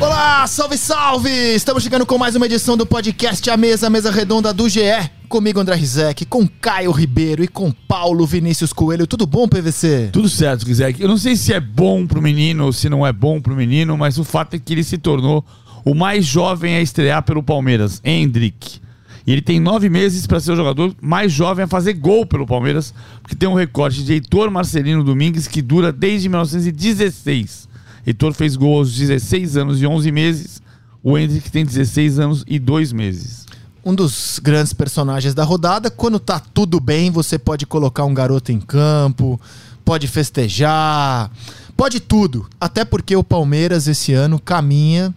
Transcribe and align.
Olá, 0.00 0.46
salve, 0.46 0.78
salve! 0.78 1.28
Estamos 1.28 1.82
chegando 1.82 2.06
com 2.06 2.16
mais 2.16 2.34
uma 2.34 2.46
edição 2.46 2.74
do 2.74 2.86
podcast 2.86 3.50
A 3.50 3.56
Mesa, 3.58 3.90
Mesa 3.90 4.10
Redonda 4.10 4.50
do 4.50 4.66
GE. 4.66 4.80
Comigo, 5.28 5.60
André 5.60 5.74
Rizek, 5.74 6.24
com 6.24 6.48
Caio 6.48 6.90
Ribeiro 6.90 7.44
e 7.44 7.46
com 7.46 7.70
Paulo 7.70 8.26
Vinícius 8.26 8.72
Coelho. 8.72 9.06
Tudo 9.06 9.26
bom, 9.26 9.46
PVC? 9.46 10.08
Tudo 10.10 10.26
certo, 10.26 10.64
Rizek. 10.64 11.02
Eu 11.02 11.06
não 11.06 11.18
sei 11.18 11.36
se 11.36 11.52
é 11.52 11.60
bom 11.60 12.06
pro 12.06 12.22
menino 12.22 12.64
ou 12.64 12.72
se 12.72 12.88
não 12.88 13.06
é 13.06 13.12
bom 13.12 13.42
pro 13.42 13.54
menino, 13.54 13.94
mas 13.98 14.18
o 14.18 14.24
fato 14.24 14.54
é 14.54 14.58
que 14.58 14.72
ele 14.72 14.82
se 14.82 14.96
tornou 14.96 15.44
o 15.84 15.94
mais 15.94 16.24
jovem 16.24 16.76
a 16.76 16.80
estrear 16.80 17.22
pelo 17.22 17.42
Palmeiras, 17.42 18.00
Hendrick. 18.02 18.80
E 19.26 19.32
ele 19.32 19.42
tem 19.42 19.60
nove 19.60 19.90
meses 19.90 20.26
para 20.26 20.40
ser 20.40 20.52
o 20.52 20.56
jogador 20.56 20.94
mais 20.98 21.30
jovem 21.30 21.66
a 21.66 21.68
fazer 21.68 21.92
gol 21.92 22.24
pelo 22.24 22.46
Palmeiras, 22.46 22.94
porque 23.20 23.36
tem 23.36 23.46
um 23.46 23.54
recorde 23.54 24.02
de 24.02 24.14
Heitor 24.14 24.50
Marcelino 24.50 25.04
Domingues 25.04 25.46
que 25.46 25.60
dura 25.60 25.92
desde 25.92 26.26
1916. 26.30 27.68
Heitor 28.06 28.32
fez 28.34 28.56
gol 28.56 28.78
aos 28.78 28.94
16 28.94 29.56
anos 29.56 29.80
e 29.80 29.86
11 29.86 30.12
meses. 30.12 30.62
O 31.02 31.16
Hendrick 31.16 31.50
tem 31.50 31.64
16 31.64 32.18
anos 32.18 32.44
e 32.46 32.58
2 32.58 32.92
meses. 32.92 33.46
Um 33.84 33.94
dos 33.94 34.38
grandes 34.42 34.72
personagens 34.72 35.34
da 35.34 35.44
rodada. 35.44 35.90
Quando 35.90 36.18
tá 36.18 36.38
tudo 36.38 36.78
bem, 36.78 37.10
você 37.10 37.38
pode 37.38 37.66
colocar 37.66 38.04
um 38.04 38.12
garoto 38.12 38.52
em 38.52 38.60
campo, 38.60 39.40
pode 39.84 40.06
festejar, 40.06 41.30
pode 41.76 42.00
tudo. 42.00 42.46
Até 42.60 42.84
porque 42.84 43.16
o 43.16 43.24
Palmeiras 43.24 43.88
esse 43.88 44.12
ano 44.12 44.38
caminha 44.38 45.14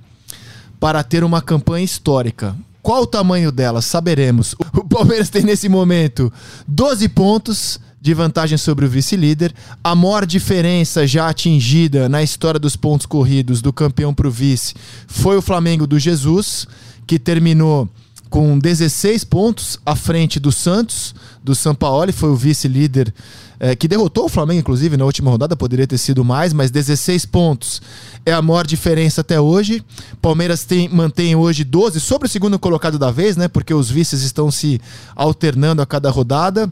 para 0.79 1.03
ter 1.03 1.23
uma 1.23 1.41
campanha 1.41 1.83
histórica. 1.83 2.55
Qual 2.81 3.03
o 3.03 3.07
tamanho 3.07 3.51
dela? 3.51 3.81
Saberemos. 3.81 4.55
O 4.73 4.83
Palmeiras 4.83 5.29
tem 5.29 5.43
nesse 5.43 5.69
momento 5.69 6.31
12 6.67 7.07
pontos 7.09 7.79
de 8.03 8.13
vantagem 8.13 8.57
sobre 8.57 8.83
o 8.85 8.89
vice-líder. 8.89 9.55
A 9.81 9.95
maior 9.95 10.25
diferença 10.25 11.07
já 11.07 11.29
atingida 11.29 12.09
na 12.09 12.21
história 12.21 12.59
dos 12.59 12.75
pontos 12.75 13.05
corridos 13.05 13.61
do 13.61 13.71
campeão 13.71 14.13
para 14.13 14.27
o 14.27 14.31
vice 14.31 14.73
foi 15.07 15.37
o 15.37 15.41
Flamengo 15.41 15.87
do 15.87 15.97
Jesus, 15.97 16.67
que 17.07 17.17
terminou 17.17 17.87
com 18.29 18.59
16 18.59 19.23
pontos 19.23 19.79
à 19.85 19.95
frente 19.95 20.37
do 20.37 20.51
Santos, 20.51 21.15
do 21.41 21.55
Sampaoli, 21.55 22.11
foi 22.11 22.29
o 22.29 22.35
vice-líder 22.35 23.13
é, 23.57 23.73
que 23.73 23.87
derrotou 23.87 24.25
o 24.25 24.29
Flamengo, 24.29 24.59
inclusive, 24.59 24.97
na 24.97 25.05
última 25.05 25.31
rodada, 25.31 25.55
poderia 25.55 25.87
ter 25.87 25.97
sido 25.97 26.25
mais, 26.25 26.51
mas 26.51 26.69
16 26.71 27.25
pontos 27.27 27.81
é 28.25 28.33
a 28.33 28.41
maior 28.41 28.67
diferença 28.67 29.21
até 29.21 29.39
hoje. 29.39 29.81
Palmeiras 30.21 30.65
tem, 30.65 30.89
mantém 30.89 31.37
hoje 31.37 31.63
12 31.63 32.01
sobre 32.01 32.27
o 32.27 32.29
segundo 32.29 32.59
colocado 32.59 32.99
da 32.99 33.11
vez, 33.11 33.37
né? 33.37 33.47
Porque 33.47 33.73
os 33.73 33.89
vices 33.89 34.23
estão 34.23 34.51
se 34.51 34.81
alternando 35.15 35.81
a 35.81 35.85
cada 35.85 36.09
rodada. 36.09 36.69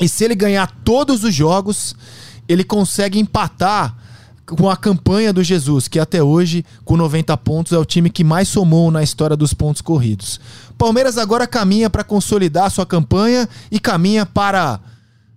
E 0.00 0.08
se 0.08 0.24
ele 0.24 0.34
ganhar 0.34 0.70
todos 0.84 1.22
os 1.24 1.34
jogos, 1.34 1.94
ele 2.48 2.64
consegue 2.64 3.18
empatar 3.18 3.96
com 4.46 4.68
a 4.68 4.76
campanha 4.76 5.32
do 5.32 5.42
Jesus, 5.42 5.88
que 5.88 5.98
até 5.98 6.22
hoje, 6.22 6.64
com 6.84 6.96
90 6.96 7.36
pontos, 7.38 7.72
é 7.72 7.78
o 7.78 7.84
time 7.84 8.10
que 8.10 8.22
mais 8.22 8.48
somou 8.48 8.90
na 8.90 9.02
história 9.02 9.36
dos 9.36 9.54
pontos 9.54 9.80
corridos. 9.80 10.38
Palmeiras 10.76 11.16
agora 11.16 11.46
caminha 11.46 11.88
para 11.88 12.04
consolidar 12.04 12.70
sua 12.70 12.84
campanha 12.84 13.48
e 13.70 13.80
caminha 13.80 14.26
para 14.26 14.80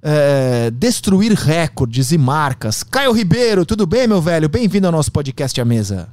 é, 0.02 0.72
destruir 0.72 1.32
recordes 1.32 2.12
e 2.12 2.18
marcas. 2.18 2.84
Caio 2.84 3.14
Ribeiro, 3.14 3.66
tudo 3.66 3.86
bem, 3.86 4.08
meu 4.08 4.22
velho? 4.22 4.50
Bem-vindo 4.50 4.88
ao 4.88 4.92
nosso 4.92 5.12
podcast 5.12 5.60
à 5.62 5.66
mesa. 5.66 6.10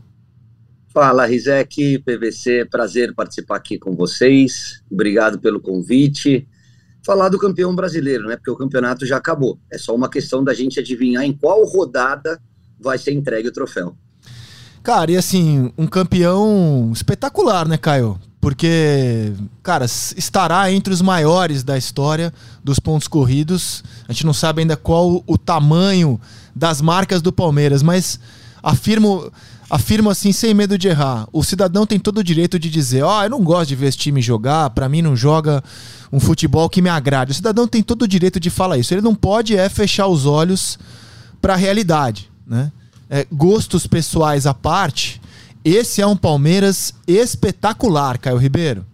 Fala, 0.93 1.27
Rizek, 1.27 1.99
PVC, 1.99 2.67
prazer 2.71 3.13
participar 3.15 3.57
aqui 3.57 3.77
com 3.77 3.97
vocês. 3.97 4.81
Obrigado 4.89 5.41
pelo 5.41 5.59
convite 5.59 6.47
falar 7.05 7.29
do 7.29 7.39
campeão 7.39 7.75
brasileiro, 7.75 8.27
né? 8.27 8.37
Porque 8.37 8.51
o 8.51 8.57
campeonato 8.57 9.05
já 9.07 9.19
acabou. 9.19 9.59
É 9.71 9.79
só 9.79 9.95
uma 9.95 10.09
questão 10.09 10.43
da 10.43 10.55
gente 10.55 10.81
adivinhar 10.81 11.23
em 11.23 11.33
qual 11.33 11.65
rodada 11.65 12.41
vai 12.81 12.99
ser 12.99 13.13
entregue 13.13 13.49
o 13.49 13.53
troféu. 13.53 13.95
Cara, 14.83 15.13
e 15.13 15.17
assim, 15.17 15.73
um 15.79 15.87
campeão 15.87 16.91
espetacular, 16.93 17.69
né, 17.69 17.77
Caio? 17.77 18.19
Porque, 18.41 19.33
cara, 19.63 19.87
estará 19.87 20.71
entre 20.71 20.93
os 20.93 21.01
maiores 21.01 21.63
da 21.63 21.79
história 21.79 22.33
dos 22.63 22.79
pontos 22.79 23.09
corridos. 23.09 23.83
A 24.07 24.13
gente 24.13 24.27
não 24.27 24.35
sabe 24.35 24.61
ainda 24.61 24.77
qual 24.77 25.25
o 25.27 25.39
tamanho 25.39 26.21
das 26.55 26.83
marcas 26.83 27.23
do 27.23 27.33
Palmeiras, 27.33 27.83
mas 27.83 28.21
afirmo, 28.63 29.33
afirmo 29.71 30.11
assim, 30.11 30.31
sem 30.31 30.53
medo 30.53 30.77
de 30.77 30.89
errar. 30.89 31.27
O 31.33 31.43
cidadão 31.43 31.87
tem 31.87 31.99
todo 31.99 32.19
o 32.19 32.25
direito 32.25 32.59
de 32.59 32.69
dizer: 32.69 33.03
Ó, 33.03 33.21
oh, 33.21 33.23
eu 33.23 33.31
não 33.31 33.43
gosto 33.43 33.69
de 33.69 33.77
ver 33.77 33.87
esse 33.87 33.97
time 33.97 34.21
jogar, 34.21 34.69
para 34.71 34.91
mim 34.91 35.01
não 35.01 35.17
joga 35.17 35.65
um 36.15 36.21
futebol 36.21 36.71
que 36.71 36.81
me 36.81 36.89
agrade. 36.89 37.33
O 37.33 37.35
cidadão 37.35 37.67
tem 37.67 37.83
todo 37.83 38.03
o 38.03 38.09
direito 38.09 38.39
de 38.39 38.49
falar 38.49 38.79
isso. 38.79 38.95
Ele 38.95 39.01
não 39.01 39.17
pode 39.17 39.57
é 39.57 39.69
fechar 39.69 40.07
os 40.07 40.27
olhos 40.27 40.79
para 41.43 41.55
a 41.55 41.57
realidade, 41.57 42.31
né? 42.47 42.71
É, 43.11 43.27
gostos 43.33 43.85
pessoais 43.85 44.47
à 44.47 44.55
parte, 44.55 45.21
esse 45.65 46.01
é 46.01 46.07
um 46.07 46.17
Palmeiras 46.17 46.95
espetacular, 47.07 48.19
Caio 48.19 48.37
Ribeiro. 48.37 48.87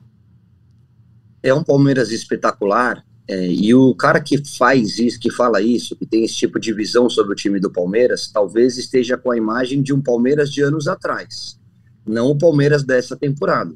É 1.43 1.53
um 1.53 1.63
Palmeiras 1.63 2.11
espetacular. 2.11 3.05
É, 3.29 3.47
e 3.47 3.75
o 3.75 3.95
cara 3.95 4.19
que 4.19 4.43
faz 4.57 4.99
isso, 4.99 5.21
que 5.21 5.31
fala 5.31 5.61
isso, 5.61 5.95
que 5.95 6.07
tem 6.07 6.25
esse 6.25 6.35
tipo 6.35 6.59
de 6.59 6.73
visão 6.73 7.09
sobre 7.11 7.33
o 7.33 7.37
time 7.37 7.61
do 7.61 7.71
Palmeiras, 7.71 8.31
talvez 8.33 8.79
esteja 8.79 9.19
com 9.19 9.31
a 9.31 9.37
imagem 9.37 9.83
de 9.83 9.93
um 9.93 10.01
Palmeiras 10.01 10.51
de 10.51 10.63
anos 10.63 10.89
atrás, 10.89 11.59
não 12.05 12.31
o 12.31 12.39
Palmeiras 12.39 12.83
dessa 12.83 13.15
temporada 13.15 13.75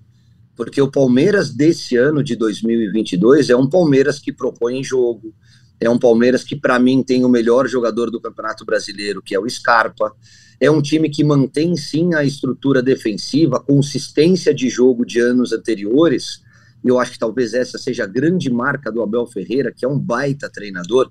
porque 0.57 0.81
o 0.81 0.91
Palmeiras 0.91 1.51
desse 1.51 1.97
ano 1.97 2.23
de 2.23 2.37
2022 2.37 3.51
é 3.51 3.57
um 3.57 3.69
Palmeiras 3.69 4.19
que 4.19 4.33
propõe 4.33 4.83
jogo, 4.83 5.35
é 5.81 5.91
um 5.91 5.99
Palmeiras 5.99 6.45
que 6.45 6.57
para 6.57 6.79
mim 6.79 7.03
tem 7.03 7.25
o 7.25 7.29
melhor 7.29 7.69
jogador 7.69 8.11
do 8.11 8.21
Campeonato 8.21 8.65
Brasileiro, 8.65 9.23
que 9.23 9.35
é 9.35 9.41
o 9.41 9.49
Scarpa. 9.49 10.13
É 10.61 10.71
um 10.71 10.81
time 10.81 11.11
que 11.11 11.25
mantém 11.25 11.77
sim 11.77 12.15
a 12.15 12.25
estrutura 12.25 12.81
defensiva, 12.81 13.57
a 13.57 13.61
consistência 13.61 14.55
de 14.55 14.69
jogo 14.69 15.05
de 15.05 15.19
anos 15.21 15.53
anteriores. 15.53 16.43
E 16.85 16.89
eu 16.89 16.99
acho 16.99 17.13
que 17.13 17.19
talvez 17.19 17.55
essa 17.55 17.77
seja 17.77 18.05
a 18.05 18.07
grande 18.07 18.51
marca 18.51 18.91
do 18.91 19.03
Abel 19.03 19.27
Ferreira, 19.27 19.73
que 19.73 19.85
é 19.85 19.89
um 19.89 19.99
baita 19.99 20.49
treinador. 20.49 21.11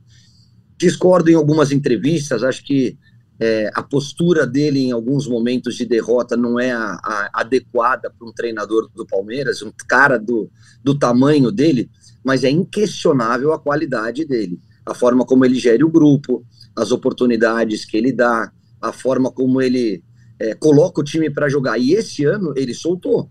Discordo 0.78 1.30
em 1.30 1.36
algumas 1.36 1.72
entrevistas, 1.72 2.44
acho 2.44 2.64
que 2.64 2.98
é, 3.40 3.70
a 3.74 3.82
postura 3.82 4.46
dele 4.46 4.80
em 4.80 4.92
alguns 4.92 5.28
momentos 5.28 5.76
de 5.76 5.86
derrota 5.86 6.38
não 6.38 6.60
é 6.60 6.72
a, 6.72 7.00
a 7.04 7.30
adequada 7.34 8.10
para 8.10 8.28
um 8.28 8.32
treinador 8.32 8.90
do 8.94 9.06
Palmeiras, 9.06 9.62
um 9.62 9.72
cara 9.88 10.18
do, 10.18 10.50
do 10.84 10.98
tamanho 10.98 11.52
dele, 11.52 11.90
mas 12.24 12.44
é 12.44 12.50
inquestionável 12.50 13.52
a 13.52 13.60
qualidade 13.60 14.26
dele, 14.26 14.60
a 14.86 14.94
forma 14.94 15.26
como 15.26 15.44
ele 15.46 15.56
gere 15.56 15.84
o 15.84 15.90
grupo, 15.90 16.46
as 16.76 16.92
oportunidades 16.92 17.86
que 17.86 17.98
ele 17.98 18.12
dá, 18.12 18.52
a 18.82 18.92
forma 18.92 19.32
como 19.32 19.62
ele 19.62 20.04
é, 20.40 20.54
coloca 20.54 21.02
o 21.02 21.04
time 21.04 21.30
para 21.30 21.50
jogar. 21.50 21.78
E 21.78 21.94
esse 21.94 22.26
ano 22.26 22.54
ele 22.56 22.74
soltou. 22.74 23.30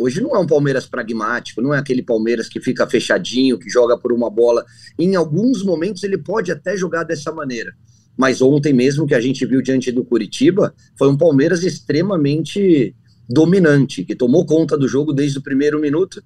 Hoje 0.00 0.20
não 0.20 0.34
é 0.36 0.38
um 0.38 0.46
Palmeiras 0.46 0.86
pragmático, 0.86 1.60
não 1.60 1.74
é 1.74 1.78
aquele 1.78 2.02
Palmeiras 2.02 2.48
que 2.48 2.60
fica 2.60 2.86
fechadinho, 2.86 3.58
que 3.58 3.68
joga 3.68 3.98
por 3.98 4.12
uma 4.12 4.30
bola. 4.30 4.64
Em 4.96 5.16
alguns 5.16 5.64
momentos 5.64 6.04
ele 6.04 6.16
pode 6.16 6.52
até 6.52 6.76
jogar 6.76 7.02
dessa 7.02 7.32
maneira 7.32 7.74
mas 8.18 8.42
ontem 8.42 8.72
mesmo 8.72 9.06
que 9.06 9.14
a 9.14 9.20
gente 9.20 9.46
viu 9.46 9.62
diante 9.62 9.92
do 9.92 10.04
Curitiba, 10.04 10.74
foi 10.98 11.08
um 11.08 11.16
Palmeiras 11.16 11.62
extremamente 11.62 12.92
dominante, 13.30 14.04
que 14.04 14.16
tomou 14.16 14.44
conta 14.44 14.76
do 14.76 14.88
jogo 14.88 15.12
desde 15.12 15.38
o 15.38 15.42
primeiro 15.42 15.80
minuto. 15.80 16.20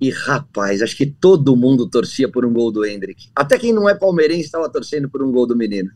E 0.00 0.08
rapaz, 0.10 0.80
acho 0.80 0.96
que 0.96 1.04
todo 1.04 1.54
mundo 1.54 1.86
torcia 1.86 2.30
por 2.30 2.46
um 2.46 2.52
gol 2.52 2.72
do 2.72 2.84
Hendrick. 2.84 3.28
Até 3.36 3.58
quem 3.58 3.74
não 3.74 3.86
é 3.86 3.94
palmeirense 3.94 4.46
estava 4.46 4.70
torcendo 4.70 5.08
por 5.08 5.22
um 5.22 5.30
gol 5.30 5.46
do 5.46 5.54
menino. 5.54 5.90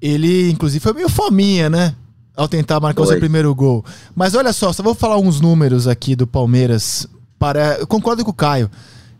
Ele, 0.00 0.50
inclusive, 0.50 0.82
foi 0.82 0.94
meio 0.94 1.10
fominha, 1.10 1.68
né? 1.68 1.94
Ao 2.34 2.48
tentar 2.48 2.80
marcar 2.80 3.02
foi. 3.02 3.06
o 3.06 3.10
seu 3.10 3.18
primeiro 3.18 3.54
gol. 3.54 3.84
Mas 4.14 4.34
olha 4.34 4.52
só, 4.52 4.72
só 4.72 4.82
vou 4.82 4.94
falar 4.94 5.18
uns 5.18 5.40
números 5.40 5.86
aqui 5.86 6.16
do 6.16 6.26
Palmeiras. 6.26 7.06
Para... 7.38 7.76
Eu 7.78 7.86
concordo 7.86 8.24
com 8.24 8.30
o 8.30 8.34
Caio. 8.34 8.70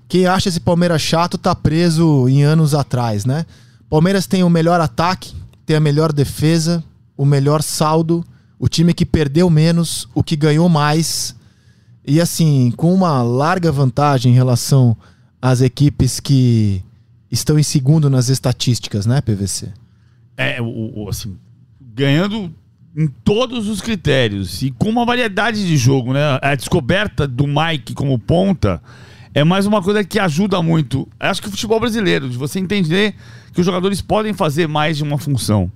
Quem 0.08 0.26
acha 0.26 0.48
esse 0.48 0.60
Palmeiras 0.60 1.02
chato 1.02 1.36
tá 1.36 1.54
preso 1.54 2.28
em 2.28 2.42
anos 2.42 2.74
atrás, 2.74 3.26
né? 3.26 3.44
Palmeiras 3.88 4.26
tem 4.26 4.42
o 4.42 4.50
melhor 4.50 4.80
ataque, 4.80 5.34
tem 5.64 5.76
a 5.76 5.80
melhor 5.80 6.12
defesa, 6.12 6.84
o 7.16 7.24
melhor 7.24 7.62
saldo, 7.62 8.24
o 8.58 8.68
time 8.68 8.92
que 8.92 9.06
perdeu 9.06 9.48
menos, 9.48 10.08
o 10.14 10.22
que 10.22 10.36
ganhou 10.36 10.68
mais. 10.68 11.34
E 12.06 12.20
assim, 12.20 12.72
com 12.76 12.92
uma 12.92 13.22
larga 13.22 13.70
vantagem 13.72 14.32
em 14.32 14.34
relação 14.34 14.96
às 15.40 15.60
equipes 15.60 16.20
que 16.20 16.82
estão 17.30 17.58
em 17.58 17.62
segundo 17.62 18.10
nas 18.10 18.28
estatísticas, 18.28 19.06
né, 19.06 19.20
PVC? 19.20 19.72
É, 20.36 20.60
o, 20.60 21.04
o, 21.04 21.08
assim, 21.08 21.36
ganhando 21.80 22.52
em 22.96 23.06
todos 23.06 23.68
os 23.68 23.80
critérios 23.80 24.62
e 24.62 24.70
com 24.70 24.88
uma 24.88 25.04
variedade 25.04 25.66
de 25.66 25.76
jogo, 25.76 26.12
né? 26.12 26.38
A 26.42 26.54
descoberta 26.54 27.26
do 27.26 27.46
Mike 27.46 27.94
como 27.94 28.18
ponta 28.18 28.82
é 29.34 29.44
mais 29.44 29.66
uma 29.66 29.82
coisa 29.82 30.02
que 30.02 30.18
ajuda 30.18 30.60
muito. 30.62 31.06
Acho 31.18 31.42
que 31.42 31.48
o 31.48 31.50
futebol 31.50 31.78
brasileiro, 31.78 32.28
de 32.28 32.36
você 32.36 32.58
entender 32.58 33.14
que 33.52 33.60
os 33.60 33.66
jogadores 33.66 34.00
podem 34.00 34.32
fazer 34.32 34.66
mais 34.66 34.96
de 34.96 35.02
uma 35.02 35.18
função. 35.18 35.70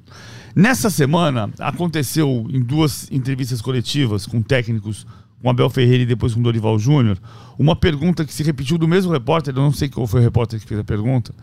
Nessa 0.55 0.91
semana, 0.91 1.51
aconteceu 1.59 2.47
em 2.51 2.61
duas 2.61 3.11
entrevistas 3.11 3.63
coletivas 3.63 4.27
com 4.27 4.43
técnicos, 4.43 5.07
com 5.41 5.49
Abel 5.49 5.71
Ferreira 5.71 6.03
e 6.03 6.07
depois 6.07 6.35
com 6.35 6.43
Dorival 6.43 6.79
Júnior, 6.79 7.19
uma 7.59 7.75
pergunta 7.75 8.25
que 8.25 8.33
se 8.33 8.43
repetiu 8.43 8.77
do 8.77 8.87
mesmo 8.87 9.13
repórter, 9.13 9.55
eu 9.55 9.63
não 9.63 9.73
sei 9.73 9.89
qual 9.89 10.07
foi 10.07 10.21
o 10.21 10.23
repórter 10.23 10.61
que 10.61 10.67
fez 10.67 10.79
a 10.79 10.85
pergunta, 10.85 11.35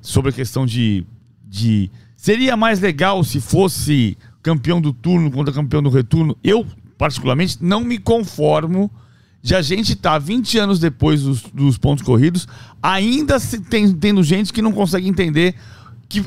sobre 0.00 0.30
a 0.30 0.32
questão 0.32 0.66
de. 0.66 1.04
de 1.44 1.90
seria 2.16 2.56
mais 2.56 2.80
legal 2.80 3.24
se 3.24 3.40
fosse 3.40 4.16
campeão 4.42 4.80
do 4.80 4.92
turno 4.92 5.30
contra 5.30 5.52
campeão 5.52 5.82
do 5.82 5.90
retorno? 5.90 6.36
Eu 6.44 6.66
particularmente, 7.00 7.56
não 7.62 7.82
me 7.82 7.96
conformo 7.96 8.90
de 9.42 9.54
a 9.54 9.62
gente 9.62 9.92
estar 9.92 10.12
tá 10.12 10.18
20 10.18 10.58
anos 10.58 10.78
depois 10.78 11.22
dos, 11.22 11.42
dos 11.42 11.78
pontos 11.78 12.04
corridos, 12.04 12.46
ainda 12.82 13.38
tem, 13.70 13.92
tendo 13.92 14.22
gente 14.22 14.52
que 14.52 14.60
não 14.60 14.72
consegue 14.72 15.08
entender 15.08 15.54
que 16.08 16.24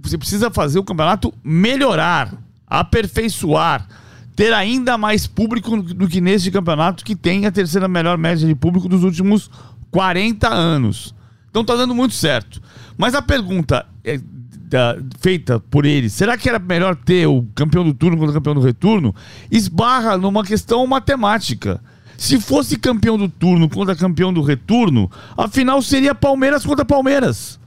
você 0.00 0.18
precisa 0.18 0.50
fazer 0.50 0.78
o 0.78 0.84
campeonato 0.84 1.32
melhorar, 1.42 2.34
aperfeiçoar, 2.66 3.86
ter 4.34 4.52
ainda 4.52 4.96
mais 4.96 5.26
público 5.26 5.82
do 5.82 6.08
que 6.08 6.20
neste 6.20 6.50
campeonato, 6.50 7.04
que 7.04 7.16
tem 7.16 7.46
a 7.46 7.50
terceira 7.50 7.88
melhor 7.88 8.16
média 8.16 8.46
de 8.46 8.54
público 8.54 8.88
dos 8.88 9.02
últimos 9.02 9.50
40 9.90 10.48
anos. 10.48 11.14
Então 11.50 11.64
tá 11.64 11.74
dando 11.74 11.94
muito 11.94 12.14
certo. 12.14 12.60
Mas 12.96 13.14
a 13.14 13.22
pergunta 13.22 13.86
é, 14.04 14.20
da, 14.68 14.96
feita 15.20 15.58
por 15.58 15.84
eles, 15.84 16.12
será 16.12 16.36
que 16.36 16.48
era 16.48 16.58
melhor 16.58 16.94
ter 16.94 17.26
o 17.26 17.42
campeão 17.54 17.84
do 17.84 17.94
turno 17.94 18.16
contra 18.16 18.30
o 18.30 18.34
campeão 18.34 18.54
do 18.54 18.60
retorno? 18.60 19.14
Esbarra 19.50 20.16
numa 20.16 20.44
questão 20.44 20.86
matemática. 20.86 21.80
Se 22.18 22.40
fosse 22.40 22.76
campeão 22.76 23.16
do 23.16 23.28
turno 23.28 23.70
contra 23.70 23.94
campeão 23.94 24.32
do 24.32 24.42
retorno, 24.42 25.08
a 25.36 25.46
final 25.46 25.80
seria 25.80 26.16
Palmeiras 26.16 26.66
contra 26.66 26.84
Palmeiras. 26.84 27.60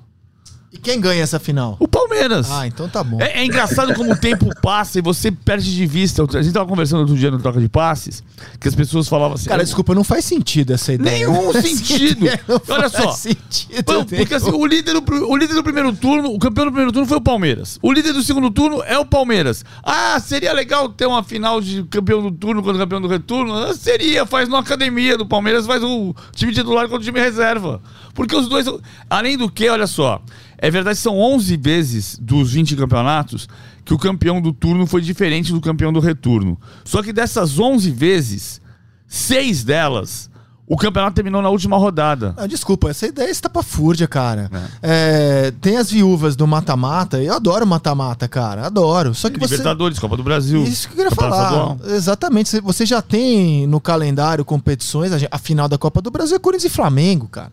E 0.74 0.78
quem 0.78 1.00
ganha 1.00 1.24
essa 1.24 1.40
final? 1.40 1.78
O 1.80 1.88
Palmeiras. 2.12 2.52
Ah, 2.52 2.68
então 2.68 2.90
tá 2.90 3.04
bom. 3.04 3.22
É, 3.22 3.40
é 3.40 3.46
engraçado 3.46 3.94
como 3.94 4.12
o 4.12 4.18
tempo 4.18 4.50
passa 4.62 5.00
e 5.00 5.02
você 5.02 5.32
perde 5.32 5.74
de 5.74 5.86
vista. 5.86 6.24
A 6.24 6.42
gente 6.42 6.54
tava 6.54 6.68
conversando 6.68 7.00
outro 7.00 7.16
dia 7.16 7.32
no 7.32 7.40
Troca 7.40 7.60
de 7.60 7.70
Passes, 7.70 8.24
que 8.60 8.68
as 8.68 8.76
pessoas 8.76 9.08
falavam 9.08 9.36
assim. 9.36 9.50
Cara, 9.50 9.64
desculpa, 9.64 9.96
não 9.96 10.04
faz 10.04 10.26
sentido 10.26 10.74
essa 10.74 10.94
ideia. 10.94 11.28
Nenhum 11.28 11.54
sentido. 11.54 12.28
Olha 12.68 12.90
só. 12.90 13.12
Sentido 13.12 14.06
porque 14.06 14.36
assim, 14.36 14.52
o 14.52 14.66
líder, 14.66 15.00
do, 15.00 15.28
o 15.28 15.38
líder 15.38 15.54
do 15.54 15.64
primeiro 15.64 15.94
turno, 15.94 16.34
o 16.34 16.40
campeão 16.40 16.66
do 16.66 16.72
primeiro 16.72 16.92
turno 16.92 17.08
foi 17.08 17.18
o 17.18 17.22
Palmeiras. 17.22 17.80
O 17.82 17.92
líder 17.92 18.14
do 18.14 18.22
segundo 18.22 18.52
turno 18.52 18.84
é 18.84 18.98
o 18.98 19.06
Palmeiras. 19.06 19.64
Ah, 19.84 20.20
seria 20.20 20.54
legal 20.54 20.90
ter 20.90 21.06
uma 21.06 21.24
final 21.24 21.62
de 21.62 21.84
campeão 21.84 22.22
do 22.22 22.32
turno 22.32 22.62
contra 22.62 22.80
campeão 22.80 23.02
do 23.02 23.08
retorno? 23.08 23.56
Ah, 23.56 23.74
seria, 23.74 24.26
faz 24.26 24.50
na 24.50 24.60
academia 24.60 25.18
do 25.18 25.26
Palmeiras, 25.26 25.66
faz 25.66 25.84
o 25.84 26.14
time 26.34 26.52
titular 26.52 26.86
contra 26.88 27.02
o 27.02 27.04
time 27.04 27.20
reserva. 27.20 27.82
Porque 28.14 28.36
os 28.36 28.48
dois. 28.48 28.66
Além 29.10 29.38
do 29.38 29.50
que, 29.50 29.70
olha 29.70 29.88
só. 29.88 30.22
É 30.62 30.70
verdade 30.70 31.00
são 31.00 31.18
11 31.18 31.58
vezes 31.58 32.20
dos 32.22 32.54
20 32.54 32.76
campeonatos 32.76 33.50
que 33.84 33.94
o 33.94 33.98
campeão 33.98 34.40
do 34.40 34.54
turno 34.54 34.86
foi 34.86 35.02
diferente 35.02 35.52
do 35.52 35.60
campeão 35.60 35.92
do 35.92 36.00
retorno. 36.00 36.58
Só 36.86 37.02
que 37.02 37.12
dessas 37.12 37.58
11 37.58 37.90
vezes, 37.90 38.62
seis 39.08 39.64
delas 39.64 40.30
o 40.72 40.78
campeonato 40.78 41.16
terminou 41.16 41.42
na 41.42 41.50
última 41.50 41.76
rodada. 41.76 42.34
Ah, 42.38 42.48
desculpa, 42.48 42.90
essa 42.90 43.06
ideia 43.06 43.30
está 43.30 43.50
pra 43.50 43.62
fúrdia, 43.62 44.08
cara. 44.08 44.50
É. 44.82 45.48
É, 45.48 45.52
tem 45.60 45.76
as 45.76 45.92
viúvas 45.92 46.34
do 46.34 46.48
mata-mata. 46.48 47.22
Eu 47.22 47.34
adoro 47.34 47.68
mata-mata, 47.68 48.26
cara. 48.26 48.68
Adoro. 48.68 49.14
Só 49.14 49.30
que 49.30 49.38
Libertadores, 49.38 50.00
Copa 50.00 50.16
do 50.16 50.24
Brasil. 50.24 50.64
Isso 50.64 50.88
que 50.88 50.94
eu 50.94 50.98
queria 50.98 51.12
falar. 51.12 51.76
Exatamente. 51.88 52.58
Você 52.62 52.86
já 52.86 53.02
tem 53.02 53.68
no 53.68 53.82
calendário 53.82 54.46
competições. 54.46 55.12
A 55.30 55.38
final 55.38 55.68
da 55.68 55.78
Copa 55.78 56.02
do 56.02 56.10
Brasil 56.10 56.38
é 56.38 56.40
Corinthians 56.40 56.72
e 56.72 56.74
Flamengo, 56.74 57.28
cara. 57.28 57.52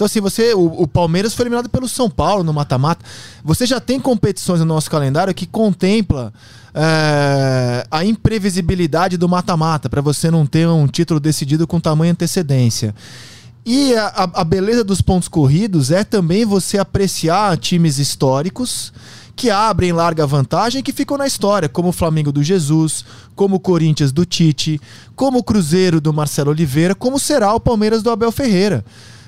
Então, 0.00 0.06
assim, 0.06 0.20
você. 0.22 0.54
O, 0.54 0.64
o 0.64 0.88
Palmeiras 0.88 1.34
foi 1.34 1.42
eliminado 1.42 1.68
pelo 1.68 1.86
São 1.86 2.08
Paulo 2.08 2.42
no 2.42 2.54
mata-mata. 2.54 3.04
Você 3.44 3.66
já 3.66 3.78
tem 3.78 4.00
competições 4.00 4.60
no 4.60 4.64
nosso 4.64 4.90
calendário 4.90 5.34
que 5.34 5.44
contempla 5.44 6.32
é, 6.74 7.86
a 7.90 8.02
imprevisibilidade 8.02 9.18
do 9.18 9.28
mata-mata, 9.28 9.90
para 9.90 10.00
você 10.00 10.30
não 10.30 10.46
ter 10.46 10.66
um 10.66 10.86
título 10.86 11.20
decidido 11.20 11.66
com 11.66 11.78
tamanha 11.78 12.12
antecedência. 12.12 12.94
E 13.66 13.94
a, 13.94 14.30
a, 14.36 14.42
beleza 14.42 14.82
dos 14.82 15.02
pontos 15.02 15.28
corridos 15.28 15.90
é 15.90 16.02
também 16.02 16.46
você 16.46 16.78
apreciar 16.78 17.58
times 17.58 17.98
históricos 17.98 18.94
que 19.36 19.50
abrem 19.50 19.92
larga 19.92 20.26
vantagem 20.26 20.82
que 20.82 20.94
ficam 20.94 21.18
na 21.18 21.26
história, 21.26 21.68
como 21.68 21.90
o 21.90 21.92
Flamengo 21.92 22.32
do 22.32 22.42
Jesus, 22.42 23.04
como 23.36 23.56
o 23.56 23.60
Corinthians 23.60 24.12
do 24.12 24.24
Tite, 24.24 24.80
como 25.14 25.40
o 25.40 25.44
Cruzeiro 25.44 26.00
do 26.00 26.10
Marcelo 26.10 26.52
Oliveira, 26.52 26.94
como 26.94 27.18
será 27.18 27.52
o 27.52 27.60
Palmeiras 27.60 28.02
do 28.02 28.10
Abel 28.10 28.32
Ferreira. 28.32 28.82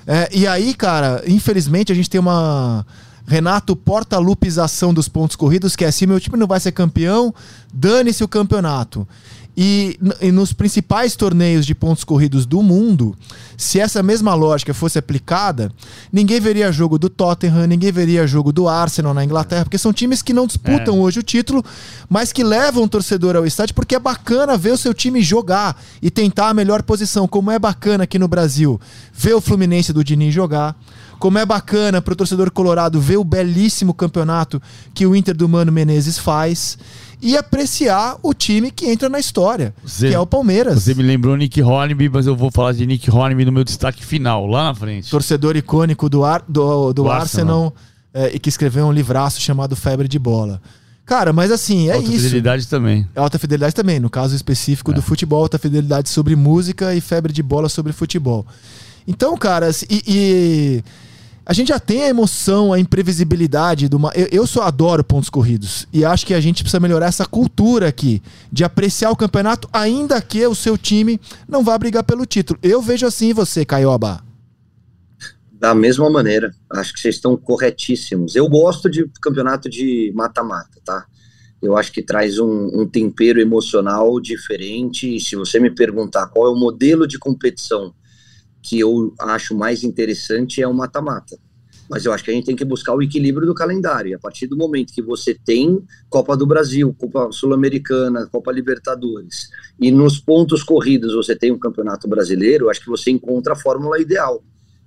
É, 0.05 0.29
e 0.31 0.47
aí, 0.47 0.73
cara, 0.73 1.23
infelizmente 1.27 1.91
a 1.91 1.95
gente 1.95 2.09
tem 2.09 2.19
uma. 2.19 2.85
Renato 3.25 3.73
porta-lupização 3.73 4.93
dos 4.93 5.07
pontos 5.07 5.37
corridos, 5.37 5.77
que 5.77 5.85
é 5.85 5.87
assim: 5.87 6.05
meu 6.05 6.19
time 6.19 6.37
não 6.37 6.45
vai 6.45 6.59
ser 6.59 6.73
campeão, 6.73 7.33
dane-se 7.73 8.21
o 8.21 8.27
campeonato. 8.27 9.07
E, 9.55 9.99
e, 10.19 10.31
nos 10.31 10.51
principais 10.51 11.15
torneios 11.15 11.63
de 11.63 11.75
pontos 11.75 12.03
corridos 12.03 12.43
do 12.43 12.63
mundo, 12.63 13.15
se 13.55 13.79
essa 13.79 14.01
mesma 14.01 14.33
lógica 14.33 14.73
fosse 14.73 14.97
aplicada, 14.97 15.71
ninguém 16.11 16.39
veria 16.39 16.71
jogo 16.71 16.97
do 16.97 17.07
Tottenham, 17.07 17.67
ninguém 17.67 17.91
veria 17.91 18.25
jogo 18.25 18.51
do 18.51 18.67
Arsenal 18.67 19.13
na 19.13 19.23
Inglaterra, 19.23 19.63
porque 19.63 19.77
são 19.77 19.93
times 19.93 20.23
que 20.23 20.33
não 20.33 20.47
disputam 20.47 20.95
é. 20.95 20.99
hoje 20.99 21.19
o 21.19 21.23
título, 21.23 21.63
mas 22.09 22.33
que 22.33 22.43
levam 22.43 22.83
o 22.83 22.89
torcedor 22.89 23.35
ao 23.35 23.45
estádio 23.45 23.75
porque 23.75 23.93
é 23.93 23.99
bacana 23.99 24.57
ver 24.57 24.71
o 24.71 24.77
seu 24.77 24.93
time 24.93 25.21
jogar 25.21 25.79
e 26.01 26.09
tentar 26.09 26.49
a 26.49 26.53
melhor 26.53 26.81
posição, 26.81 27.27
como 27.27 27.51
é 27.51 27.59
bacana 27.59 28.05
aqui 28.05 28.17
no 28.17 28.27
Brasil 28.27 28.81
ver 29.13 29.35
o 29.35 29.41
Fluminense 29.41 29.93
do 29.93 30.03
Diniz 30.03 30.33
jogar. 30.33 30.75
Como 31.19 31.37
é 31.37 31.45
bacana 31.45 32.01
para 32.01 32.11
o 32.11 32.17
torcedor 32.17 32.51
colorado 32.51 32.99
ver 32.99 33.15
o 33.15 33.23
belíssimo 33.23 33.93
campeonato 33.93 34.61
que 34.93 35.05
o 35.05 35.15
Inter 35.15 35.33
do 35.33 35.47
Mano 35.47 35.71
Menezes 35.71 36.17
faz 36.17 36.77
e 37.23 37.37
apreciar 37.37 38.17
o 38.21 38.33
time 38.33 38.69
que 38.69 38.85
entra 38.85 39.07
na 39.07 39.17
história, 39.17 39.73
você, 39.81 40.09
que 40.09 40.13
é 40.13 40.19
o 40.19 40.27
Palmeiras. 40.27 40.83
Você 40.83 40.93
me 40.93 41.01
lembrou 41.01 41.37
Nick 41.37 41.61
Hornby, 41.61 42.09
mas 42.09 42.27
eu 42.27 42.35
vou 42.35 42.51
falar 42.51 42.73
de 42.73 42.85
Nick 42.85 43.09
Hornby 43.09 43.45
no 43.45 43.51
meu 43.51 43.63
destaque 43.63 44.05
final, 44.05 44.45
lá 44.45 44.65
na 44.65 44.75
frente. 44.75 45.09
Torcedor 45.09 45.55
icônico 45.55 46.09
do, 46.09 46.25
Ar, 46.25 46.43
do, 46.45 46.87
do, 46.87 47.03
do 47.03 47.09
Arsenal, 47.09 47.73
é, 48.13 48.35
e 48.35 48.39
que 48.39 48.49
escreveu 48.49 48.85
um 48.85 48.91
livraço 48.91 49.39
chamado 49.39 49.73
Febre 49.73 50.09
de 50.09 50.19
Bola. 50.19 50.61
Cara, 51.05 51.31
mas 51.31 51.49
assim, 51.49 51.87
é 51.87 51.93
alta 51.93 52.03
isso. 52.03 52.11
Alta 52.11 52.23
fidelidade 52.23 52.67
também. 52.67 53.07
Alta 53.15 53.39
fidelidade 53.39 53.73
também, 53.73 53.99
no 54.01 54.09
caso 54.09 54.35
específico 54.35 54.91
é. 54.91 54.93
do 54.93 55.01
futebol, 55.01 55.43
alta 55.43 55.57
fidelidade 55.57 56.09
sobre 56.09 56.35
música 56.35 56.93
e 56.93 56.99
febre 56.99 57.31
de 57.31 57.41
bola 57.41 57.69
sobre 57.69 57.93
futebol. 57.93 58.45
Então, 59.07 59.37
cara, 59.37 59.69
e, 59.89 60.03
e 60.05 60.83
a 61.45 61.51
gente 61.51 61.67
já 61.67 61.79
tem 61.79 62.03
a 62.03 62.09
emoção, 62.09 62.71
a 62.71 62.79
imprevisibilidade 62.79 63.89
do. 63.89 63.99
Eu, 64.15 64.27
eu 64.31 64.47
só 64.47 64.63
adoro 64.63 65.03
pontos 65.03 65.29
corridos. 65.29 65.85
E 65.91 66.05
acho 66.05 66.25
que 66.25 66.33
a 66.33 66.39
gente 66.39 66.63
precisa 66.63 66.79
melhorar 66.79 67.07
essa 67.07 67.25
cultura 67.25 67.89
aqui 67.89 68.21
de 68.51 68.63
apreciar 68.63 69.11
o 69.11 69.15
campeonato, 69.15 69.67
ainda 69.73 70.21
que 70.21 70.45
o 70.47 70.55
seu 70.55 70.77
time 70.77 71.19
não 71.47 71.63
vá 71.63 71.77
brigar 71.77 72.03
pelo 72.03 72.25
título. 72.25 72.57
Eu 72.63 72.81
vejo 72.81 73.05
assim 73.05 73.33
você, 73.33 73.65
Caioba. 73.65 74.23
Da 75.51 75.75
mesma 75.75 76.09
maneira. 76.09 76.53
Acho 76.71 76.93
que 76.93 76.99
vocês 76.99 77.15
estão 77.15 77.35
corretíssimos. 77.35 78.35
Eu 78.35 78.47
gosto 78.47 78.89
de 78.89 79.05
campeonato 79.21 79.69
de 79.69 80.13
mata-mata, 80.15 80.79
tá? 80.83 81.05
Eu 81.61 81.77
acho 81.77 81.91
que 81.91 82.01
traz 82.01 82.39
um, 82.39 82.81
um 82.81 82.85
tempero 82.85 83.39
emocional 83.39 84.19
diferente. 84.19 85.13
E 85.13 85.19
se 85.19 85.35
você 85.35 85.59
me 85.59 85.69
perguntar 85.69 86.27
qual 86.27 86.47
é 86.47 86.49
o 86.49 86.59
modelo 86.59 87.05
de 87.05 87.19
competição 87.19 87.93
que 88.63 88.79
eu 88.79 89.13
acho 89.19 89.53
mais 89.55 89.83
interessante 89.83 90.61
é 90.61 90.67
o 90.67 90.73
mata-mata. 90.73 91.37
Mas 91.89 92.05
eu 92.05 92.13
acho 92.13 92.23
que 92.23 92.31
a 92.31 92.33
gente 92.33 92.45
tem 92.45 92.55
que 92.55 92.63
buscar 92.63 92.95
o 92.95 93.01
equilíbrio 93.01 93.45
do 93.45 93.53
calendário. 93.53 94.11
E 94.11 94.13
a 94.13 94.19
partir 94.19 94.47
do 94.47 94.55
momento 94.55 94.93
que 94.93 95.01
você 95.01 95.35
tem 95.35 95.83
Copa 96.09 96.35
do 96.37 96.47
Brasil, 96.47 96.95
Copa 96.97 97.29
Sul-Americana, 97.31 98.25
Copa 98.31 98.53
Libertadores, 98.53 99.49
e 99.77 99.91
nos 99.91 100.17
pontos 100.17 100.63
corridos 100.63 101.13
você 101.13 101.35
tem 101.35 101.51
um 101.51 101.59
Campeonato 101.59 102.07
Brasileiro, 102.07 102.69
acho 102.69 102.79
que 102.79 102.89
você 102.89 103.11
encontra 103.11 103.51
a 103.51 103.57
fórmula 103.57 103.99
ideal, 103.99 104.41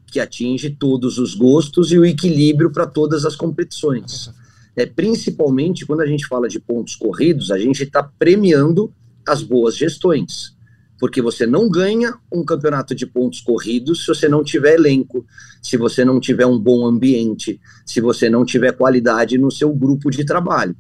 que 0.07 0.19
atinge 0.19 0.71
todos 0.71 1.19
os 1.19 1.35
gostos 1.35 1.93
e 1.93 1.99
o 1.99 2.05
equilíbrio 2.05 2.73
para 2.73 2.87
todas 2.87 3.27
as 3.27 3.37
competições. 3.37 4.31
É, 4.75 4.87
principalmente 4.87 5.85
quando 5.85 6.01
a 6.01 6.07
gente 6.07 6.27
fala 6.27 6.49
de 6.49 6.59
pontos 6.59 6.97
corridos, 6.97 7.51
a 7.51 7.59
gente 7.59 7.83
está 7.83 8.03
premiando 8.03 8.91
as 9.27 9.43
boas 9.43 9.77
gestões 9.77 10.56
porque 10.99 11.21
você 11.21 11.47
não 11.47 11.69
ganha 11.69 12.15
um 12.33 12.45
campeonato 12.45 12.95
de 12.95 13.07
pontos 13.07 13.41
corridos 13.41 14.05
se 14.05 14.09
você 14.09 14.29
não 14.29 14.43
tiver 14.43 14.75
elenco, 14.75 15.25
se 15.63 15.77
você 15.77 16.05
não 16.05 16.19
tiver 16.19 16.47
um 16.47 16.59
bom 16.59 16.87
ambiente, 16.87 17.61
se 17.85 18.01
você 18.01 18.31
não 18.31 18.45
tiver 18.45 18.73
qualidade 18.73 19.37
no 19.39 19.51
seu 19.51 19.73
grupo 19.75 20.11
de 20.11 20.25
trabalho. 20.25 20.77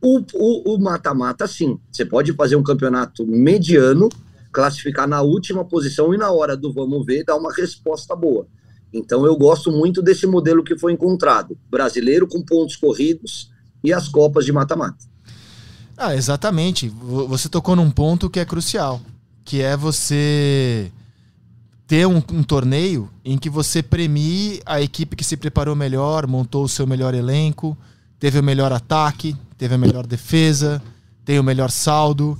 O 0.00 0.78
mata-mata, 0.78 1.46
sim, 1.48 1.78
você 1.90 2.04
pode 2.04 2.32
fazer 2.32 2.54
um 2.54 2.62
campeonato 2.62 3.26
mediano, 3.26 4.08
classificar 4.52 5.08
na 5.08 5.22
última 5.22 5.64
posição 5.64 6.14
e 6.14 6.16
na 6.16 6.30
hora 6.30 6.56
do 6.56 6.72
vamos 6.72 7.04
ver 7.04 7.24
dar 7.24 7.36
uma 7.36 7.52
resposta 7.52 8.14
boa. 8.14 8.46
Então 8.92 9.26
eu 9.26 9.36
gosto 9.36 9.72
muito 9.72 10.00
desse 10.00 10.26
modelo 10.26 10.62
que 10.62 10.78
foi 10.78 10.92
encontrado, 10.92 11.58
brasileiro 11.68 12.28
com 12.28 12.42
pontos 12.42 12.76
corridos 12.76 13.50
e 13.82 13.92
as 13.92 14.08
copas 14.08 14.44
de 14.44 14.52
mata-mata. 14.52 15.04
Ah, 15.98 16.14
exatamente. 16.14 16.88
Você 16.88 17.48
tocou 17.48 17.74
num 17.74 17.90
ponto 17.90 18.30
que 18.30 18.38
é 18.38 18.44
crucial, 18.44 19.00
que 19.44 19.60
é 19.60 19.76
você 19.76 20.92
ter 21.88 22.06
um, 22.06 22.22
um, 22.32 22.42
torneio 22.44 23.10
em 23.24 23.36
que 23.36 23.50
você 23.50 23.82
premie 23.82 24.60
a 24.64 24.80
equipe 24.80 25.16
que 25.16 25.24
se 25.24 25.36
preparou 25.36 25.74
melhor, 25.74 26.26
montou 26.28 26.62
o 26.62 26.68
seu 26.68 26.86
melhor 26.86 27.14
elenco, 27.14 27.76
teve 28.20 28.38
o 28.38 28.42
melhor 28.42 28.72
ataque, 28.72 29.34
teve 29.56 29.74
a 29.74 29.78
melhor 29.78 30.06
defesa, 30.06 30.80
tem 31.24 31.40
o 31.40 31.42
melhor 31.42 31.70
saldo. 31.70 32.38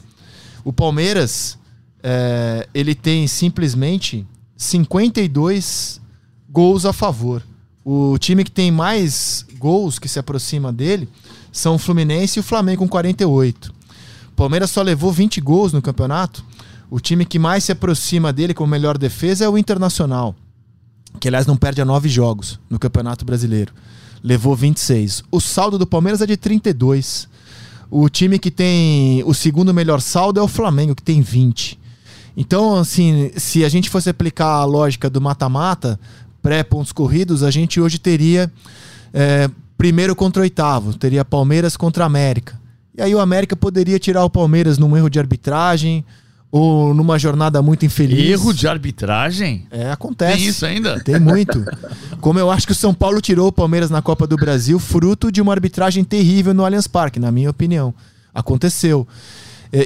O 0.62 0.72
Palmeiras, 0.72 1.58
é, 2.00 2.68
ele 2.72 2.94
tem 2.94 3.26
simplesmente 3.26 4.24
52 4.56 6.00
gols 6.48 6.84
a 6.84 6.92
favor. 6.92 7.42
O 7.84 8.18
time 8.18 8.44
que 8.44 8.52
tem 8.52 8.70
mais 8.70 9.44
gols 9.58 9.98
que 9.98 10.08
se 10.08 10.18
aproxima 10.20 10.72
dele 10.72 11.08
são 11.52 11.74
o 11.74 11.78
Fluminense 11.78 12.38
e 12.38 12.40
o 12.40 12.42
Flamengo 12.42 12.82
com 12.82 12.88
48. 12.88 13.72
Palmeiras 14.36 14.70
só 14.70 14.82
levou 14.82 15.12
20 15.12 15.40
gols 15.40 15.72
no 15.72 15.82
campeonato. 15.82 16.44
O 16.90 17.00
time 17.00 17.24
que 17.24 17.38
mais 17.38 17.64
se 17.64 17.72
aproxima 17.72 18.32
dele 18.32 18.54
com 18.54 18.66
melhor 18.66 18.96
defesa 18.96 19.44
é 19.44 19.48
o 19.48 19.58
Internacional, 19.58 20.34
que 21.20 21.28
aliás 21.28 21.46
não 21.46 21.56
perde 21.56 21.82
a 21.82 21.84
nove 21.84 22.08
jogos 22.08 22.58
no 22.70 22.78
Campeonato 22.78 23.24
Brasileiro. 23.24 23.72
Levou 24.22 24.56
26. 24.56 25.24
O 25.30 25.40
saldo 25.40 25.76
do 25.76 25.86
Palmeiras 25.86 26.22
é 26.22 26.26
de 26.26 26.36
32. 26.36 27.28
O 27.90 28.08
time 28.08 28.38
que 28.38 28.50
tem 28.50 29.22
o 29.24 29.34
segundo 29.34 29.74
melhor 29.74 30.00
saldo 30.00 30.40
é 30.40 30.42
o 30.42 30.48
Flamengo, 30.48 30.94
que 30.94 31.02
tem 31.02 31.20
20. 31.20 31.78
Então, 32.36 32.76
assim, 32.76 33.32
se 33.36 33.64
a 33.64 33.68
gente 33.68 33.90
fosse 33.90 34.08
aplicar 34.08 34.46
a 34.46 34.64
lógica 34.64 35.10
do 35.10 35.20
mata-mata, 35.20 35.98
pré-pontos 36.40 36.92
corridos, 36.92 37.42
a 37.42 37.50
gente 37.50 37.80
hoje 37.80 37.98
teria 37.98 38.50
é, 39.12 39.50
primeiro 39.78 40.14
contra 40.14 40.42
oitavo, 40.42 40.92
teria 40.92 41.24
Palmeiras 41.24 41.76
contra 41.76 42.04
América. 42.04 42.60
E 42.96 43.00
aí 43.00 43.14
o 43.14 43.20
América 43.20 43.54
poderia 43.54 43.98
tirar 43.98 44.24
o 44.24 44.30
Palmeiras 44.30 44.76
num 44.76 44.96
erro 44.96 45.08
de 45.08 45.20
arbitragem 45.20 46.04
ou 46.50 46.92
numa 46.92 47.18
jornada 47.18 47.62
muito 47.62 47.86
infeliz. 47.86 48.28
Erro 48.28 48.52
de 48.52 48.66
arbitragem? 48.66 49.66
É, 49.70 49.90
acontece. 49.90 50.36
Tem 50.36 50.46
isso 50.48 50.66
ainda? 50.66 50.98
Tem 50.98 51.20
muito. 51.20 51.64
Como 52.20 52.38
eu 52.40 52.50
acho 52.50 52.66
que 52.66 52.72
o 52.72 52.74
São 52.74 52.92
Paulo 52.92 53.20
tirou 53.20 53.48
o 53.48 53.52
Palmeiras 53.52 53.88
na 53.88 54.02
Copa 54.02 54.26
do 54.26 54.34
Brasil, 54.34 54.78
fruto 54.80 55.30
de 55.30 55.40
uma 55.40 55.52
arbitragem 55.52 56.02
terrível 56.02 56.52
no 56.52 56.64
Allianz 56.64 56.88
Parque, 56.88 57.20
na 57.20 57.30
minha 57.30 57.50
opinião. 57.50 57.94
Aconteceu. 58.34 59.06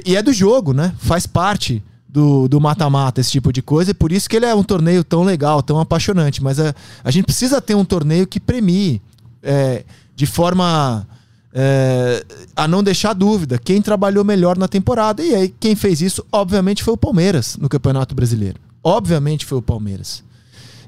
E 0.05 0.15
é 0.15 0.23
do 0.23 0.33
jogo, 0.33 0.73
né? 0.73 0.93
Faz 0.97 1.27
parte 1.27 1.83
do 2.09 2.61
mata-mata, 2.61 3.21
esse 3.21 3.31
tipo 3.31 3.51
de 3.51 3.61
coisa, 3.61 3.91
e 3.91 3.93
por 3.93 4.11
isso 4.11 4.29
que 4.29 4.35
ele 4.35 4.45
é 4.45 4.55
um 4.55 4.63
torneio 4.63 5.03
tão 5.03 5.23
legal, 5.23 5.61
tão 5.61 5.79
apaixonante. 5.79 6.41
Mas 6.41 6.59
a, 6.59 6.73
a 7.03 7.11
gente 7.11 7.25
precisa 7.25 7.61
ter 7.61 7.75
um 7.75 7.83
torneio 7.85 8.25
que 8.25 8.39
premie 8.39 9.01
é, 9.43 9.83
de 10.15 10.25
forma 10.25 11.05
é, 11.53 12.25
a 12.55 12.67
não 12.67 12.81
deixar 12.81 13.13
dúvida 13.13 13.59
quem 13.59 13.81
trabalhou 13.81 14.23
melhor 14.23 14.57
na 14.57 14.67
temporada. 14.67 15.21
E 15.21 15.35
aí, 15.35 15.53
quem 15.59 15.75
fez 15.75 16.01
isso, 16.01 16.25
obviamente, 16.31 16.83
foi 16.83 16.93
o 16.93 16.97
Palmeiras 16.97 17.57
no 17.57 17.69
Campeonato 17.69 18.15
Brasileiro. 18.15 18.59
Obviamente 18.83 19.45
foi 19.45 19.57
o 19.57 19.61
Palmeiras. 19.61 20.23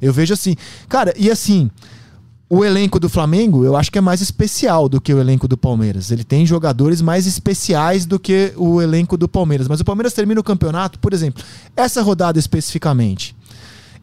Eu 0.01 0.11
vejo 0.11 0.33
assim, 0.33 0.55
cara, 0.89 1.13
e 1.17 1.31
assim, 1.31 1.69
o 2.49 2.63
elenco 2.63 2.99
do 2.99 3.09
Flamengo 3.09 3.63
eu 3.63 3.75
acho 3.75 3.91
que 3.91 3.97
é 3.97 4.01
mais 4.01 4.21
especial 4.21 4.89
do 4.89 4.99
que 4.99 5.13
o 5.13 5.19
elenco 5.19 5.47
do 5.47 5.57
Palmeiras. 5.57 6.11
Ele 6.11 6.23
tem 6.23 6.45
jogadores 6.45 7.01
mais 7.01 7.25
especiais 7.25 8.05
do 8.05 8.19
que 8.19 8.53
o 8.57 8.81
elenco 8.81 9.17
do 9.17 9.27
Palmeiras. 9.27 9.67
Mas 9.67 9.79
o 9.79 9.85
Palmeiras 9.85 10.13
termina 10.13 10.39
o 10.39 10.43
campeonato, 10.43 10.99
por 10.99 11.13
exemplo, 11.13 11.43
essa 11.75 12.01
rodada 12.01 12.37
especificamente. 12.37 13.35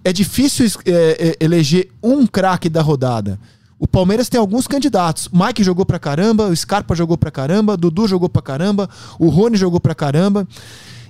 É 0.04 0.12
difícil 0.12 0.66
é, 0.84 1.36
é, 1.40 1.44
eleger 1.44 1.88
um 2.02 2.26
craque 2.26 2.68
da 2.68 2.82
rodada. 2.82 3.38
O 3.82 3.88
Palmeiras 3.88 4.28
tem 4.28 4.38
alguns 4.38 4.68
candidatos. 4.68 5.28
Mike 5.32 5.64
jogou 5.64 5.84
pra 5.84 5.98
caramba, 5.98 6.46
o 6.46 6.54
Scarpa 6.54 6.94
jogou 6.94 7.18
pra 7.18 7.32
caramba, 7.32 7.76
Dudu 7.76 8.06
jogou 8.06 8.28
pra 8.28 8.40
caramba, 8.40 8.88
o 9.18 9.28
Rony 9.28 9.56
jogou 9.56 9.80
pra 9.80 9.92
caramba. 9.92 10.46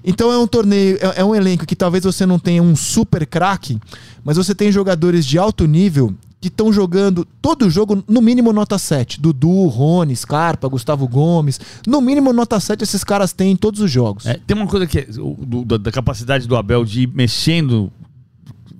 Então 0.02 0.32
é 0.32 0.38
um 0.38 0.46
torneio, 0.46 0.96
é, 0.96 1.20
é 1.20 1.24
um 1.24 1.34
elenco 1.34 1.66
que 1.66 1.76
talvez 1.76 2.02
você 2.02 2.24
não 2.24 2.38
tenha 2.38 2.62
um 2.62 2.74
super 2.74 3.26
craque, 3.26 3.78
mas 4.24 4.38
você 4.38 4.54
tem 4.54 4.72
jogadores 4.72 5.26
de 5.26 5.36
alto 5.36 5.66
nível 5.66 6.14
que 6.40 6.48
estão 6.48 6.72
jogando 6.72 7.28
todo 7.42 7.68
jogo, 7.68 8.02
no 8.08 8.22
mínimo 8.22 8.54
nota 8.54 8.78
7. 8.78 9.20
Dudu, 9.20 9.66
Rony, 9.66 10.16
Scarpa, 10.16 10.66
Gustavo 10.66 11.06
Gomes. 11.06 11.60
No 11.86 12.00
mínimo 12.00 12.32
nota 12.32 12.58
7 12.58 12.82
esses 12.82 13.04
caras 13.04 13.34
têm 13.34 13.52
em 13.52 13.56
todos 13.56 13.82
os 13.82 13.90
jogos. 13.90 14.24
É, 14.24 14.40
tem 14.46 14.56
uma 14.56 14.66
coisa 14.66 14.86
que 14.86 15.00
é 15.00 15.04
do, 15.04 15.62
da, 15.62 15.76
da, 15.76 15.92
capacidade 15.92 16.48
do 16.48 16.56
Abel 16.56 16.86
de 16.86 17.02
ir 17.02 17.06
mexendo, 17.08 17.92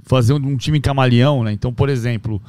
fazer 0.05 0.33
um, 0.33 0.37
um 0.37 0.57
time 0.57 0.81
camaleão, 0.81 1.45
né? 1.45 1.53
Então, 1.53 1.75
por 1.75 1.91
exemplo, 1.91 2.41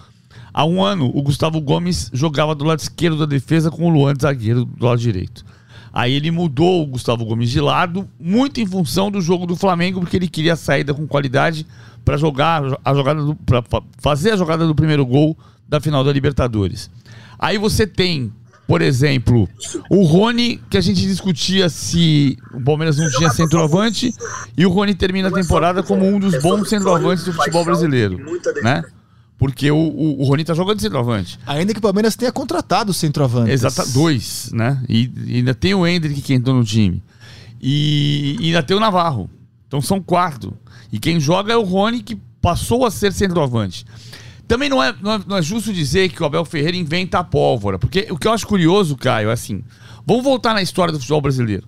Há 0.53 0.65
um 0.65 0.83
ano, 0.83 1.11
o 1.13 1.21
Gustavo 1.23 1.59
Gomes 1.59 2.11
jogava 2.13 2.53
do 2.53 2.63
lado 2.63 2.79
esquerdo 2.79 3.17
da 3.17 3.25
defesa 3.25 3.71
com 3.71 3.85
o 3.85 3.89
Luan 3.89 4.13
zagueiro 4.21 4.65
do 4.65 4.85
lado 4.85 4.99
direito. 4.99 5.43
Aí 5.91 6.13
ele 6.13 6.29
mudou 6.31 6.83
o 6.83 6.87
Gustavo 6.87 7.25
Gomes 7.25 7.49
de 7.49 7.59
lado, 7.59 8.07
muito 8.19 8.59
em 8.59 8.65
função 8.65 9.09
do 9.09 9.21
jogo 9.21 9.45
do 9.45 9.55
Flamengo, 9.55 9.99
porque 9.99 10.17
ele 10.17 10.27
queria 10.27 10.55
saída 10.55 10.93
com 10.93 11.07
qualidade 11.07 11.65
para 12.05 12.17
jogar 12.17 12.63
a 12.83 12.93
jogada 12.93 13.37
para 13.45 13.63
fazer 13.99 14.31
a 14.31 14.35
jogada 14.35 14.67
do 14.67 14.75
primeiro 14.75 15.05
gol 15.05 15.37
da 15.67 15.79
final 15.79 16.03
da 16.03 16.11
Libertadores. 16.11 16.89
Aí 17.39 17.57
você 17.57 17.87
tem, 17.87 18.31
por 18.67 18.81
exemplo, 18.81 19.47
o 19.89 20.03
Rony, 20.03 20.59
que 20.69 20.77
a 20.77 20.81
gente 20.81 21.01
discutia 21.01 21.69
se 21.69 22.37
o 22.53 22.61
Palmeiras 22.61 22.97
não 22.97 23.09
tinha 23.09 23.29
centroavante, 23.29 24.13
e 24.57 24.65
o 24.65 24.69
Rony 24.69 24.93
termina 24.95 25.29
a 25.29 25.31
temporada 25.31 25.81
como 25.81 26.05
um 26.05 26.19
dos 26.19 26.41
bons 26.41 26.69
centroavantes 26.69 27.25
do 27.25 27.33
futebol 27.33 27.65
brasileiro, 27.65 28.17
né? 28.63 28.83
Porque 29.37 29.69
o, 29.69 29.77
o, 29.77 30.21
o 30.21 30.23
Rony 30.25 30.43
tá 30.43 30.53
jogando 30.53 30.77
de 30.77 30.83
centroavante. 30.83 31.39
Ainda 31.45 31.73
que 31.73 31.79
o 31.79 31.81
Palmeiras 31.81 32.15
tenha 32.15 32.31
contratado 32.31 32.91
o 32.91 32.93
centroavante. 32.93 33.51
Exato, 33.51 33.91
dois, 33.91 34.51
né? 34.53 34.81
E, 34.87 35.11
e, 35.25 35.35
ainda 35.37 35.53
tem 35.53 35.73
o 35.73 35.85
Hendrick 35.85 36.21
que 36.21 36.33
entrou 36.33 36.55
no 36.55 36.63
time. 36.63 37.03
E, 37.61 38.37
e, 38.39 38.47
ainda 38.47 38.63
tem 38.63 38.77
o 38.77 38.79
Navarro. 38.79 39.29
Então 39.67 39.81
são 39.81 40.01
quatro. 40.01 40.57
E 40.91 40.99
quem 40.99 41.19
joga 41.19 41.51
é 41.51 41.57
o 41.57 41.63
Rony, 41.63 42.01
que 42.03 42.15
passou 42.41 42.85
a 42.85 42.91
ser 42.91 43.11
centroavante. 43.11 43.85
Também 44.47 44.69
não 44.69 44.83
é, 44.83 44.93
não 45.01 45.13
é, 45.13 45.21
não 45.25 45.37
é 45.37 45.41
justo 45.41 45.73
dizer 45.73 46.09
que 46.09 46.21
o 46.21 46.25
Abel 46.25 46.45
Ferreira 46.45 46.77
inventa 46.77 47.19
a 47.19 47.23
pólvora. 47.23 47.79
Porque 47.79 48.07
o 48.11 48.17
que 48.17 48.27
eu 48.27 48.31
acho 48.31 48.45
curioso, 48.45 48.95
Caio, 48.95 49.29
é 49.29 49.33
assim. 49.33 49.63
Vamos 50.05 50.23
voltar 50.23 50.53
na 50.53 50.61
história 50.61 50.91
do 50.91 50.99
futebol 50.99 51.21
brasileiro. 51.21 51.67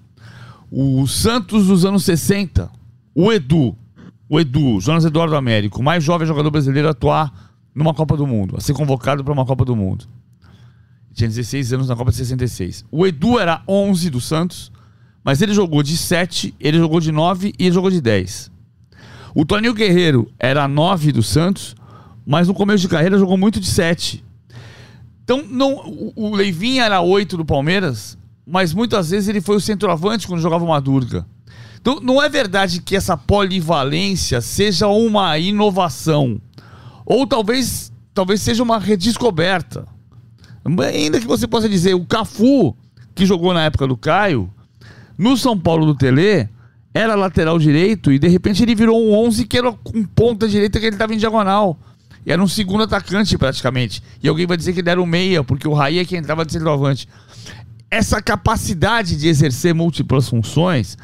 O 0.70 1.08
Santos 1.08 1.68
dos 1.68 1.86
anos 1.86 2.04
60, 2.04 2.70
o 3.14 3.32
Edu, 3.32 3.76
o 4.30 4.40
Edu, 4.40 4.80
Jonas 4.82 5.06
Eduardo 5.06 5.36
Américo, 5.36 5.80
o 5.80 5.84
mais 5.84 6.04
jovem 6.04 6.28
jogador 6.28 6.52
brasileiro 6.52 6.88
a 6.88 6.92
atuar 6.92 7.55
numa 7.76 7.94
Copa 7.94 8.16
do 8.16 8.26
Mundo, 8.26 8.56
a 8.58 8.62
ser 8.62 8.74
convocado 8.74 9.24
para 9.24 9.34
uma 9.34 9.46
Copa 9.46 9.66
do 9.66 9.76
Mundo. 9.76 10.06
Tinha 11.14 11.28
16 11.28 11.74
anos 11.74 11.90
na 11.90 11.96
Copa 11.96 12.12
de 12.12 12.18
66. 12.18 12.86
O 12.90 13.06
Edu 13.06 13.38
era 13.38 13.62
11 13.68 14.10
do 14.10 14.22
Santos, 14.22 14.72
mas 15.24 15.42
ele 15.42 15.54
jogou 15.54 15.84
de 15.84 15.98
7, 15.98 16.56
ele 16.60 16.78
jogou 16.78 17.00
de 17.00 17.12
9 17.12 17.54
e 17.60 17.66
ele 17.66 17.74
jogou 17.74 17.92
de 17.92 18.00
10. 18.00 18.52
O 19.34 19.46
Toninho 19.46 19.74
Guerreiro 19.74 20.32
era 20.40 20.68
9 20.68 21.12
do 21.12 21.22
Santos, 21.22 21.76
mas 22.26 22.48
no 22.48 22.54
começo 22.54 22.82
de 22.82 22.88
carreira 22.88 23.20
jogou 23.20 23.38
muito 23.38 23.60
de 23.60 23.68
7. 23.68 24.24
Então, 25.24 25.44
não, 25.50 26.14
o, 26.16 26.36
Leivinha 26.36 26.86
era 26.86 27.02
8 27.02 27.36
do 27.36 27.44
Palmeiras, 27.44 28.18
mas 28.46 28.74
muitas 28.74 29.10
vezes 29.10 29.28
ele 29.28 29.42
foi 29.42 29.56
o 29.56 29.60
centroavante 29.60 30.28
quando 30.28 30.40
jogava 30.40 30.64
uma 30.64 30.80
Durga. 30.80 31.26
Então, 31.82 32.00
não 32.02 32.22
é 32.22 32.30
verdade 32.30 32.82
que 32.82 32.96
essa 32.96 33.18
polivalência 33.18 34.40
seja 34.40 34.88
uma 34.88 35.38
inovação. 35.38 36.40
Ou 37.06 37.28
talvez, 37.28 37.92
talvez 38.14 38.42
seja 38.42 38.64
uma 38.64 38.80
redescoberta. 38.80 39.86
Ainda 40.94 41.20
que 41.20 41.28
você 41.28 41.48
possa 41.48 41.70
dizer, 41.70 41.94
o 41.94 42.06
Cafu, 42.06 42.76
que 43.14 43.26
jogou 43.26 43.54
na 43.54 43.66
época 43.66 43.86
do 43.88 43.96
Caio, 43.96 44.52
no 45.18 45.38
São 45.38 45.58
Paulo 45.58 45.86
do 45.86 45.96
Tele, 45.96 46.50
era 46.94 47.14
lateral 47.14 47.60
direito 47.60 48.12
e 48.12 48.18
de 48.18 48.28
repente 48.28 48.64
ele 48.64 48.74
virou 48.74 49.06
um 49.06 49.14
11 49.14 49.46
que 49.46 49.58
era 49.58 49.72
com 49.72 50.04
ponta 50.04 50.48
direita 50.48 50.80
que 50.80 50.86
ele 50.86 50.96
estava 50.96 51.14
em 51.14 51.18
diagonal. 51.18 51.78
E 52.26 52.32
era 52.32 52.42
um 52.42 52.48
segundo 52.48 52.84
atacante 52.84 53.38
praticamente. 53.38 54.02
E 54.24 54.28
alguém 54.28 54.48
vai 54.48 54.58
dizer 54.58 54.74
que 54.74 54.80
ele 54.80 54.90
era 54.90 55.02
um 55.02 55.06
meia, 55.06 55.44
porque 55.44 55.68
o 55.68 55.74
Raí 55.74 56.00
é 56.00 56.06
que 56.06 56.18
entrava 56.18 56.44
de 56.44 56.54
centroavante. 56.54 57.08
Essa 57.92 58.22
capacidade 58.22 59.16
de 59.16 59.28
exercer 59.28 59.76
múltiplas 59.76 60.28
funções 60.28 60.98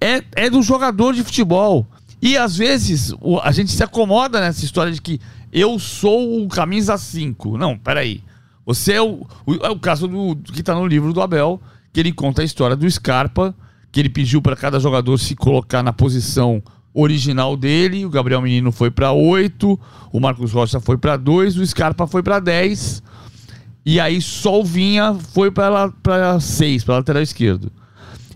é, 0.00 0.22
é 0.34 0.50
do 0.50 0.62
jogador 0.62 1.14
de 1.14 1.22
futebol. 1.22 1.86
E 2.20 2.36
às 2.36 2.56
vezes 2.56 3.14
a 3.42 3.52
gente 3.52 3.70
se 3.70 3.84
acomoda 3.84 4.40
nessa 4.40 4.64
história 4.64 4.92
de 4.92 5.00
que 5.00 5.20
eu 5.54 5.78
sou 5.78 6.42
o 6.42 6.48
camisa 6.48 6.98
5. 6.98 7.56
Não, 7.56 7.78
peraí. 7.78 8.20
Você 8.66 8.94
é 8.94 9.02
o, 9.02 9.24
o, 9.46 9.54
é 9.62 9.70
o 9.70 9.78
caso 9.78 10.08
do, 10.08 10.36
que 10.52 10.60
está 10.60 10.74
no 10.74 10.86
livro 10.86 11.12
do 11.12 11.22
Abel, 11.22 11.60
que 11.92 12.00
ele 12.00 12.12
conta 12.12 12.42
a 12.42 12.44
história 12.44 12.74
do 12.74 12.90
Scarpa, 12.90 13.54
que 13.92 14.00
ele 14.00 14.08
pediu 14.08 14.42
para 14.42 14.56
cada 14.56 14.80
jogador 14.80 15.16
se 15.16 15.36
colocar 15.36 15.82
na 15.82 15.92
posição 15.92 16.60
original 16.92 17.56
dele. 17.56 18.04
O 18.04 18.10
Gabriel 18.10 18.42
Menino 18.42 18.72
foi 18.72 18.90
para 18.90 19.12
8, 19.12 19.78
o 20.12 20.20
Marcos 20.20 20.52
Rocha 20.52 20.80
foi 20.80 20.98
para 20.98 21.16
2, 21.16 21.56
o 21.56 21.64
Scarpa 21.64 22.06
foi 22.06 22.22
para 22.22 22.40
10. 22.40 23.02
E 23.86 24.00
aí 24.00 24.20
só 24.20 24.60
o 24.60 24.64
Vinha 24.64 25.14
foi 25.14 25.52
para 25.52 26.40
6, 26.40 26.84
para 26.84 26.96
lateral 26.96 27.22
esquerdo. 27.22 27.70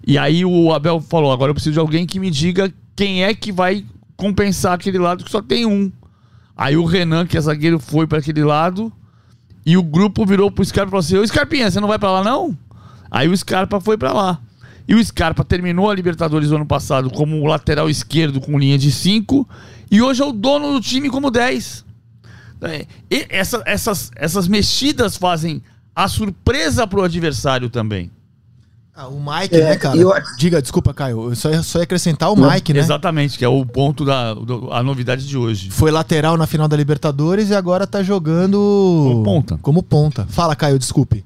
E 0.07 0.17
aí 0.17 0.45
o 0.45 0.73
Abel 0.73 1.01
falou: 1.01 1.33
agora 1.33 1.51
eu 1.51 1.55
preciso 1.55 1.73
de 1.75 1.81
alguém 1.81 2.07
que 2.07 2.21
me 2.21 2.31
diga 2.31 2.73
quem 2.95 3.25
é 3.25 3.35
que 3.35 3.51
vai 3.51 3.85
compensar 4.17 4.75
aquele 4.75 4.99
lado 4.99 5.25
que 5.25 5.31
só 5.31 5.43
tem 5.43 5.67
um. 5.67 5.91
Aí 6.59 6.77
o 6.77 6.85
Renan, 6.85 7.25
que 7.25 7.39
é 7.39 7.41
zagueiro, 7.41 7.79
foi 7.79 8.05
para 8.05 8.19
aquele 8.19 8.43
lado. 8.43 8.93
E 9.65 9.77
o 9.77 9.83
grupo 9.83 10.27
virou 10.27 10.51
pro 10.51 10.65
Scarpa 10.65 10.89
e 10.89 10.91
falou 10.91 11.01
assim: 11.01 11.17
Ô 11.17 11.25
Scarpinha, 11.25 11.71
você 11.71 11.79
não 11.79 11.87
vai 11.87 12.01
para 12.01 12.11
lá 12.11 12.25
não? 12.25 12.59
Aí 13.09 13.29
o 13.29 13.37
Scarpa 13.37 13.81
foi 13.81 13.97
para 13.97 14.13
lá. 14.13 14.41
E 14.89 14.95
o 14.95 15.05
Scarpa 15.05 15.45
terminou 15.45 15.89
a 15.89 15.95
Libertadores 15.95 16.51
no 16.51 16.57
ano 16.57 16.67
passado 16.67 17.11
como 17.11 17.47
lateral 17.47 17.89
esquerdo 17.89 18.41
com 18.41 18.59
linha 18.59 18.77
de 18.77 18.91
5. 18.91 19.49
E 19.89 20.03
hoje 20.03 20.21
é 20.21 20.25
o 20.25 20.33
dono 20.33 20.73
do 20.73 20.81
time 20.81 21.09
como 21.09 21.31
10. 21.31 21.85
É, 22.61 22.87
essa, 23.29 23.63
essas, 23.65 24.11
essas 24.17 24.49
mexidas 24.49 25.17
fazem 25.17 25.63
a 25.95 26.09
surpresa 26.09 26.87
pro 26.87 27.03
adversário 27.05 27.71
também. 27.71 28.11
Ah, 29.01 29.07
o 29.07 29.21
Mike, 29.21 29.55
é, 29.55 29.61
né, 29.61 29.77
cara? 29.77 29.97
Eu... 29.97 30.13
Diga, 30.37 30.61
desculpa, 30.61 30.93
Caio. 30.93 31.31
Eu 31.31 31.37
só 31.37 31.49
ia, 31.53 31.63
só 31.63 31.79
ia 31.79 31.85
acrescentar 31.85 32.33
o 32.33 32.35
Não, 32.35 32.51
Mike, 32.51 32.75
né? 32.75 32.81
Exatamente, 32.81 33.39
que 33.39 33.45
é 33.45 33.49
o 33.49 33.65
ponto 33.65 34.05
da 34.05 34.35
do, 34.35 34.73
a 34.73 34.83
novidade 34.83 35.25
de 35.25 35.39
hoje. 35.39 35.71
Foi 35.71 35.93
lateral 35.93 36.37
na 36.37 36.49
final 36.49 36.67
da 36.67 36.77
Libertadores 36.77 37.51
e 37.51 37.55
agora 37.55 37.87
tá 37.87 38.03
jogando. 38.03 38.57
Como 38.59 39.23
ponta. 39.23 39.59
Como 39.63 39.83
ponta. 39.85 40.27
Fala, 40.27 40.57
Caio, 40.57 40.81
desculpe. 40.81 41.25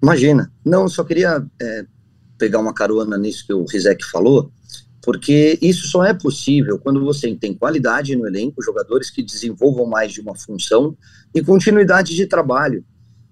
Imagina. 0.00 0.48
Não, 0.64 0.88
só 0.88 1.02
queria 1.02 1.44
é, 1.60 1.84
pegar 2.38 2.60
uma 2.60 2.72
carona 2.72 3.18
nisso 3.18 3.44
que 3.44 3.52
o 3.52 3.64
Rizek 3.64 4.04
falou, 4.04 4.48
porque 5.02 5.58
isso 5.60 5.88
só 5.88 6.04
é 6.04 6.14
possível 6.14 6.78
quando 6.78 7.04
você 7.04 7.34
tem 7.34 7.52
qualidade 7.52 8.14
no 8.14 8.28
elenco, 8.28 8.62
jogadores 8.62 9.10
que 9.10 9.24
desenvolvam 9.24 9.86
mais 9.86 10.12
de 10.12 10.20
uma 10.20 10.36
função 10.36 10.96
e 11.34 11.42
continuidade 11.42 12.14
de 12.14 12.26
trabalho. 12.26 12.84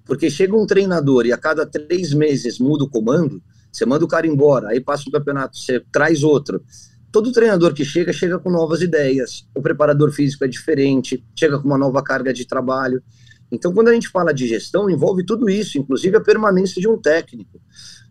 Porque 0.04 0.30
chega 0.30 0.56
um 0.56 0.66
treinador 0.66 1.26
e 1.26 1.32
a 1.32 1.38
cada 1.38 1.64
três 1.64 2.12
meses 2.12 2.58
muda 2.58 2.84
o 2.84 2.88
comando, 2.88 3.42
você 3.72 3.84
manda 3.84 4.04
o 4.04 4.08
cara 4.08 4.26
embora, 4.26 4.68
aí 4.68 4.80
passa 4.80 5.08
o 5.08 5.12
campeonato, 5.12 5.58
você 5.58 5.80
traz 5.90 6.22
outro. 6.22 6.62
Todo 7.10 7.32
treinador 7.32 7.72
que 7.72 7.84
chega, 7.84 8.12
chega 8.12 8.38
com 8.38 8.50
novas 8.50 8.82
ideias. 8.82 9.46
O 9.54 9.62
preparador 9.62 10.12
físico 10.12 10.44
é 10.44 10.48
diferente, 10.48 11.24
chega 11.34 11.58
com 11.58 11.66
uma 11.66 11.78
nova 11.78 12.02
carga 12.02 12.32
de 12.32 12.44
trabalho. 12.44 13.02
Então, 13.50 13.72
quando 13.72 13.88
a 13.88 13.94
gente 13.94 14.08
fala 14.08 14.32
de 14.32 14.46
gestão, 14.46 14.90
envolve 14.90 15.24
tudo 15.24 15.48
isso, 15.48 15.78
inclusive 15.78 16.16
a 16.16 16.20
permanência 16.20 16.80
de 16.80 16.88
um 16.88 16.98
técnico. 16.98 17.60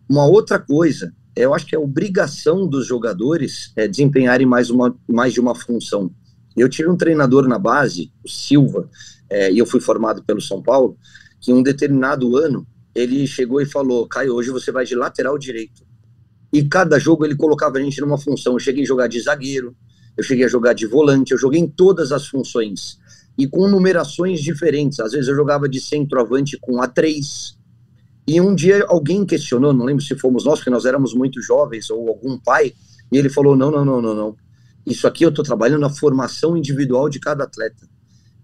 Uma 0.08 0.26
outra 0.26 0.58
coisa, 0.58 1.12
eu 1.36 1.54
acho 1.54 1.66
que 1.66 1.74
é 1.74 1.78
obrigação 1.78 2.66
dos 2.66 2.86
jogadores 2.86 3.72
é, 3.76 3.88
desempenharem 3.88 4.46
mais, 4.46 4.70
uma, 4.70 4.94
mais 5.08 5.32
de 5.32 5.40
uma 5.40 5.54
função. 5.54 6.10
Eu 6.56 6.68
tive 6.68 6.88
um 6.88 6.96
treinador 6.96 7.48
na 7.48 7.58
base, 7.58 8.12
o 8.24 8.28
Silva, 8.28 8.88
é, 9.28 9.50
e 9.50 9.58
eu 9.58 9.66
fui 9.66 9.80
formado 9.80 10.22
pelo 10.22 10.40
São 10.40 10.62
Paulo, 10.62 10.96
que 11.44 11.52
em 11.52 11.54
um 11.54 11.62
determinado 11.62 12.38
ano 12.38 12.66
ele 12.94 13.26
chegou 13.26 13.60
e 13.60 13.66
falou: 13.66 14.08
Caio, 14.08 14.34
hoje 14.34 14.50
você 14.50 14.72
vai 14.72 14.86
de 14.86 14.94
lateral 14.94 15.36
direito. 15.36 15.84
E 16.50 16.64
cada 16.64 16.98
jogo 16.98 17.24
ele 17.24 17.36
colocava 17.36 17.76
a 17.76 17.82
gente 17.82 18.00
numa 18.00 18.16
função. 18.16 18.54
Eu 18.54 18.58
cheguei 18.58 18.84
a 18.84 18.86
jogar 18.86 19.08
de 19.08 19.20
zagueiro, 19.20 19.76
eu 20.16 20.24
cheguei 20.24 20.46
a 20.46 20.48
jogar 20.48 20.72
de 20.72 20.86
volante, 20.86 21.32
eu 21.32 21.38
joguei 21.38 21.60
em 21.60 21.68
todas 21.68 22.12
as 22.12 22.26
funções 22.26 22.98
e 23.36 23.46
com 23.46 23.68
numerações 23.68 24.40
diferentes. 24.40 25.00
Às 25.00 25.12
vezes 25.12 25.28
eu 25.28 25.34
jogava 25.34 25.68
de 25.68 25.80
centroavante 25.80 26.56
com 26.58 26.76
A3. 26.76 27.56
E 28.26 28.40
um 28.40 28.54
dia 28.54 28.86
alguém 28.88 29.26
questionou, 29.26 29.74
não 29.74 29.84
lembro 29.84 30.02
se 30.02 30.16
fomos 30.16 30.46
nós, 30.46 30.60
porque 30.60 30.70
nós 30.70 30.86
éramos 30.86 31.12
muito 31.12 31.42
jovens, 31.42 31.90
ou 31.90 32.08
algum 32.08 32.38
pai, 32.38 32.72
e 33.12 33.18
ele 33.18 33.28
falou: 33.28 33.54
não, 33.54 33.70
não, 33.70 33.84
não, 33.84 34.00
não, 34.00 34.14
não. 34.14 34.36
Isso 34.86 35.06
aqui 35.06 35.24
eu 35.24 35.28
estou 35.28 35.44
trabalhando 35.44 35.80
na 35.80 35.90
formação 35.90 36.56
individual 36.56 37.10
de 37.10 37.20
cada 37.20 37.44
atleta. 37.44 37.86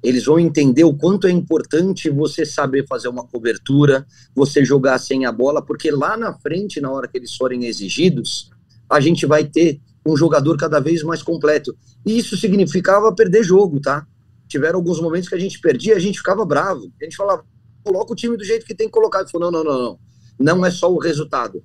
Eles 0.02 0.24
vão 0.24 0.38
entender 0.38 0.84
o 0.84 0.94
quanto 0.94 1.26
é 1.26 1.30
importante 1.30 2.08
você 2.08 2.46
saber 2.46 2.86
fazer 2.86 3.08
uma 3.08 3.26
cobertura, 3.26 4.06
você 4.34 4.64
jogar 4.64 4.98
sem 4.98 5.26
a 5.26 5.32
bola, 5.32 5.60
porque 5.60 5.90
lá 5.90 6.16
na 6.16 6.32
frente, 6.32 6.80
na 6.80 6.90
hora 6.90 7.06
que 7.06 7.18
eles 7.18 7.34
forem 7.34 7.66
exigidos, 7.66 8.50
a 8.88 8.98
gente 8.98 9.26
vai 9.26 9.44
ter 9.44 9.80
um 10.06 10.16
jogador 10.16 10.56
cada 10.56 10.80
vez 10.80 11.02
mais 11.02 11.22
completo. 11.22 11.76
E 12.06 12.18
isso 12.18 12.36
significava 12.36 13.14
perder 13.14 13.44
jogo, 13.44 13.78
tá? 13.78 14.06
tiveram 14.50 14.80
alguns 14.80 15.00
momentos 15.00 15.28
que 15.28 15.34
a 15.34 15.38
gente 15.38 15.60
perdia, 15.60 15.94
a 15.94 16.00
gente 16.00 16.18
ficava 16.18 16.44
bravo. 16.44 16.92
A 17.00 17.04
gente 17.04 17.16
falava, 17.16 17.44
coloca 17.84 18.12
o 18.12 18.16
time 18.16 18.36
do 18.36 18.44
jeito 18.44 18.66
que 18.66 18.74
tem 18.74 18.88
que 18.88 18.92
colocar. 18.92 19.20
Ele 19.20 19.30
falou, 19.30 19.50
não, 19.50 19.62
não, 19.62 19.72
não, 19.72 19.82
não. 19.82 19.98
Não 20.38 20.66
é 20.66 20.70
só 20.70 20.92
o 20.92 20.98
resultado, 20.98 21.62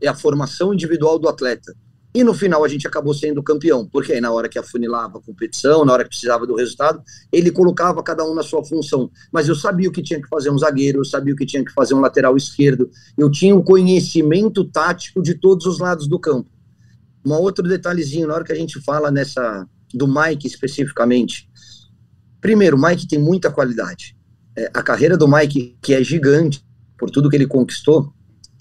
é 0.00 0.06
a 0.06 0.14
formação 0.14 0.74
individual 0.74 1.18
do 1.18 1.28
atleta. 1.28 1.74
E 2.16 2.24
no 2.24 2.32
final 2.32 2.64
a 2.64 2.68
gente 2.68 2.86
acabou 2.86 3.12
sendo 3.12 3.42
campeão, 3.42 3.86
porque 3.86 4.12
aí 4.12 4.20
na 4.20 4.30
hora 4.30 4.48
que 4.48 4.58
afunilava 4.58 5.18
a 5.18 5.20
competição, 5.20 5.84
na 5.84 5.92
hora 5.92 6.02
que 6.02 6.08
precisava 6.08 6.46
do 6.46 6.54
resultado, 6.54 7.02
ele 7.30 7.50
colocava 7.50 8.02
cada 8.02 8.24
um 8.24 8.34
na 8.34 8.42
sua 8.42 8.64
função. 8.64 9.10
Mas 9.30 9.48
eu 9.48 9.54
sabia 9.54 9.88
o 9.88 9.92
que 9.92 10.02
tinha 10.02 10.20
que 10.20 10.28
fazer 10.28 10.50
um 10.50 10.58
zagueiro, 10.58 11.00
eu 11.00 11.04
sabia 11.04 11.34
o 11.34 11.36
que 11.36 11.44
tinha 11.44 11.64
que 11.64 11.72
fazer 11.72 11.92
um 11.94 12.00
lateral 12.00 12.36
esquerdo, 12.36 12.90
eu 13.18 13.30
tinha 13.30 13.54
o 13.54 13.58
um 13.58 13.62
conhecimento 13.62 14.64
tático 14.64 15.22
de 15.22 15.34
todos 15.34 15.66
os 15.66 15.78
lados 15.78 16.08
do 16.08 16.18
campo. 16.18 16.48
Um 17.24 17.34
outro 17.34 17.68
detalhezinho, 17.68 18.28
na 18.28 18.34
hora 18.34 18.44
que 18.44 18.52
a 18.52 18.56
gente 18.56 18.80
fala 18.82 19.10
nessa 19.10 19.68
do 19.92 20.08
Mike 20.08 20.46
especificamente, 20.46 21.48
Primeiro, 22.46 22.76
o 22.76 22.80
Mike 22.80 23.08
tem 23.08 23.18
muita 23.18 23.50
qualidade. 23.50 24.16
É, 24.56 24.70
a 24.72 24.80
carreira 24.80 25.16
do 25.16 25.26
Mike, 25.26 25.76
que 25.82 25.92
é 25.92 26.04
gigante, 26.04 26.64
por 26.96 27.10
tudo 27.10 27.28
que 27.28 27.34
ele 27.34 27.46
conquistou, 27.46 28.12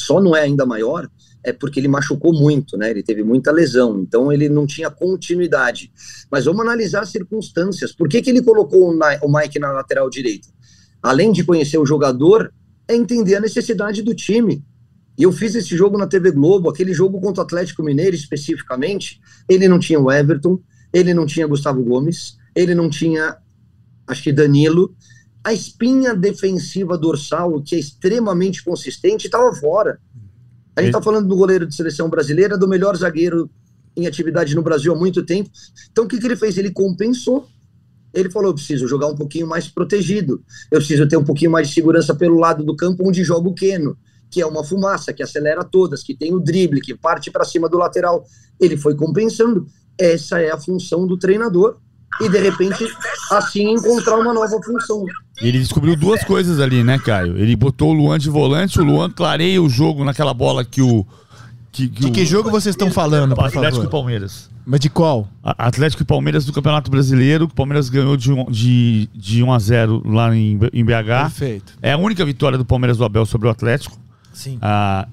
só 0.01 0.19
não 0.19 0.35
é 0.35 0.41
ainda 0.41 0.65
maior, 0.65 1.07
é 1.45 1.53
porque 1.53 1.79
ele 1.79 1.87
machucou 1.87 2.33
muito, 2.33 2.75
né? 2.75 2.89
Ele 2.89 3.03
teve 3.03 3.23
muita 3.23 3.51
lesão, 3.51 3.99
então 3.99 4.31
ele 4.33 4.49
não 4.49 4.65
tinha 4.65 4.89
continuidade. 4.89 5.91
Mas 6.29 6.45
vamos 6.45 6.61
analisar 6.61 7.01
as 7.01 7.09
circunstâncias. 7.09 7.93
Por 7.93 8.09
que, 8.09 8.21
que 8.21 8.31
ele 8.31 8.41
colocou 8.41 8.91
o 8.91 9.31
Mike 9.31 9.59
na 9.59 9.71
lateral 9.71 10.09
direita? 10.09 10.47
Além 11.03 11.31
de 11.31 11.43
conhecer 11.43 11.77
o 11.77 11.85
jogador, 11.85 12.51
é 12.87 12.95
entender 12.95 13.35
a 13.35 13.39
necessidade 13.39 14.01
do 14.01 14.15
time. 14.15 14.63
E 15.17 15.23
eu 15.23 15.31
fiz 15.31 15.53
esse 15.53 15.77
jogo 15.77 15.97
na 15.97 16.07
TV 16.07 16.31
Globo, 16.31 16.67
aquele 16.67 16.93
jogo 16.93 17.21
contra 17.21 17.43
o 17.43 17.45
Atlético 17.45 17.83
Mineiro 17.83 18.15
especificamente. 18.15 19.21
Ele 19.47 19.67
não 19.67 19.77
tinha 19.79 19.99
o 19.99 20.11
Everton, 20.11 20.59
ele 20.91 21.13
não 21.13 21.27
tinha 21.27 21.45
Gustavo 21.45 21.83
Gomes, 21.83 22.37
ele 22.55 22.73
não 22.73 22.89
tinha 22.89 23.37
acho 24.07 24.23
que 24.23 24.33
Danilo. 24.33 24.95
A 25.43 25.53
espinha 25.53 26.15
defensiva 26.15 26.97
dorsal, 26.97 27.61
que 27.61 27.75
é 27.75 27.79
extremamente 27.79 28.63
consistente, 28.63 29.27
estava 29.27 29.53
fora. 29.53 29.99
A 30.75 30.81
gente 30.81 30.89
está 30.89 31.01
falando 31.01 31.27
do 31.27 31.35
goleiro 31.35 31.65
de 31.65 31.75
seleção 31.75 32.09
brasileira, 32.09 32.57
do 32.57 32.67
melhor 32.67 32.95
zagueiro 32.97 33.49
em 33.95 34.07
atividade 34.07 34.53
no 34.55 34.61
Brasil 34.61 34.93
há 34.93 34.97
muito 34.97 35.23
tempo. 35.23 35.49
Então, 35.91 36.03
o 36.03 36.07
que, 36.07 36.19
que 36.19 36.27
ele 36.27 36.35
fez? 36.35 36.57
Ele 36.57 36.71
compensou. 36.71 37.47
Ele 38.13 38.29
falou: 38.29 38.49
eu 38.49 38.55
preciso 38.55 38.87
jogar 38.87 39.07
um 39.07 39.15
pouquinho 39.15 39.47
mais 39.47 39.67
protegido, 39.67 40.43
eu 40.71 40.79
preciso 40.79 41.07
ter 41.07 41.17
um 41.17 41.23
pouquinho 41.23 41.51
mais 41.51 41.67
de 41.67 41.73
segurança 41.73 42.13
pelo 42.15 42.37
lado 42.37 42.63
do 42.63 42.75
campo 42.75 43.07
onde 43.07 43.23
joga 43.23 43.47
o 43.49 43.53
Keno, 43.53 43.97
que 44.29 44.41
é 44.41 44.45
uma 44.45 44.63
fumaça, 44.63 45.13
que 45.13 45.23
acelera 45.23 45.63
todas, 45.63 46.03
que 46.03 46.15
tem 46.15 46.33
o 46.33 46.39
drible, 46.39 46.81
que 46.81 46.95
parte 46.95 47.29
para 47.29 47.45
cima 47.45 47.69
do 47.69 47.77
lateral. 47.77 48.25
Ele 48.59 48.77
foi 48.77 48.95
compensando. 48.95 49.65
Essa 49.97 50.39
é 50.39 50.51
a 50.51 50.57
função 50.57 51.07
do 51.07 51.17
treinador 51.17 51.77
e 52.21 52.29
de 52.29 52.39
repente 52.39 52.85
assim 53.31 53.73
encontrar 53.73 54.17
uma 54.17 54.33
nova 54.33 54.59
função. 54.63 55.05
Ele 55.41 55.59
descobriu 55.59 55.95
duas 55.95 56.23
coisas 56.23 56.59
ali, 56.59 56.83
né, 56.83 56.97
Caio? 56.97 57.37
Ele 57.37 57.55
botou 57.55 57.89
o 57.89 57.93
Luan 57.93 58.17
de 58.17 58.29
volante, 58.29 58.79
o 58.79 58.83
Luan 58.83 59.09
clareia 59.09 59.61
o 59.61 59.69
jogo 59.69 60.03
naquela 60.03 60.33
bola 60.33 60.63
que 60.63 60.81
o. 60.81 61.05
Que, 61.71 61.89
que 61.89 62.05
de 62.05 62.11
que 62.11 62.21
o, 62.21 62.25
jogo 62.25 62.49
vocês 62.49 62.73
estão 62.73 62.89
falando, 62.89 63.35
por 63.35 63.45
Atlético 63.45 63.75
favor? 63.75 63.87
e 63.87 63.91
Palmeiras. 63.91 64.49
Mas 64.65 64.79
de 64.79 64.89
qual? 64.89 65.27
Atlético 65.43 66.01
e 66.01 66.05
Palmeiras 66.05 66.45
do 66.45 66.53
Campeonato 66.53 66.89
Brasileiro, 66.89 67.47
que 67.47 67.53
o 67.53 67.55
Palmeiras 67.55 67.89
ganhou 67.89 68.15
de, 68.15 68.31
de, 68.49 69.09
de 69.13 69.43
1 69.43 69.51
a 69.51 69.59
0 69.59 70.01
lá 70.05 70.35
em, 70.35 70.57
em 70.73 70.85
BH. 70.85 71.21
Perfeito. 71.23 71.73
É 71.81 71.91
a 71.91 71.97
única 71.97 72.25
vitória 72.25 72.57
do 72.57 72.65
Palmeiras 72.65 72.97
do 72.97 73.03
Abel 73.03 73.25
sobre 73.25 73.47
o 73.47 73.51
Atlético. 73.51 73.97
Sim. 74.33 74.57
Ah, 74.61 75.07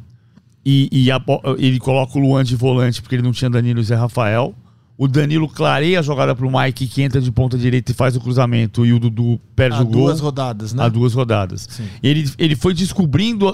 e, 0.64 0.88
e 0.90 1.10
a, 1.10 1.20
ele 1.58 1.78
coloca 1.78 2.16
o 2.16 2.22
Luan 2.22 2.44
de 2.44 2.56
volante 2.56 3.02
porque 3.02 3.16
ele 3.16 3.22
não 3.22 3.32
tinha 3.32 3.50
Danilo 3.50 3.80
e 3.80 3.84
Zé 3.84 3.96
Rafael. 3.96 4.54
O 5.02 5.08
Danilo 5.08 5.48
clareia 5.48 5.98
a 5.98 6.02
jogada 6.02 6.32
pro 6.32 6.48
Mike, 6.48 6.86
que 6.86 7.02
entra 7.02 7.20
de 7.20 7.32
ponta 7.32 7.58
direita 7.58 7.90
e 7.90 7.94
faz 7.94 8.14
o 8.14 8.20
cruzamento, 8.20 8.86
e 8.86 8.92
o 8.92 9.00
Dudu 9.00 9.40
perde 9.56 9.78
Há 9.78 9.80
o 9.80 9.84
gol. 9.84 10.04
duas 10.04 10.20
rodadas, 10.20 10.72
né? 10.72 10.84
Há 10.84 10.88
duas 10.88 11.12
rodadas. 11.12 11.68
Ele, 12.00 12.30
ele 12.38 12.54
foi 12.54 12.72
descobrindo 12.72 13.48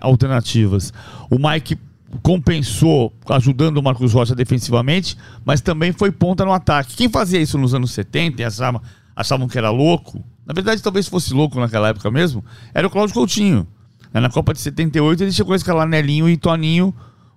alternativas. 0.00 0.92
O 1.30 1.36
Mike 1.38 1.78
compensou 2.20 3.12
ajudando 3.30 3.76
o 3.76 3.82
Marcos 3.82 4.12
Rocha 4.12 4.34
defensivamente, 4.34 5.16
mas 5.44 5.60
também 5.60 5.92
foi 5.92 6.10
ponta 6.10 6.44
no 6.44 6.52
ataque. 6.52 6.96
Quem 6.96 7.08
fazia 7.08 7.40
isso 7.40 7.56
nos 7.56 7.72
anos 7.76 7.92
70 7.92 8.42
e 8.42 8.44
achava, 8.44 8.82
achavam 9.14 9.46
que 9.46 9.56
era 9.56 9.70
louco, 9.70 10.20
na 10.44 10.52
verdade 10.52 10.82
talvez 10.82 11.06
fosse 11.06 11.32
louco 11.32 11.60
naquela 11.60 11.90
época 11.90 12.10
mesmo, 12.10 12.44
era 12.74 12.88
o 12.88 12.90
Cláudio 12.90 13.14
Coutinho. 13.14 13.68
Na 14.12 14.28
Copa 14.28 14.52
de 14.52 14.58
78 14.58 15.22
ele 15.22 15.30
chegou 15.30 15.52
a 15.52 15.56
escalar 15.56 15.86
Nelinho 15.86 16.28
e 16.28 16.36
Toninho, 16.36 16.92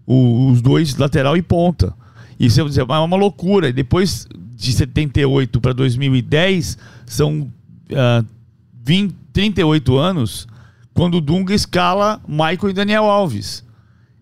os 0.07 0.63
dois 0.63 0.95
lateral 0.95 1.37
e 1.37 1.43
ponta. 1.43 1.93
Isso 2.39 2.59
é 2.61 2.83
uma 2.83 3.17
loucura. 3.17 3.69
E 3.69 3.73
depois 3.73 4.27
de 4.55 4.71
78 4.71 5.59
para 5.59 5.73
2010, 5.73 6.77
são 7.05 7.41
uh, 7.91 8.25
20, 8.83 9.15
38 9.33 9.97
anos, 9.97 10.47
quando 10.93 11.15
o 11.15 11.21
Dunga 11.21 11.53
escala 11.53 12.21
Michael 12.27 12.69
e 12.69 12.73
Daniel 12.73 13.03
Alves. 13.03 13.65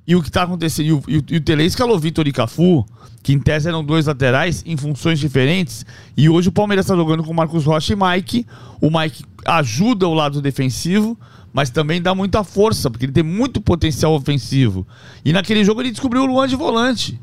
E 0.07 0.15
o 0.15 0.21
que 0.21 0.29
está 0.29 0.43
acontecendo? 0.43 0.85
E 0.87 0.91
o, 0.91 1.03
e, 1.07 1.17
o, 1.17 1.23
e 1.29 1.37
o 1.37 1.41
Tele 1.41 1.63
escalou 1.63 1.97
Vitor 1.99 2.27
e 2.27 2.31
Cafu, 2.31 2.85
que 3.21 3.31
em 3.31 3.39
tese 3.39 3.69
eram 3.69 3.83
dois 3.83 4.05
laterais 4.05 4.63
em 4.65 4.75
funções 4.75 5.19
diferentes. 5.19 5.85
E 6.17 6.27
hoje 6.27 6.49
o 6.49 6.51
Palmeiras 6.51 6.85
está 6.85 6.95
jogando 6.95 7.23
com 7.23 7.33
Marcos 7.33 7.63
Rocha 7.63 7.93
e 7.93 7.95
Mike. 7.95 8.45
O 8.81 8.89
Mike 8.89 9.23
ajuda 9.45 10.07
o 10.07 10.13
lado 10.13 10.41
defensivo, 10.41 11.17
mas 11.53 11.69
também 11.69 12.01
dá 12.01 12.13
muita 12.13 12.43
força, 12.43 12.89
porque 12.89 13.05
ele 13.05 13.13
tem 13.13 13.23
muito 13.23 13.61
potencial 13.61 14.13
ofensivo. 14.13 14.85
E 15.23 15.31
naquele 15.31 15.63
jogo 15.63 15.81
ele 15.81 15.91
descobriu 15.91 16.23
o 16.23 16.25
Luan 16.25 16.47
de 16.47 16.55
volante. 16.55 17.19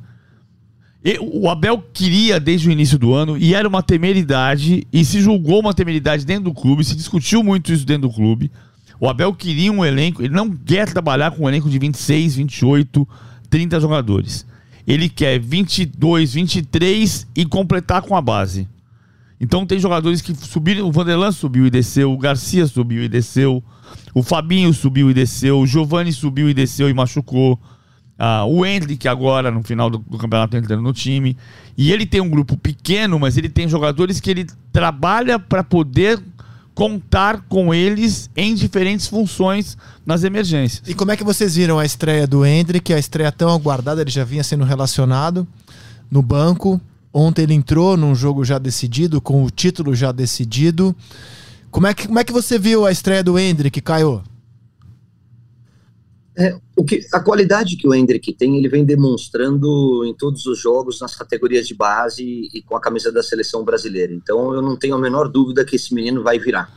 O 1.21 1.49
Abel 1.49 1.83
queria 1.95 2.39
desde 2.39 2.69
o 2.69 2.73
início 2.73 2.99
do 2.99 3.15
ano 3.15 3.39
e 3.39 3.55
era 3.55 3.67
uma 3.67 3.83
temeridade 3.83 4.87
e 4.93 5.03
se 5.03 5.21
julgou 5.23 5.61
uma 5.61 5.73
temeridade 5.73 6.27
dentro 6.27 6.45
do 6.45 6.55
clube, 6.55 6.85
se 6.85 6.95
discutiu 6.95 7.43
muito 7.43 7.73
isso 7.73 7.87
dentro 7.87 8.09
do 8.09 8.15
clube. 8.15 8.51
O 9.01 9.09
Abel 9.09 9.33
queria 9.33 9.73
um 9.73 9.83
elenco, 9.83 10.23
ele 10.23 10.35
não 10.35 10.51
quer 10.51 10.87
trabalhar 10.93 11.31
com 11.31 11.45
um 11.45 11.49
elenco 11.49 11.71
de 11.71 11.79
26, 11.79 12.37
28, 12.37 13.09
30 13.49 13.81
jogadores. 13.81 14.47
Ele 14.87 15.09
quer 15.09 15.41
22, 15.41 16.35
23 16.35 17.27
e 17.35 17.47
completar 17.47 18.03
com 18.03 18.15
a 18.15 18.21
base. 18.21 18.69
Então 19.41 19.65
tem 19.65 19.79
jogadores 19.79 20.21
que 20.21 20.35
subiram, 20.35 20.87
o 20.87 20.93
Vanderlan 20.93 21.33
subiu 21.33 21.67
e 21.67 21.71
desceu, 21.71 22.13
o 22.13 22.19
Garcia 22.19 22.67
subiu 22.67 23.03
e 23.03 23.09
desceu, 23.09 23.65
o 24.13 24.23
Fabinho 24.23 24.75
subiu 24.75 25.11
e 25.11 25.15
desceu, 25.15 25.61
o 25.61 25.67
Giovani 25.67 26.13
subiu 26.13 26.51
e 26.51 26.53
desceu 26.53 26.91
e 26.91 26.95
machucou. 26.95 27.59
Uh, 28.21 28.45
o 28.47 28.67
Hendrick 28.67 29.09
agora, 29.09 29.51
no 29.51 29.63
final 29.63 29.89
do, 29.89 29.97
do, 29.97 30.19
campeonato, 30.19 30.55
entrando 30.55 30.83
no 30.83 30.93
time. 30.93 31.35
E 31.75 31.91
ele 31.91 32.05
tem 32.05 32.21
um 32.21 32.29
grupo 32.29 32.55
pequeno, 32.55 33.19
mas 33.19 33.39
ele 33.39 33.49
tem 33.49 33.67
jogadores 33.67 34.21
que 34.21 34.31
ele 34.31 34.47
trabalha 34.71 35.39
para 35.39 35.65
poder 35.65 36.21
contar 36.75 37.41
com 37.49 37.73
eles 37.73 38.29
em 38.37 38.55
diferentes 38.55 39.07
funções 39.07 39.77
nas 40.05 40.23
emergências. 40.23 40.87
E 40.87 40.93
como 40.93 41.11
é 41.11 41.17
que 41.17 41.25
vocês 41.25 41.57
viram 41.57 41.79
a 41.79 41.85
estreia 41.87 42.27
do 42.27 42.45
Hendrick, 42.45 42.93
a 42.93 42.99
estreia 42.99 43.33
tão 43.33 43.49
aguardada, 43.49 44.03
ele 44.03 44.11
já 44.11 44.23
vinha 44.23 44.45
sendo 44.45 44.65
relacionado 44.65 45.49
no 46.11 46.21
banco. 46.21 46.79
Ontem 47.15 47.43
ele 47.43 47.55
entrou 47.55 47.97
num 47.97 48.15
jogo 48.15 48.45
já 48.45 48.59
decidido, 48.59 49.19
com 49.19 49.43
o 49.43 49.51
título 49.51 49.95
já 49.95 50.13
decidido. 50.13 50.95
Como 51.71 51.87
é 51.87 51.95
que, 51.95 52.07
como 52.07 52.19
é 52.19 52.25
que 52.25 52.33
você 52.33 52.59
viu 52.59 52.85
a 52.85 52.93
estreia 52.93 53.25
do 53.25 53.39
Hendrick, 53.39 53.81
Caio? 53.81 54.23
É, 56.38 56.57
o 56.77 56.85
que, 56.85 57.01
a 57.12 57.21
qualidade 57.21 57.77
que 57.77 57.88
o 57.88 57.95
Hendrick 57.95 58.33
tem, 58.33 58.57
ele 58.57 58.69
vem 58.69 58.85
demonstrando 58.85 60.05
em 60.05 60.14
todos 60.14 60.47
os 60.47 60.59
jogos, 60.59 61.01
nas 61.01 61.14
categorias 61.14 61.66
de 61.66 61.75
base 61.75 62.49
e 62.55 62.62
com 62.62 62.77
a 62.77 62.81
camisa 62.81 63.11
da 63.11 63.23
seleção 63.23 63.64
brasileira. 63.64 64.12
Então 64.12 64.55
eu 64.55 64.62
não 64.62 64.77
tenho 64.77 64.95
a 64.95 64.99
menor 64.99 65.29
dúvida 65.29 65.64
que 65.64 65.77
esse 65.77 65.93
menino 65.93 66.23
vai 66.23 66.38
virar. 66.38 66.71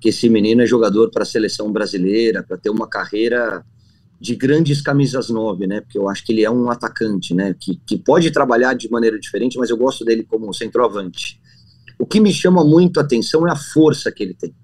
Que 0.00 0.08
esse 0.08 0.28
menino 0.28 0.60
é 0.60 0.66
jogador 0.66 1.10
para 1.10 1.22
a 1.22 1.26
seleção 1.26 1.72
brasileira, 1.72 2.42
para 2.42 2.58
ter 2.58 2.68
uma 2.68 2.88
carreira 2.88 3.64
de 4.20 4.34
grandes 4.34 4.80
camisas 4.80 5.28
nove, 5.28 5.66
né? 5.66 5.80
Porque 5.80 5.98
eu 5.98 6.08
acho 6.08 6.24
que 6.24 6.32
ele 6.32 6.44
é 6.44 6.50
um 6.50 6.70
atacante, 6.70 7.34
né? 7.34 7.54
Que, 7.58 7.80
que 7.86 7.96
pode 7.96 8.30
trabalhar 8.30 8.74
de 8.74 8.90
maneira 8.90 9.18
diferente, 9.18 9.58
mas 9.58 9.70
eu 9.70 9.76
gosto 9.76 10.04
dele 10.04 10.24
como 10.24 10.52
centroavante. 10.52 11.40
O 11.98 12.04
que 12.04 12.20
me 12.20 12.32
chama 12.32 12.64
muito 12.64 12.98
a 12.98 13.02
atenção 13.02 13.46
é 13.46 13.52
a 13.52 13.56
força 13.56 14.10
que 14.10 14.22
ele 14.22 14.34
tem. 14.34 14.54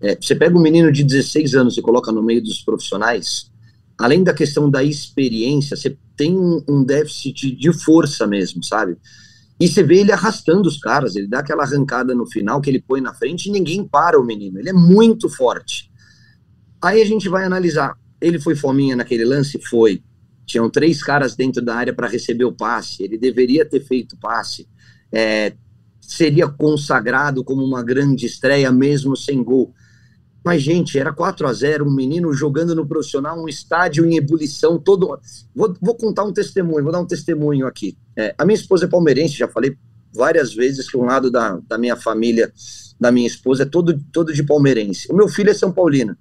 É, 0.00 0.16
você 0.16 0.34
pega 0.34 0.56
um 0.56 0.62
menino 0.62 0.90
de 0.90 1.04
16 1.04 1.54
anos 1.54 1.76
e 1.76 1.82
coloca 1.82 2.10
no 2.10 2.22
meio 2.22 2.42
dos 2.42 2.62
profissionais, 2.62 3.49
além 4.00 4.24
da 4.24 4.32
questão 4.32 4.70
da 4.70 4.82
experiência, 4.82 5.76
você 5.76 5.96
tem 6.16 6.34
um, 6.36 6.82
déficit 6.82 7.54
de 7.54 7.70
força 7.72 8.26
mesmo, 8.26 8.64
sabe? 8.64 8.96
E 9.60 9.68
você 9.68 9.82
vê 9.82 9.98
ele 9.98 10.10
arrastando 10.10 10.66
os 10.66 10.78
caras, 10.78 11.16
ele 11.16 11.28
dá 11.28 11.40
aquela 11.40 11.64
arrancada 11.64 12.14
no 12.14 12.26
final 12.26 12.62
que 12.62 12.70
ele 12.70 12.80
põe 12.80 13.02
na 13.02 13.12
frente 13.12 13.46
e 13.46 13.52
ninguém 13.52 13.86
para 13.86 14.18
o 14.18 14.24
menino. 14.24 14.58
Ele 14.58 14.70
é 14.70 14.72
muito 14.72 15.28
forte. 15.28 15.90
Aí 16.82 17.02
a 17.02 17.04
gente 17.04 17.28
vai 17.28 17.44
analisar. 17.44 17.94
Ele 18.18 18.40
foi 18.40 18.56
fominha 18.56 18.96
naquele 18.96 19.24
lance? 19.24 19.60
Foi. 19.68 20.02
Tinham 20.46 20.70
três 20.70 21.02
caras 21.02 21.36
dentro 21.36 21.62
da 21.62 21.74
área 21.74 21.92
para 21.92 22.08
receber 22.08 22.44
o 22.44 22.52
passe. 22.52 23.02
Ele 23.02 23.18
deveria 23.18 23.66
ter 23.66 23.80
feito 23.80 24.16
passe. 24.16 24.66
É, 25.12 25.52
seria 26.00 26.48
consagrado 26.48 27.44
como 27.44 27.62
uma 27.62 27.82
grande 27.82 28.24
estreia, 28.24 28.72
mesmo 28.72 29.14
sem 29.14 29.44
gol. 29.44 29.74
Mas, 30.44 30.62
gente, 30.62 30.98
era 30.98 31.12
4 31.12 31.46
a 31.46 31.52
0 31.52 31.86
um 31.86 31.94
menino 31.94 32.32
jogando 32.32 32.74
no 32.74 32.86
profissional, 32.86 33.38
um 33.38 33.48
estádio 33.48 34.06
em 34.06 34.16
ebulição, 34.16 34.78
todo. 34.78 35.18
Vou, 35.54 35.74
vou 35.80 35.94
contar 35.94 36.24
um 36.24 36.32
testemunho, 36.32 36.82
vou 36.82 36.92
dar 36.92 37.00
um 37.00 37.06
testemunho 37.06 37.66
aqui. 37.66 37.96
É, 38.16 38.34
a 38.38 38.44
minha 38.44 38.56
esposa 38.56 38.86
é 38.86 38.88
palmeirense, 38.88 39.36
já 39.36 39.48
falei 39.48 39.76
várias 40.12 40.54
vezes 40.54 40.90
que 40.90 40.96
um 40.96 41.04
lado 41.04 41.30
da, 41.30 41.60
da 41.68 41.78
minha 41.78 41.94
família, 41.94 42.52
da 42.98 43.12
minha 43.12 43.26
esposa, 43.26 43.64
é 43.64 43.66
todo, 43.66 43.98
todo 44.12 44.32
de 44.32 44.42
palmeirense. 44.42 45.06
O 45.10 45.16
meu 45.16 45.28
filho 45.28 45.50
é 45.50 45.54
São 45.54 45.72
Paulino. 45.72 46.16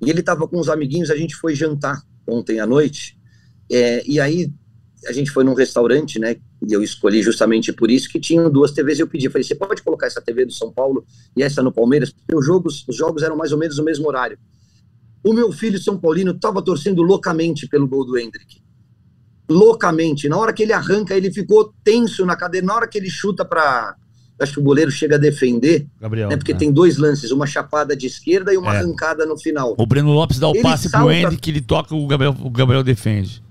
E 0.00 0.08
ele 0.08 0.20
estava 0.20 0.46
com 0.46 0.58
os 0.58 0.68
amiguinhos, 0.68 1.10
a 1.10 1.16
gente 1.16 1.34
foi 1.34 1.54
jantar 1.54 2.00
ontem 2.26 2.60
à 2.60 2.66
noite. 2.66 3.18
É, 3.70 4.02
e 4.08 4.18
aí 4.20 4.52
a 5.06 5.12
gente 5.12 5.30
foi 5.30 5.44
num 5.44 5.54
restaurante, 5.54 6.18
né? 6.18 6.36
E 6.66 6.72
eu 6.72 6.82
escolhi 6.82 7.22
justamente 7.22 7.72
por 7.72 7.90
isso 7.90 8.08
que 8.08 8.20
tinham 8.20 8.50
duas 8.50 8.70
TVs 8.72 8.98
e 8.98 9.02
eu 9.02 9.06
pedi, 9.08 9.28
falei, 9.30 9.42
você 9.44 9.54
pode 9.54 9.82
colocar 9.82 10.06
essa 10.06 10.20
TV 10.20 10.44
do 10.44 10.52
São 10.52 10.70
Paulo 10.70 11.04
e 11.36 11.42
essa 11.42 11.62
no 11.62 11.72
Palmeiras? 11.72 12.12
Porque 12.12 12.36
os 12.36 12.44
jogos, 12.44 12.84
os 12.86 12.96
jogos 12.96 13.22
eram 13.22 13.36
mais 13.36 13.50
ou 13.52 13.58
menos 13.58 13.78
no 13.78 13.84
mesmo 13.84 14.06
horário. 14.06 14.38
O 15.24 15.32
meu 15.32 15.50
filho 15.52 15.78
São 15.78 15.96
Paulino 15.98 16.32
estava 16.32 16.60
torcendo 16.62 17.02
loucamente 17.02 17.66
pelo 17.66 17.86
gol 17.88 18.04
do 18.04 18.18
Hendrick. 18.18 18.60
Loucamente. 19.48 20.28
Na 20.28 20.36
hora 20.38 20.52
que 20.52 20.62
ele 20.62 20.72
arranca, 20.72 21.14
ele 21.16 21.32
ficou 21.32 21.74
tenso 21.82 22.24
na 22.24 22.36
cadeira. 22.36 22.66
Na 22.66 22.74
hora 22.76 22.86
que 22.88 22.96
ele 22.98 23.10
chuta 23.10 23.44
para 23.44 23.96
acho 24.38 24.54
que 24.54 24.60
o 24.60 24.62
goleiro 24.62 24.90
chega 24.90 25.16
a 25.16 25.18
defender, 25.18 25.86
Gabriel, 26.00 26.30
né, 26.30 26.36
porque 26.38 26.52
é. 26.52 26.56
tem 26.56 26.72
dois 26.72 26.96
lances, 26.96 27.30
uma 27.30 27.46
chapada 27.46 27.94
de 27.94 28.06
esquerda 28.06 28.54
e 28.54 28.56
uma 28.56 28.74
É. 28.74 28.78
arrancada 28.78 29.26
no 29.26 29.36
final. 29.38 29.74
O 29.76 29.84
Breno 29.84 30.12
Lopes 30.12 30.38
dá 30.38 30.48
o 30.48 30.52
Ele 30.54 30.62
passe 30.62 30.88
pro 30.88 30.98
salta- 31.00 31.14
Hendrick, 31.14 31.50
ele 31.50 31.60
toca, 31.60 31.94
o 31.94 32.06
Gabriel, 32.06 32.34
o 32.42 32.48
Gabriel 32.48 32.82
defende. 32.82 33.42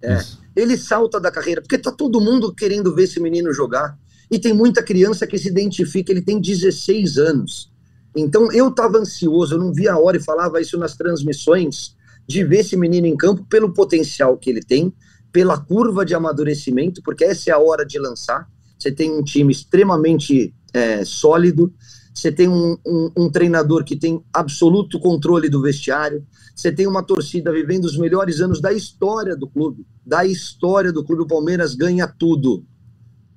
É. 0.00 0.14
Isso. 0.16 0.39
Ele 0.54 0.76
salta 0.76 1.20
da 1.20 1.30
carreira, 1.30 1.60
porque 1.60 1.78
tá 1.78 1.92
todo 1.92 2.20
mundo 2.20 2.54
querendo 2.54 2.94
ver 2.94 3.04
esse 3.04 3.20
menino 3.20 3.52
jogar. 3.52 3.98
E 4.30 4.38
tem 4.38 4.52
muita 4.52 4.82
criança 4.82 5.26
que 5.26 5.38
se 5.38 5.48
identifica, 5.48 6.12
ele 6.12 6.22
tem 6.22 6.40
16 6.40 7.18
anos. 7.18 7.70
Então 8.14 8.50
eu 8.52 8.68
estava 8.68 8.98
ansioso, 8.98 9.54
eu 9.54 9.58
não 9.58 9.72
via 9.72 9.92
a 9.92 9.98
hora 9.98 10.16
e 10.16 10.22
falava 10.22 10.60
isso 10.60 10.76
nas 10.78 10.96
transmissões, 10.96 11.96
de 12.26 12.44
ver 12.44 12.60
esse 12.60 12.76
menino 12.76 13.06
em 13.06 13.16
campo 13.16 13.44
pelo 13.48 13.72
potencial 13.72 14.36
que 14.36 14.50
ele 14.50 14.60
tem, 14.60 14.92
pela 15.32 15.58
curva 15.58 16.04
de 16.04 16.14
amadurecimento, 16.14 17.02
porque 17.02 17.24
essa 17.24 17.50
é 17.50 17.52
a 17.52 17.58
hora 17.58 17.84
de 17.84 17.98
lançar. 17.98 18.48
Você 18.78 18.90
tem 18.90 19.12
um 19.12 19.22
time 19.22 19.52
extremamente 19.52 20.54
é, 20.72 21.04
sólido, 21.04 21.72
você 22.12 22.30
tem 22.32 22.48
um, 22.48 22.76
um- 22.86 23.10
um 23.16 23.30
treinador 23.30 23.84
que 23.84 23.96
tem 23.96 24.22
absoluto 24.32 24.98
controle 24.98 25.48
do 25.48 25.62
vestiário, 25.62 26.26
você 26.54 26.70
tem 26.72 26.86
uma 26.86 27.02
torcida 27.02 27.52
vivendo 27.52 27.84
os 27.84 27.96
melhores 27.96 28.40
anos 28.40 28.60
da 28.60 28.72
história 28.72 29.36
do 29.36 29.48
clube. 29.48 29.86
Da 30.04 30.24
história 30.24 30.92
do 30.92 31.04
clube, 31.04 31.22
o 31.22 31.26
Palmeiras 31.26 31.74
ganha 31.74 32.06
tudo. 32.06 32.64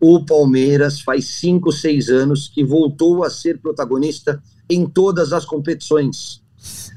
O 0.01 0.25
Palmeiras 0.25 0.99
faz 0.99 1.25
cinco, 1.25 1.71
seis 1.71 2.09
anos 2.09 2.49
que 2.49 2.63
voltou 2.63 3.23
a 3.23 3.29
ser 3.29 3.59
protagonista 3.61 4.41
em 4.69 4.85
todas 4.85 5.31
as 5.31 5.45
competições. 5.45 6.43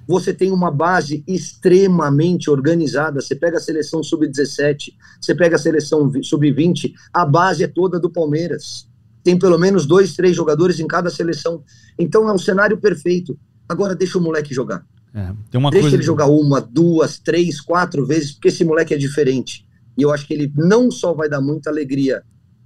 Você 0.09 0.33
tem 0.33 0.51
uma 0.53 0.71
base 0.71 1.23
extremamente 1.27 2.49
organizada. 2.51 3.21
Você 3.21 3.35
pega 3.35 3.59
a 3.59 3.61
seleção 3.61 4.03
sub-17, 4.03 4.93
você 5.21 5.35
pega 5.35 5.57
a 5.57 5.59
seleção 5.59 6.09
vi- 6.09 6.25
sub-20, 6.25 6.93
a 7.13 7.25
base 7.27 7.63
é 7.65 7.69
toda 7.69 7.99
do 8.01 8.11
Palmeiras. 8.11 8.89
Tem 9.27 9.37
pelo 9.37 9.59
menos 9.59 9.87
dois, 9.87 10.15
três 10.15 10.37
jogadores 10.37 10.79
em 10.79 10.87
cada 10.87 11.11
seleção. 11.11 11.61
Então 11.99 12.29
é 12.29 12.33
um 12.33 12.39
cenário 12.39 12.79
perfeito. 12.79 13.37
Agora 13.69 13.93
deixa 13.93 14.19
o 14.19 14.23
moleque 14.23 14.55
jogar. 14.55 14.87
É, 15.13 15.33
Deixa 15.51 15.71
coisa. 15.81 15.97
ele 15.97 16.03
jogar 16.05 16.27
uma, 16.27 16.61
duas, 16.61 17.19
três, 17.19 17.61
quatro 17.61 18.07
vezes, 18.07 18.31
porque 18.31 18.47
esse 18.47 18.65
moleque 18.65 18.95
é 18.95 18.97
diferente. 18.97 19.67
E 19.99 20.03
eu 20.03 20.13
acho 20.13 20.25
que 20.29 20.33
ele 20.33 20.53
não 20.55 20.93
só 20.93 21.13
vai 21.13 21.29
dar 21.29 21.41
muita 21.41 21.71
alegria 21.71 22.23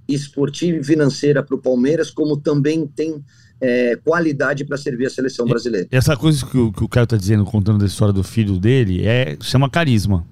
esportiva 0.07 0.77
e 0.77 0.83
financeira 0.83 1.41
para 1.41 1.55
o 1.55 1.57
Palmeiras, 1.59 2.11
como 2.11 2.37
também 2.37 2.85
tem 2.85 3.23
é, 3.59 3.95
qualidade 3.95 4.63
para 4.63 4.77
servir 4.77 5.07
a 5.07 5.09
seleção 5.09 5.47
brasileira. 5.47 5.87
Essa 5.89 6.15
coisa 6.15 6.45
que 6.45 6.57
o, 6.59 6.71
que 6.71 6.83
o 6.83 6.87
Caio 6.87 7.07
tá 7.07 7.17
dizendo, 7.17 7.43
contando 7.43 7.79
da 7.79 7.87
história 7.87 8.13
do 8.13 8.23
filho 8.23 8.59
dele, 8.59 9.03
é 9.03 9.35
chama 9.41 9.67
carisma. 9.67 10.27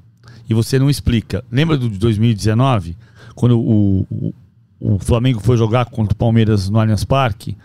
E 0.48 0.54
você 0.54 0.78
não 0.78 0.92
explica. 0.92 1.44
Lembra 1.52 1.76
do 1.76 1.90
de 1.90 1.98
2019? 1.98 2.96
Quando 3.34 3.60
o, 3.60 4.06
o, 4.12 4.34
o 4.80 4.98
Flamengo 4.98 5.40
foi 5.42 5.58
jogar 5.58 5.86
contra 5.86 6.14
o 6.14 6.18
Palmeiras 6.18 6.70
no 6.70 6.80
Allianz 6.80 7.04
Parque, 7.04 7.58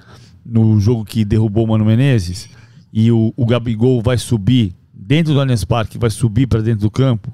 no 0.44 0.80
jogo 0.80 1.04
que 1.04 1.24
derrubou 1.24 1.64
o 1.64 1.68
Mano 1.68 1.84
Menezes, 1.84 2.48
e 2.92 3.10
o, 3.10 3.32
o 3.36 3.46
Gabigol 3.46 4.02
vai 4.02 4.18
subir 4.18 4.74
dentro 4.92 5.32
do 5.32 5.40
Allianz 5.40 5.64
Parque, 5.64 5.98
vai 5.98 6.10
subir 6.10 6.46
para 6.46 6.60
dentro 6.60 6.80
do 6.80 6.90
campo, 6.90 7.32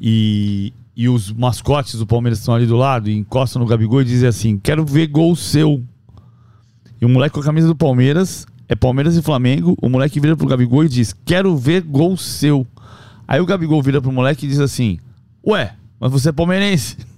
e, 0.00 0.72
e 0.96 1.08
os 1.08 1.32
mascotes 1.32 1.98
do 1.98 2.06
Palmeiras 2.06 2.38
estão 2.40 2.54
ali 2.54 2.66
do 2.66 2.76
lado, 2.76 3.08
e 3.08 3.16
encostam 3.16 3.62
no 3.62 3.68
Gabigol 3.68 4.02
e 4.02 4.04
dizem 4.04 4.28
assim: 4.28 4.58
Quero 4.58 4.84
ver 4.84 5.06
gol 5.06 5.36
seu. 5.36 5.82
E 7.00 7.04
o 7.04 7.08
moleque 7.08 7.34
com 7.34 7.40
a 7.40 7.44
camisa 7.44 7.66
do 7.66 7.76
Palmeiras, 7.76 8.46
é 8.68 8.74
Palmeiras 8.74 9.16
e 9.16 9.22
Flamengo, 9.22 9.76
o 9.80 9.88
moleque 9.88 10.18
vira 10.18 10.36
pro 10.36 10.46
Gabigol 10.46 10.84
e 10.84 10.88
diz: 10.88 11.14
Quero 11.24 11.56
ver 11.56 11.82
gol 11.82 12.16
seu. 12.16 12.66
Aí 13.26 13.40
o 13.40 13.46
Gabigol 13.46 13.82
vira 13.82 14.00
pro 14.00 14.12
moleque 14.12 14.46
e 14.46 14.48
diz 14.48 14.60
assim: 14.60 14.98
Ué, 15.46 15.74
mas 16.00 16.10
você 16.10 16.30
é 16.30 16.32
palmeirense? 16.32 16.96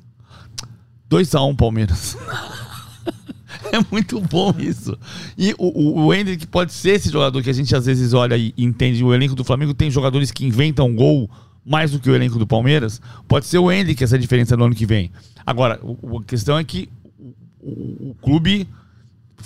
2x1 1.11 1.57
Palmeiras. 1.57 2.16
é 3.73 3.79
muito 3.90 4.21
bom 4.21 4.55
isso. 4.59 4.97
E 5.37 5.55
o, 5.59 6.05
o, 6.07 6.14
Hendrick 6.14 6.47
pode 6.47 6.73
ser 6.73 6.90
esse 6.90 7.11
jogador 7.11 7.42
que 7.42 7.51
a 7.51 7.53
gente 7.53 7.75
às 7.75 7.87
vezes 7.87 8.12
olha 8.12 8.37
e 8.37 8.53
entende. 8.57 9.03
O 9.05 9.14
elenco 9.14 9.35
do 9.35 9.45
Flamengo 9.45 9.75
tem 9.75 9.90
jogadores 9.90 10.31
que 10.31 10.45
inventam 10.47 10.95
gol 10.95 11.31
mais 11.64 11.90
do 11.90 11.99
que 11.99 12.09
o 12.11 12.14
elenco 12.14 12.38
do 12.38 12.47
Palmeiras. 12.47 13.01
Pode 13.27 13.47
ser 13.47 13.59
o 13.59 13.71
Hendrick 13.71 14.03
essa 14.03 14.19
diferença 14.19 14.57
no 14.57 14.64
ano 14.64 14.75
que 14.75 14.87
vem. 14.87 15.11
Agora, 15.45 15.81
o- 15.83 16.19
a 16.19 16.25
questão 16.25 16.59
é 16.59 16.64
que 16.64 16.88
o- 17.61 18.11
o 18.11 18.16
clube 18.23 18.69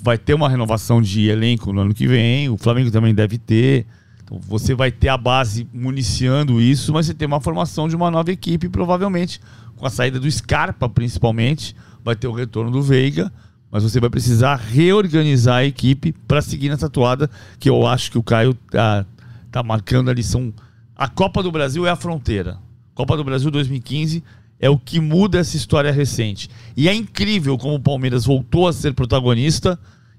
vai 0.03 0.17
ter 0.19 0.35
uma 0.35 0.49
renovação 0.49 1.01
de 1.01 1.29
elenco 1.29 1.73
no 1.73 1.81
ano 1.83 1.95
que 1.95 2.07
vem, 2.07 2.49
o 2.49 2.57
Flamengo 2.57 2.91
também 2.91 3.15
deve 3.15 3.39
ter. 3.39 3.87
Então 4.31 4.41
você 4.47 4.77
vai 4.77 4.93
ter 4.93 5.09
a 5.09 5.17
base 5.17 5.67
municiando 5.75 6.61
isso, 6.61 6.93
mas 6.93 7.07
você 7.07 7.15
tem 7.15 7.27
uma 7.27 7.41
formação 7.41 7.89
de 7.89 7.97
uma 7.97 8.11
nova 8.13 8.31
equipe, 8.31 8.69
provavelmente, 8.69 9.41
com 9.77 9.85
a 9.85 9.91
saída 9.91 10.21
do 10.21 10.31
Scarpa, 10.31 10.89
principalmente, 10.89 11.75
vai 12.05 12.15
ter 12.15 12.29
o 12.29 12.33
retorno 12.33 12.71
do 12.71 12.81
Veiga, 12.81 13.33
mas 13.73 13.83
você 13.83 13.99
vai 13.99 14.09
precisar 14.09 14.55
reorganizar 14.55 15.57
a 15.57 15.65
equipe 15.65 16.13
para 16.29 16.41
seguir 16.41 16.69
nessa 16.69 16.89
toada 16.89 17.29
que 17.59 17.69
eu 17.69 17.85
acho 17.85 18.13
que 18.13 18.19
o 18.19 18.23
Caio 18.23 18.55
tá, 18.71 19.05
tá 19.51 19.63
marcando 19.65 20.11
ali. 20.11 20.23
São... 20.23 20.55
A 20.97 21.09
Copa 21.09 21.43
do 21.43 21.51
Brasil 21.51 21.85
é 21.85 21.91
a 21.91 21.97
fronteira. 21.97 22.59
Copa 22.95 23.17
do 23.17 23.25
Brasil 23.25 23.51
2015 23.51 24.23
é 24.61 24.71
o 24.71 24.79
que 24.79 25.01
muda 25.01 25.39
essa 25.39 25.57
história 25.57 25.91
recente. 25.91 26.49
E 26.77 26.89
é 26.89 26.95
incrível 26.95 27.59
como 27.59 27.75
o 27.75 27.81
Palmeiras 27.81 28.27
voltou 28.27 28.69
a 28.69 28.73
ser 28.73 28.93
protagonista, 28.93 29.79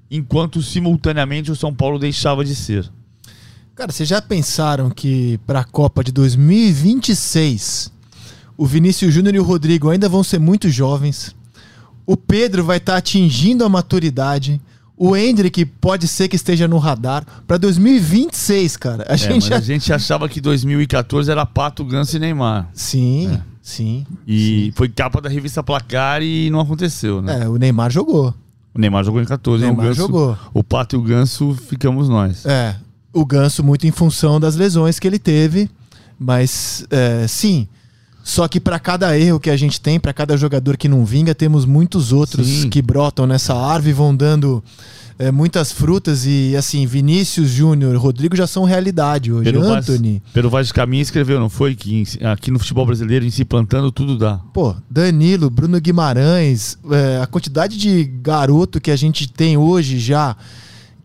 enquanto 0.09 0.61
simultaneamente 0.61 1.51
o 1.51 1.55
São 1.55 1.73
Paulo 1.73 1.99
deixava 1.99 2.43
de 2.43 2.55
ser. 2.55 2.91
Cara, 3.75 3.91
vocês 3.91 4.07
já 4.07 4.21
pensaram 4.21 4.89
que 4.89 5.39
para 5.47 5.61
a 5.61 5.63
Copa 5.63 6.03
de 6.03 6.11
2026 6.11 7.91
o 8.57 8.65
Vinícius 8.65 9.13
Júnior 9.13 9.33
e 9.35 9.39
o 9.39 9.43
Rodrigo 9.43 9.89
ainda 9.89 10.07
vão 10.09 10.23
ser 10.23 10.39
muito 10.39 10.69
jovens? 10.69 11.35
O 12.05 12.17
Pedro 12.17 12.63
vai 12.63 12.77
estar 12.77 12.97
atingindo 12.97 13.63
a 13.63 13.69
maturidade. 13.69 14.59
O 14.97 15.15
Hendrick 15.15 15.65
pode 15.65 16.07
ser 16.07 16.27
que 16.27 16.35
esteja 16.35 16.67
no 16.67 16.77
radar 16.77 17.25
para 17.47 17.57
2026, 17.57 18.77
cara. 18.77 19.05
A 19.07 19.13
É, 19.13 19.17
gente 19.17 19.51
a 19.53 19.59
gente 19.59 19.91
achava 19.91 20.29
que 20.29 20.39
2014 20.41 21.31
era 21.31 21.45
Pato, 21.45 21.83
Ganso 21.85 22.17
e 22.17 22.19
Neymar. 22.19 22.69
Sim, 22.73 23.31
É. 23.33 23.41
sim. 23.63 24.05
E 24.27 24.71
foi 24.75 24.89
capa 24.89 25.19
da 25.21 25.29
revista 25.29 25.63
Placar 25.63 26.21
e 26.21 26.49
não 26.51 26.59
aconteceu, 26.59 27.21
né? 27.21 27.43
É, 27.43 27.47
o 27.49 27.57
Neymar 27.57 27.89
jogou. 27.89 28.33
O 28.75 28.79
Neymar 28.79 29.03
jogou 29.03 29.21
em 29.21 29.25
14, 29.25 29.63
O 29.63 29.67
Neymar 29.67 29.85
o 29.85 29.87
Ganso, 29.89 30.01
jogou. 30.01 30.37
O 30.53 30.63
Pato 30.63 30.95
e 30.95 30.99
o 30.99 31.01
Ganso 31.01 31.55
ficamos 31.67 32.07
nós. 32.07 32.45
É, 32.45 32.75
o 33.13 33.25
Ganso 33.25 33.63
muito 33.63 33.85
em 33.85 33.91
função 33.91 34.39
das 34.39 34.55
lesões 34.55 34.99
que 34.99 35.07
ele 35.07 35.19
teve, 35.19 35.69
mas 36.19 36.85
é, 36.89 37.27
sim. 37.27 37.67
Só 38.23 38.47
que 38.47 38.59
para 38.59 38.79
cada 38.79 39.17
erro 39.17 39.39
que 39.39 39.49
a 39.49 39.57
gente 39.57 39.81
tem, 39.81 39.99
para 39.99 40.13
cada 40.13 40.37
jogador 40.37 40.77
que 40.77 40.87
não 40.87 41.03
vinga, 41.03 41.33
temos 41.33 41.65
muitos 41.65 42.13
outros 42.13 42.47
Sim. 42.47 42.69
que 42.69 42.81
brotam 42.81 43.25
nessa 43.25 43.55
árvore 43.55 43.89
e 43.89 43.93
vão 43.93 44.15
dando 44.15 44.63
é, 45.21 45.31
muitas 45.31 45.71
frutas 45.71 46.25
e 46.25 46.55
assim, 46.55 46.85
Vinícius 46.85 47.49
Júnior, 47.49 47.95
Rodrigo 47.97 48.35
já 48.35 48.47
são 48.47 48.63
realidade 48.63 49.31
hoje. 49.31 49.51
Pelo 49.51 49.63
Vaz, 49.63 49.89
Anthony, 49.89 50.21
pelo 50.33 50.49
Vaz 50.49 50.67
de 50.67 50.73
Caminha 50.73 51.01
escreveu, 51.01 51.39
não 51.39 51.49
foi? 51.49 51.75
Que 51.75 52.03
aqui 52.23 52.49
no 52.49 52.57
futebol 52.57 52.85
brasileiro, 52.85 53.25
em 53.25 53.29
se 53.29 53.45
plantando, 53.45 53.91
tudo 53.91 54.17
dá. 54.17 54.39
pô, 54.53 54.75
Danilo, 54.89 55.49
Bruno 55.49 55.79
Guimarães, 55.79 56.77
é, 56.91 57.21
a 57.21 57.27
quantidade 57.27 57.77
de 57.77 58.03
garoto 58.03 58.81
que 58.81 58.91
a 58.91 58.95
gente 58.95 59.27
tem 59.27 59.57
hoje 59.57 59.99
já, 59.99 60.35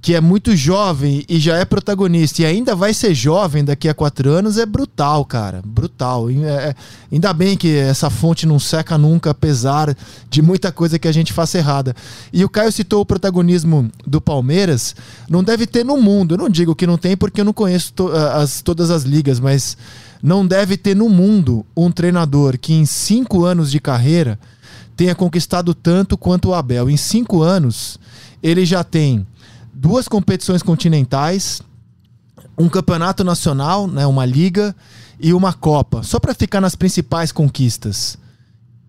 que 0.00 0.14
é 0.14 0.20
muito 0.20 0.54
jovem 0.54 1.24
e 1.28 1.38
já 1.40 1.56
é 1.56 1.64
protagonista 1.64 2.42
e 2.42 2.44
ainda 2.44 2.76
vai 2.76 2.94
ser 2.94 3.12
jovem 3.14 3.64
daqui 3.64 3.88
a 3.88 3.94
quatro 3.94 4.30
anos, 4.30 4.56
é 4.56 4.64
brutal, 4.64 5.24
cara. 5.24 5.60
Brutal. 5.64 6.30
É, 6.30 6.34
é, 6.68 6.74
ainda 7.10 7.32
bem 7.32 7.56
que 7.56 7.76
essa 7.76 8.08
fonte 8.08 8.46
não 8.46 8.58
seca 8.58 8.96
nunca, 8.96 9.30
apesar 9.30 9.96
de 10.30 10.40
muita 10.42 10.70
coisa 10.70 10.98
que 10.98 11.08
a 11.08 11.12
gente 11.12 11.32
faça 11.32 11.58
errada. 11.58 11.94
E 12.32 12.44
o 12.44 12.48
Caio 12.48 12.70
citou 12.70 13.00
o 13.00 13.06
protagonismo 13.06 13.90
do 14.06 14.20
Palmeiras. 14.20 14.94
Não 15.28 15.42
deve 15.42 15.66
ter 15.66 15.84
no 15.84 15.96
mundo. 15.96 16.34
Eu 16.34 16.38
não 16.38 16.48
digo 16.48 16.74
que 16.76 16.86
não 16.86 16.98
tem 16.98 17.16
porque 17.16 17.40
eu 17.40 17.44
não 17.44 17.52
conheço 17.52 17.92
to- 17.92 18.12
as, 18.12 18.60
todas 18.60 18.90
as 18.90 19.02
ligas, 19.02 19.40
mas 19.40 19.76
não 20.22 20.46
deve 20.46 20.76
ter 20.76 20.94
no 20.94 21.08
mundo 21.08 21.66
um 21.76 21.90
treinador 21.90 22.58
que 22.58 22.72
em 22.72 22.86
cinco 22.86 23.44
anos 23.44 23.70
de 23.72 23.80
carreira 23.80 24.38
tenha 24.96 25.14
conquistado 25.14 25.74
tanto 25.74 26.16
quanto 26.16 26.50
o 26.50 26.54
Abel. 26.54 26.88
Em 26.88 26.96
cinco 26.96 27.42
anos, 27.42 27.98
ele 28.42 28.64
já 28.64 28.84
tem 28.84 29.26
duas 29.78 30.08
competições 30.08 30.62
continentais, 30.62 31.60
um 32.56 32.66
campeonato 32.66 33.22
nacional, 33.22 33.86
né, 33.86 34.06
uma 34.06 34.24
liga 34.24 34.74
e 35.20 35.34
uma 35.34 35.52
Copa, 35.52 36.02
só 36.02 36.18
para 36.18 36.34
ficar 36.34 36.62
nas 36.62 36.74
principais 36.74 37.30
conquistas. 37.30 38.16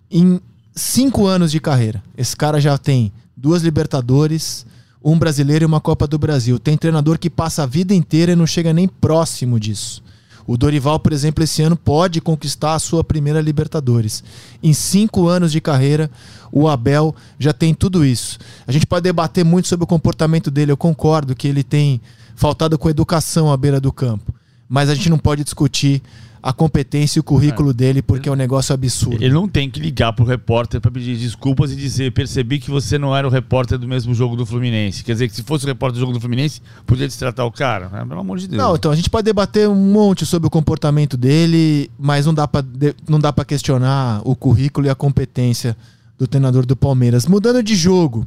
Em 0.10 0.40
cinco 0.74 1.26
anos 1.26 1.52
de 1.52 1.60
carreira, 1.60 2.02
esse 2.18 2.36
cara 2.36 2.62
já 2.62 2.78
tem 2.78 3.12
duas 3.36 3.64
Libertadores, 3.64 4.66
um 5.04 5.20
brasileiro 5.20 5.66
e 5.66 5.68
uma 5.68 5.82
Copa 5.82 6.08
do 6.08 6.18
Brasil. 6.18 6.58
Tem 6.58 6.78
treinador 6.78 7.20
que 7.20 7.30
passa 7.30 7.64
a 7.64 7.66
vida 7.66 7.94
inteira 7.94 8.32
e 8.32 8.36
não 8.36 8.48
chega 8.48 8.72
nem 8.72 8.88
próximo 8.88 9.60
disso. 9.60 10.02
O 10.48 10.56
Dorival, 10.56 10.98
por 10.98 11.12
exemplo, 11.12 11.44
esse 11.44 11.62
ano 11.62 11.76
pode 11.76 12.22
conquistar 12.22 12.74
a 12.74 12.80
sua 12.80 13.04
primeira 13.04 13.42
Libertadores. 13.42 14.24
Em 14.64 14.74
cinco 14.74 15.28
anos 15.28 15.52
de 15.52 15.60
carreira, 15.60 16.10
o 16.50 16.70
Abel 16.70 17.14
já 17.38 17.52
tem 17.52 17.74
tudo 17.74 18.06
isso. 18.06 18.40
A 18.66 18.72
gente 18.72 18.86
pode 18.86 19.04
debater 19.04 19.44
muito 19.44 19.68
sobre 19.68 19.84
o 19.84 19.88
comportamento 19.88 20.50
dele. 20.50 20.72
Eu 20.72 20.78
concordo 20.78 21.36
que 21.36 21.50
ele 21.50 21.64
tem 21.64 22.00
faltado 22.34 22.80
com 22.80 22.90
educação 22.90 23.52
à 23.52 23.58
beira 23.58 23.82
do 23.82 23.92
campo. 23.92 24.34
Mas 24.70 24.90
a 24.90 24.96
gente 24.96 25.10
não 25.10 25.18
pode 25.18 25.44
discutir 25.44 26.02
a 26.48 26.54
competência 26.54 27.20
e 27.20 27.22
o 27.22 27.24
currículo 27.24 27.74
dele 27.74 28.02
porque 28.02 28.30
é 28.30 28.32
um 28.32 28.36
negócio 28.36 28.74
absurdo. 28.74 29.22
Ele 29.22 29.34
não 29.34 29.50
tem 29.50 29.70
que 29.70 29.82
ligar 29.82 30.14
pro 30.14 30.24
repórter 30.24 30.80
pra 30.80 30.90
pedir 30.90 31.18
desculpas 31.18 31.74
e 31.74 31.76
dizer: 31.76 32.14
percebi 32.14 32.58
que 32.58 32.72
você 32.72 32.98
não 32.98 33.14
era 33.14 33.28
o 33.28 33.30
repórter 33.30 33.78
do 33.78 33.86
mesmo 33.86 34.14
jogo 34.16 34.34
do 34.38 34.46
Fluminense. 34.46 35.04
Quer 35.04 35.12
dizer 35.12 35.28
que 35.28 35.36
se 35.36 35.44
fosse 35.44 35.66
o 35.66 35.68
repórter 35.68 35.96
do 35.96 36.00
jogo 36.00 36.14
do 36.14 36.22
Fluminense, 36.22 36.62
podia 36.86 37.06
destratar 37.06 37.46
o 37.46 37.52
cara. 37.52 37.90
né? 37.90 38.06
Pelo 38.06 38.22
amor 38.22 38.38
de 38.38 38.48
Deus. 38.48 38.64
Não, 38.64 38.78
então 38.78 38.90
a 38.90 38.96
gente 38.96 39.10
pode 39.10 39.26
debater 39.26 39.68
um 39.68 39.76
monte 39.76 40.26
sobre 40.26 40.48
o 40.48 40.50
comportamento 40.50 41.18
dele, 41.18 41.92
mas 42.00 42.26
não 42.26 42.34
dá 42.34 42.48
para 42.48 43.44
questionar 43.46 44.22
o 44.24 44.34
currículo 44.34 44.88
e 44.88 44.90
a 44.90 44.96
competência 44.96 45.76
do 46.18 46.28
treinador 46.28 46.66
do 46.66 46.78
Palmeiras. 46.78 47.26
Mudando 47.28 47.62
de 47.62 47.76
jogo, 47.76 48.26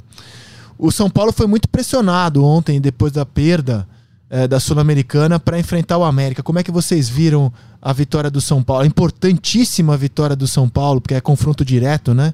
o 0.76 0.92
São 0.92 1.09
Paulo 1.09 1.33
foi 1.33 1.46
muito 1.46 1.70
pressionado 1.70 2.44
ontem 2.44 2.83
depois 2.83 3.12
da 3.12 3.24
perda 3.24 3.88
eh, 4.30 4.46
da 4.46 4.60
Sul-Americana 4.60 5.40
para 5.40 5.58
enfrentar 5.58 5.98
o 5.98 6.04
América. 6.04 6.42
Como 6.42 6.58
é 6.58 6.62
que 6.62 6.70
vocês 6.70 7.08
viram 7.08 7.52
a 7.82 7.92
vitória 7.92 8.30
do 8.30 8.40
São 8.40 8.62
Paulo? 8.62 8.84
A 8.84 8.86
importantíssima 8.86 9.96
vitória 9.96 10.36
do 10.36 10.46
São 10.46 10.68
Paulo, 10.68 11.00
porque 11.00 11.14
é 11.14 11.20
confronto 11.20 11.64
direto, 11.64 12.14
né? 12.14 12.32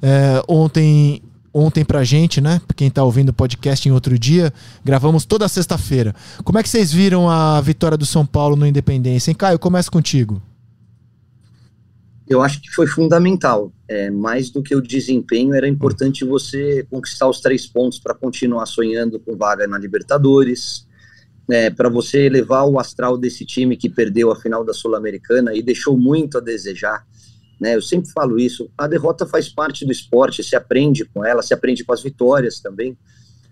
Eh, 0.00 0.42
ontem 0.46 1.20
ontem 1.52 1.84
pra 1.84 2.02
gente, 2.02 2.40
né? 2.40 2.60
Pra 2.66 2.74
Quem 2.74 2.90
tá 2.90 3.04
ouvindo 3.04 3.28
o 3.28 3.32
podcast 3.32 3.86
em 3.86 3.92
outro 3.92 4.18
dia, 4.18 4.52
gravamos 4.84 5.24
toda 5.24 5.46
sexta-feira. 5.48 6.14
Como 6.44 6.58
é 6.58 6.62
que 6.62 6.68
vocês 6.68 6.92
viram 6.92 7.28
a 7.28 7.60
vitória 7.60 7.98
do 7.98 8.06
São 8.06 8.24
Paulo 8.24 8.56
no 8.56 8.66
Independência? 8.66 9.30
Hein, 9.30 9.34
Caio, 9.34 9.58
começa 9.58 9.90
contigo. 9.90 10.40
Eu 12.26 12.40
acho 12.40 12.62
que 12.62 12.70
foi 12.70 12.86
fundamental. 12.86 13.70
É, 13.86 14.10
mais 14.10 14.48
do 14.48 14.62
que 14.62 14.74
o 14.74 14.80
desempenho, 14.80 15.52
era 15.52 15.68
importante 15.68 16.24
você 16.24 16.86
conquistar 16.88 17.28
os 17.28 17.40
três 17.40 17.66
pontos 17.66 17.98
para 17.98 18.14
continuar 18.14 18.64
sonhando 18.64 19.20
com 19.20 19.36
vaga 19.36 19.66
na 19.66 19.76
Libertadores, 19.76 20.86
né, 21.52 21.68
para 21.68 21.90
você 21.90 22.20
elevar 22.20 22.64
o 22.66 22.80
astral 22.80 23.18
desse 23.18 23.44
time 23.44 23.76
que 23.76 23.90
perdeu 23.90 24.30
a 24.30 24.36
final 24.36 24.64
da 24.64 24.72
Sul-Americana 24.72 25.54
e 25.54 25.62
deixou 25.62 25.98
muito 25.98 26.38
a 26.38 26.40
desejar. 26.40 27.06
Né, 27.60 27.76
eu 27.76 27.82
sempre 27.82 28.10
falo 28.10 28.40
isso. 28.40 28.70
A 28.76 28.86
derrota 28.86 29.26
faz 29.26 29.50
parte 29.50 29.84
do 29.84 29.92
esporte, 29.92 30.42
se 30.42 30.56
aprende 30.56 31.04
com 31.04 31.22
ela, 31.22 31.42
se 31.42 31.52
aprende 31.52 31.84
com 31.84 31.92
as 31.92 32.02
vitórias 32.02 32.58
também. 32.58 32.96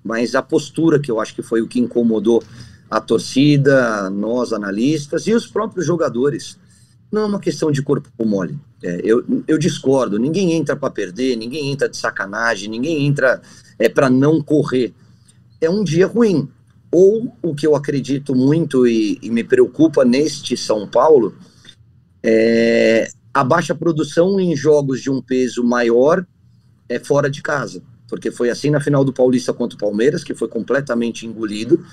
Mas 0.02 0.34
a 0.34 0.40
postura 0.40 0.98
que 0.98 1.10
eu 1.10 1.20
acho 1.20 1.34
que 1.34 1.42
foi 1.42 1.60
o 1.60 1.68
que 1.68 1.78
incomodou 1.78 2.42
a 2.90 3.02
torcida, 3.02 4.08
nós 4.08 4.54
analistas 4.54 5.26
e 5.26 5.34
os 5.34 5.46
próprios 5.46 5.84
jogadores 5.84 6.58
não 7.12 7.20
é 7.20 7.26
uma 7.26 7.38
questão 7.38 7.70
de 7.70 7.82
corpo 7.82 8.08
mole. 8.24 8.58
É, 8.82 8.98
eu, 9.04 9.22
eu 9.46 9.58
discordo. 9.58 10.18
Ninguém 10.18 10.54
entra 10.54 10.74
para 10.74 10.88
perder, 10.88 11.36
ninguém 11.36 11.70
entra 11.70 11.86
de 11.86 11.98
sacanagem, 11.98 12.70
ninguém 12.70 13.06
entra 13.06 13.42
é, 13.78 13.90
para 13.90 14.08
não 14.08 14.40
correr. 14.40 14.94
É 15.60 15.68
um 15.68 15.84
dia 15.84 16.06
ruim. 16.06 16.48
Ou 16.92 17.32
o 17.42 17.54
que 17.54 17.66
eu 17.66 17.76
acredito 17.76 18.34
muito 18.34 18.86
e, 18.86 19.18
e 19.22 19.30
me 19.30 19.44
preocupa 19.44 20.04
neste 20.04 20.56
São 20.56 20.88
Paulo 20.88 21.36
é 22.22 23.08
a 23.32 23.44
baixa 23.44 23.74
produção 23.74 24.40
em 24.40 24.56
jogos 24.56 25.00
de 25.00 25.10
um 25.10 25.22
peso 25.22 25.62
maior 25.62 26.26
é 26.88 26.98
fora 26.98 27.30
de 27.30 27.40
casa. 27.40 27.82
Porque 28.08 28.30
foi 28.30 28.50
assim 28.50 28.70
na 28.70 28.80
final 28.80 29.04
do 29.04 29.12
Paulista 29.12 29.52
contra 29.52 29.76
o 29.76 29.78
Palmeiras, 29.78 30.24
que 30.24 30.34
foi 30.34 30.48
completamente 30.48 31.24
engolido, 31.24 31.84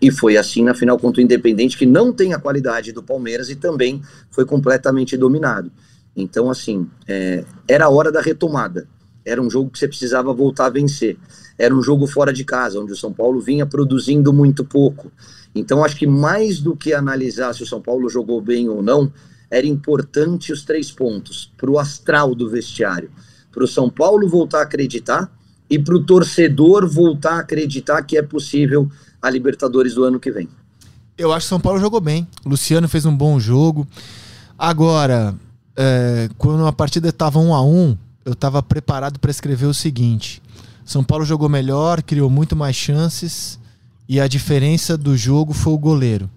e 0.00 0.10
foi 0.10 0.38
assim 0.38 0.64
na 0.64 0.74
final 0.74 0.98
contra 0.98 1.20
o 1.20 1.24
Independente, 1.24 1.76
que 1.76 1.84
não 1.84 2.12
tem 2.12 2.32
a 2.32 2.38
qualidade 2.38 2.92
do 2.92 3.02
Palmeiras 3.02 3.50
e 3.50 3.56
também 3.56 4.00
foi 4.30 4.46
completamente 4.46 5.16
dominado. 5.16 5.70
Então, 6.16 6.50
assim, 6.50 6.88
é, 7.06 7.44
era 7.68 7.84
a 7.84 7.90
hora 7.90 8.10
da 8.10 8.22
retomada. 8.22 8.88
Era 9.26 9.42
um 9.42 9.50
jogo 9.50 9.70
que 9.70 9.78
você 9.80 9.88
precisava 9.88 10.32
voltar 10.32 10.66
a 10.66 10.70
vencer. 10.70 11.18
Era 11.58 11.74
um 11.74 11.82
jogo 11.82 12.06
fora 12.06 12.32
de 12.32 12.44
casa, 12.44 12.78
onde 12.80 12.92
o 12.92 12.96
São 12.96 13.12
Paulo 13.12 13.40
vinha 13.40 13.66
produzindo 13.66 14.32
muito 14.32 14.64
pouco. 14.64 15.10
Então, 15.52 15.84
acho 15.84 15.96
que 15.96 16.06
mais 16.06 16.60
do 16.60 16.76
que 16.76 16.94
analisar 16.94 17.52
se 17.52 17.64
o 17.64 17.66
São 17.66 17.82
Paulo 17.82 18.08
jogou 18.08 18.40
bem 18.40 18.68
ou 18.68 18.82
não, 18.82 19.10
era 19.50 19.66
importante 19.66 20.52
os 20.52 20.62
três 20.62 20.92
pontos 20.92 21.52
para 21.56 21.70
o 21.70 21.78
astral 21.78 22.36
do 22.36 22.48
vestiário. 22.48 23.10
Para 23.50 23.64
o 23.64 23.68
São 23.68 23.90
Paulo 23.90 24.28
voltar 24.28 24.60
a 24.60 24.62
acreditar 24.62 25.28
e 25.68 25.76
para 25.76 25.96
o 25.96 26.04
torcedor 26.04 26.86
voltar 26.88 27.34
a 27.34 27.40
acreditar 27.40 28.02
que 28.02 28.16
é 28.16 28.22
possível 28.22 28.88
a 29.20 29.28
Libertadores 29.28 29.94
do 29.94 30.04
ano 30.04 30.20
que 30.20 30.30
vem. 30.30 30.48
Eu 31.18 31.32
acho 31.32 31.46
que 31.46 31.48
São 31.48 31.60
Paulo 31.60 31.80
jogou 31.80 32.00
bem. 32.00 32.28
Luciano 32.44 32.88
fez 32.88 33.06
um 33.06 33.16
bom 33.16 33.40
jogo. 33.40 33.88
Agora, 34.58 35.34
é, 35.74 36.28
quando 36.38 36.66
a 36.66 36.72
partida 36.72 37.08
estava 37.08 37.38
um 37.38 37.54
a 37.54 37.64
um, 37.64 37.96
eu 38.26 38.32
estava 38.32 38.60
preparado 38.60 39.20
para 39.20 39.30
escrever 39.30 39.66
o 39.66 39.72
seguinte: 39.72 40.42
São 40.84 41.04
Paulo 41.04 41.24
jogou 41.24 41.48
melhor, 41.48 42.02
criou 42.02 42.28
muito 42.28 42.56
mais 42.56 42.74
chances 42.74 43.58
e 44.08 44.20
a 44.20 44.26
diferença 44.26 44.98
do 44.98 45.16
jogo 45.16 45.54
foi 45.54 45.72
o 45.72 45.78
goleiro. 45.78 46.28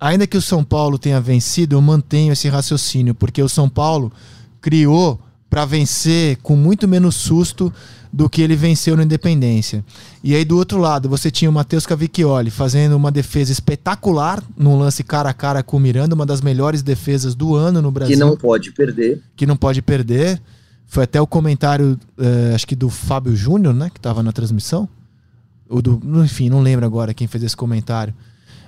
Ainda 0.00 0.26
que 0.26 0.36
o 0.36 0.42
São 0.42 0.64
Paulo 0.64 0.98
tenha 0.98 1.20
vencido, 1.20 1.76
eu 1.76 1.80
mantenho 1.80 2.32
esse 2.32 2.48
raciocínio, 2.48 3.14
porque 3.14 3.40
o 3.40 3.48
São 3.48 3.68
Paulo 3.68 4.12
criou 4.60 5.18
para 5.48 5.64
vencer 5.64 6.38
com 6.42 6.56
muito 6.56 6.88
menos 6.88 7.14
susto 7.14 7.72
do 8.12 8.28
que 8.28 8.42
ele 8.42 8.56
venceu 8.56 8.96
no 8.96 9.02
Independência. 9.02 9.84
E 10.24 10.34
aí 10.34 10.44
do 10.44 10.56
outro 10.56 10.78
lado, 10.78 11.08
você 11.08 11.30
tinha 11.30 11.48
o 11.48 11.52
Matheus 11.52 11.86
Cavicchioli 11.86 12.50
fazendo 12.50 12.96
uma 12.96 13.12
defesa 13.12 13.52
espetacular 13.52 14.42
num 14.56 14.76
lance 14.76 15.04
cara 15.04 15.30
a 15.30 15.34
cara 15.34 15.62
com 15.62 15.76
o 15.76 15.80
Miranda, 15.80 16.14
uma 16.14 16.26
das 16.26 16.40
melhores 16.40 16.82
defesas 16.82 17.34
do 17.34 17.54
ano 17.54 17.80
no 17.80 17.92
Brasil. 17.92 18.16
Que 18.16 18.20
não 18.20 18.36
pode 18.36 18.72
perder. 18.72 19.22
Que 19.36 19.46
não 19.46 19.56
pode 19.56 19.80
perder. 19.80 20.42
Foi 20.92 21.04
até 21.04 21.18
o 21.18 21.26
comentário, 21.26 21.98
eh, 22.18 22.52
acho 22.54 22.66
que 22.66 22.76
do 22.76 22.90
Fábio 22.90 23.34
Júnior, 23.34 23.72
né, 23.72 23.88
que 23.88 23.98
estava 23.98 24.22
na 24.22 24.30
transmissão. 24.30 24.86
Ou 25.66 25.80
do, 25.80 25.98
enfim, 26.22 26.50
não 26.50 26.60
lembro 26.60 26.84
agora 26.84 27.14
quem 27.14 27.26
fez 27.26 27.42
esse 27.42 27.56
comentário 27.56 28.12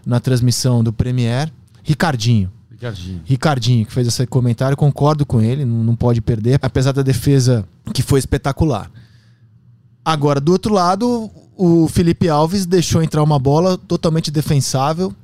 na 0.06 0.18
transmissão 0.18 0.82
do 0.82 0.90
Premier. 0.90 1.52
Ricardinho. 1.82 2.50
Ricardinho. 2.70 3.20
Ricardinho, 3.26 3.84
que 3.84 3.92
fez 3.92 4.06
esse 4.06 4.26
comentário, 4.26 4.74
concordo 4.74 5.26
com 5.26 5.42
ele, 5.42 5.66
não, 5.66 5.84
não 5.84 5.94
pode 5.94 6.22
perder, 6.22 6.58
apesar 6.62 6.92
da 6.92 7.02
defesa 7.02 7.68
que 7.92 8.00
foi 8.00 8.20
espetacular. 8.20 8.90
Agora, 10.02 10.40
do 10.40 10.50
outro 10.50 10.72
lado, 10.72 11.30
o 11.54 11.86
Felipe 11.88 12.26
Alves 12.30 12.64
deixou 12.64 13.02
entrar 13.02 13.22
uma 13.22 13.38
bola 13.38 13.76
totalmente 13.76 14.30
defensável. 14.30 15.14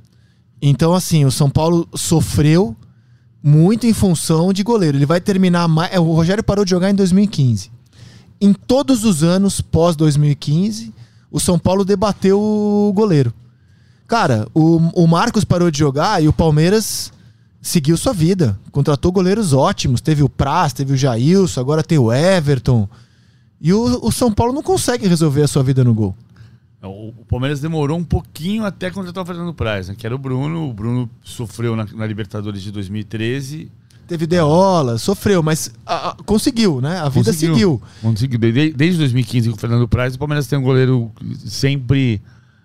Então, 0.61 0.93
assim, 0.93 1.25
o 1.25 1.31
São 1.31 1.49
Paulo 1.49 1.89
sofreu 1.95 2.77
muito 3.43 3.87
em 3.87 3.93
função 3.93 4.53
de 4.53 4.63
goleiro. 4.63 4.97
Ele 4.97 5.07
vai 5.07 5.21
terminar 5.21 5.67
mais. 5.69 5.97
O 5.99 6.13
Rogério 6.15 6.45
parou 6.45 6.65
de 6.65 6.71
jogar 6.71 6.91
em 6.91 6.95
2015. 6.95 7.71
Em 8.41 8.53
todos 8.53 9.05
os 9.05 9.23
anos 9.23 9.61
pós 9.61 9.97
2015, 9.97 10.95
o 11.31 11.39
São 11.39 11.59
Paulo 11.59 11.85
debateu 11.85 12.41
o 12.41 12.93
goleiro. 12.95 13.33
Cara, 14.07 14.49
o, 14.55 14.77
o 14.95 15.07
Marcos 15.07 15.45
parou 15.45 15.71
de 15.71 15.79
jogar 15.79 16.23
e 16.23 16.29
o 16.29 16.33
Palmeiras 16.33 17.13
seguiu 17.63 17.97
sua 17.97 18.13
vida. 18.13 18.59
Contratou 18.73 19.13
goleiros 19.13 19.53
ótimos. 19.53 20.01
Teve 20.01 20.23
o 20.23 20.29
Praz, 20.29 20.73
teve 20.73 20.95
o 20.95 20.97
Jailson, 20.97 21.61
agora 21.61 21.83
tem 21.83 21.99
o 21.99 22.13
Everton. 22.13 22.89
E 23.61 23.73
o, 23.73 24.01
o 24.03 24.11
São 24.11 24.33
Paulo 24.33 24.53
não 24.53 24.63
consegue 24.63 25.07
resolver 25.07 25.43
a 25.43 25.49
sua 25.49 25.63
vida 25.63 25.85
no 25.85 25.95
gol. 25.95 26.15
O, 26.83 27.09
o 27.09 27.25
Palmeiras 27.29 27.61
demorou 27.61 27.99
um 27.99 28.05
pouquinho 28.05 28.65
até 28.65 28.91
contratar 28.91 29.23
o 29.23 29.27
Fernando 29.27 29.53
Praz, 29.53 29.89
né? 29.89 29.95
que 29.97 30.07
era 30.07 30.15
o 30.15 30.19
Bruno. 30.19 30.69
O 30.69 30.73
Bruno 30.73 31.11
sofreu 31.23 31.77
na, 31.77 31.85
na 31.85 32.07
Libertadores 32.07 32.63
de 32.63 32.71
2013. 32.71 33.71
Teve 34.09 34.27
Deola, 34.27 34.99
sofreu, 34.99 35.43
mas 35.43 35.73
a, 35.87 36.11
a, 36.11 36.15
conseguiu, 36.25 36.81
né? 36.81 36.99
A 36.99 37.09
vida 37.09 37.27
conseguiu, 37.27 37.55
seguiu. 37.55 37.83
Conseguiu. 38.03 38.39
Desde, 38.41 38.73
desde 38.73 38.99
2015 38.99 39.51
com 39.51 39.57
o 39.57 39.61
Fernando 39.61 39.87
Praz, 39.87 40.15
o 40.17 40.19
Palmeiras 40.19 40.47
tem 40.47 40.59
um 40.59 40.63
goleiro 40.63 41.13
sempre. 41.47 42.21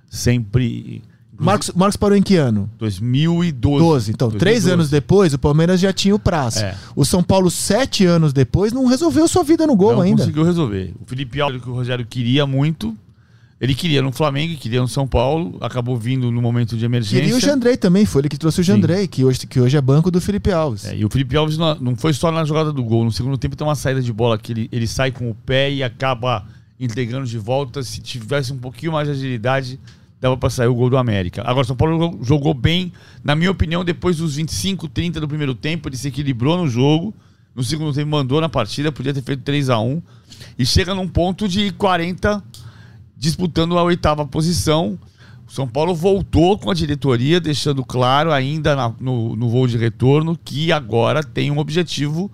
Sempre 0.09 1.03
Marcos, 1.37 1.71
Marcos 1.75 1.97
parou 1.97 2.17
em 2.17 2.21
que 2.21 2.35
ano? 2.35 2.69
2012. 2.77 3.83
12. 3.83 4.11
Então, 4.11 4.29
2012. 4.29 4.39
três 4.39 4.73
anos 4.73 4.89
depois, 4.89 5.33
o 5.33 5.39
Palmeiras 5.39 5.79
já 5.79 5.91
tinha 5.91 6.15
o 6.15 6.19
prazo. 6.19 6.59
É. 6.59 6.75
O 6.95 7.03
São 7.03 7.21
Paulo, 7.21 7.51
sete 7.51 8.05
anos 8.05 8.31
depois, 8.31 8.71
não 8.71 8.85
resolveu 8.85 9.27
sua 9.27 9.43
vida 9.43 9.67
no 9.67 9.75
gol 9.75 9.93
não 9.93 10.01
ainda. 10.01 10.17
Não 10.17 10.25
conseguiu 10.25 10.43
resolver. 10.43 10.93
O 11.01 11.05
Felipe 11.05 11.41
Alves, 11.41 11.61
que 11.61 11.69
o 11.69 11.73
Rogério 11.73 12.05
queria 12.05 12.45
muito, 12.47 12.95
ele 13.59 13.73
queria 13.73 14.01
no 14.01 14.11
Flamengo, 14.11 14.57
queria 14.57 14.81
no 14.81 14.87
São 14.87 15.07
Paulo, 15.07 15.57
acabou 15.61 15.97
vindo 15.97 16.29
no 16.29 16.41
momento 16.41 16.75
de 16.75 16.83
emergência. 16.83 17.21
Queria 17.21 17.37
o 17.37 17.39
Jandrei 17.39 17.77
também, 17.77 18.05
foi 18.05 18.21
ele 18.21 18.29
que 18.29 18.37
trouxe 18.37 18.59
o 18.59 18.63
Jandrei, 18.63 19.07
que 19.07 19.23
hoje, 19.23 19.47
que 19.47 19.59
hoje 19.59 19.77
é 19.77 19.81
banco 19.81 20.11
do 20.11 20.19
Felipe 20.19 20.51
Alves. 20.51 20.85
É, 20.85 20.97
e 20.97 21.05
o 21.05 21.09
Felipe 21.09 21.37
Alves 21.37 21.57
não, 21.57 21.75
não, 21.75 21.95
foi 21.95 22.11
só 22.13 22.31
na 22.31 22.43
jogada 22.43 22.73
do 22.73 22.83
gol. 22.83 23.05
No 23.05 23.11
segundo 23.11 23.37
tempo 23.37 23.55
tem 23.55 23.65
uma 23.65 23.75
saída 23.75 24.01
de 24.01 24.11
bola 24.11 24.37
que 24.37 24.51
ele, 24.51 24.69
ele 24.71 24.85
sai 24.85 25.09
com 25.11 25.29
o 25.29 25.33
pé 25.33 25.71
e 25.71 25.81
acaba 25.81 26.45
entregando 26.77 27.25
de 27.25 27.37
volta. 27.37 27.81
Se 27.81 28.01
tivesse 28.01 28.51
um 28.51 28.57
pouquinho 28.57 28.91
mais 28.91 29.07
de 29.07 29.13
agilidade, 29.13 29.79
dava 30.19 30.35
para 30.35 30.49
sair 30.49 30.67
o 30.67 30.75
gol 30.75 30.89
do 30.89 30.97
América. 30.97 31.41
Agora, 31.45 31.65
São 31.65 31.77
Paulo 31.77 32.19
jogou 32.21 32.53
bem, 32.53 32.91
na 33.23 33.35
minha 33.35 33.51
opinião, 33.51 33.85
depois 33.85 34.17
dos 34.17 34.35
25, 34.35 34.89
30 34.89 35.21
do 35.21 35.29
primeiro 35.29 35.55
tempo, 35.55 35.87
ele 35.87 35.95
se 35.95 36.09
equilibrou 36.09 36.57
no 36.57 36.67
jogo. 36.67 37.13
No 37.55 37.63
segundo 37.63 37.93
tempo, 37.93 38.11
mandou 38.11 38.41
na 38.41 38.49
partida, 38.49 38.91
podia 38.91 39.13
ter 39.13 39.21
feito 39.21 39.41
3 39.43 39.69
a 39.69 39.79
1 39.79 40.01
E 40.59 40.65
chega 40.65 40.93
num 40.93 41.07
ponto 41.07 41.47
de 41.47 41.71
40, 41.71 42.43
disputando 43.17 43.77
a 43.77 43.83
oitava 43.83 44.25
posição. 44.25 44.99
O 45.47 45.51
São 45.51 45.67
Paulo 45.67 45.93
voltou 45.93 46.57
com 46.57 46.71
a 46.71 46.73
diretoria, 46.73 47.39
deixando 47.39 47.85
claro 47.85 48.31
ainda 48.31 48.75
na, 48.75 48.93
no, 48.99 49.35
no 49.35 49.49
voo 49.49 49.67
de 49.67 49.77
retorno 49.77 50.37
que 50.43 50.71
agora 50.71 51.23
tem 51.23 51.51
um 51.51 51.59
objetivo 51.59 52.31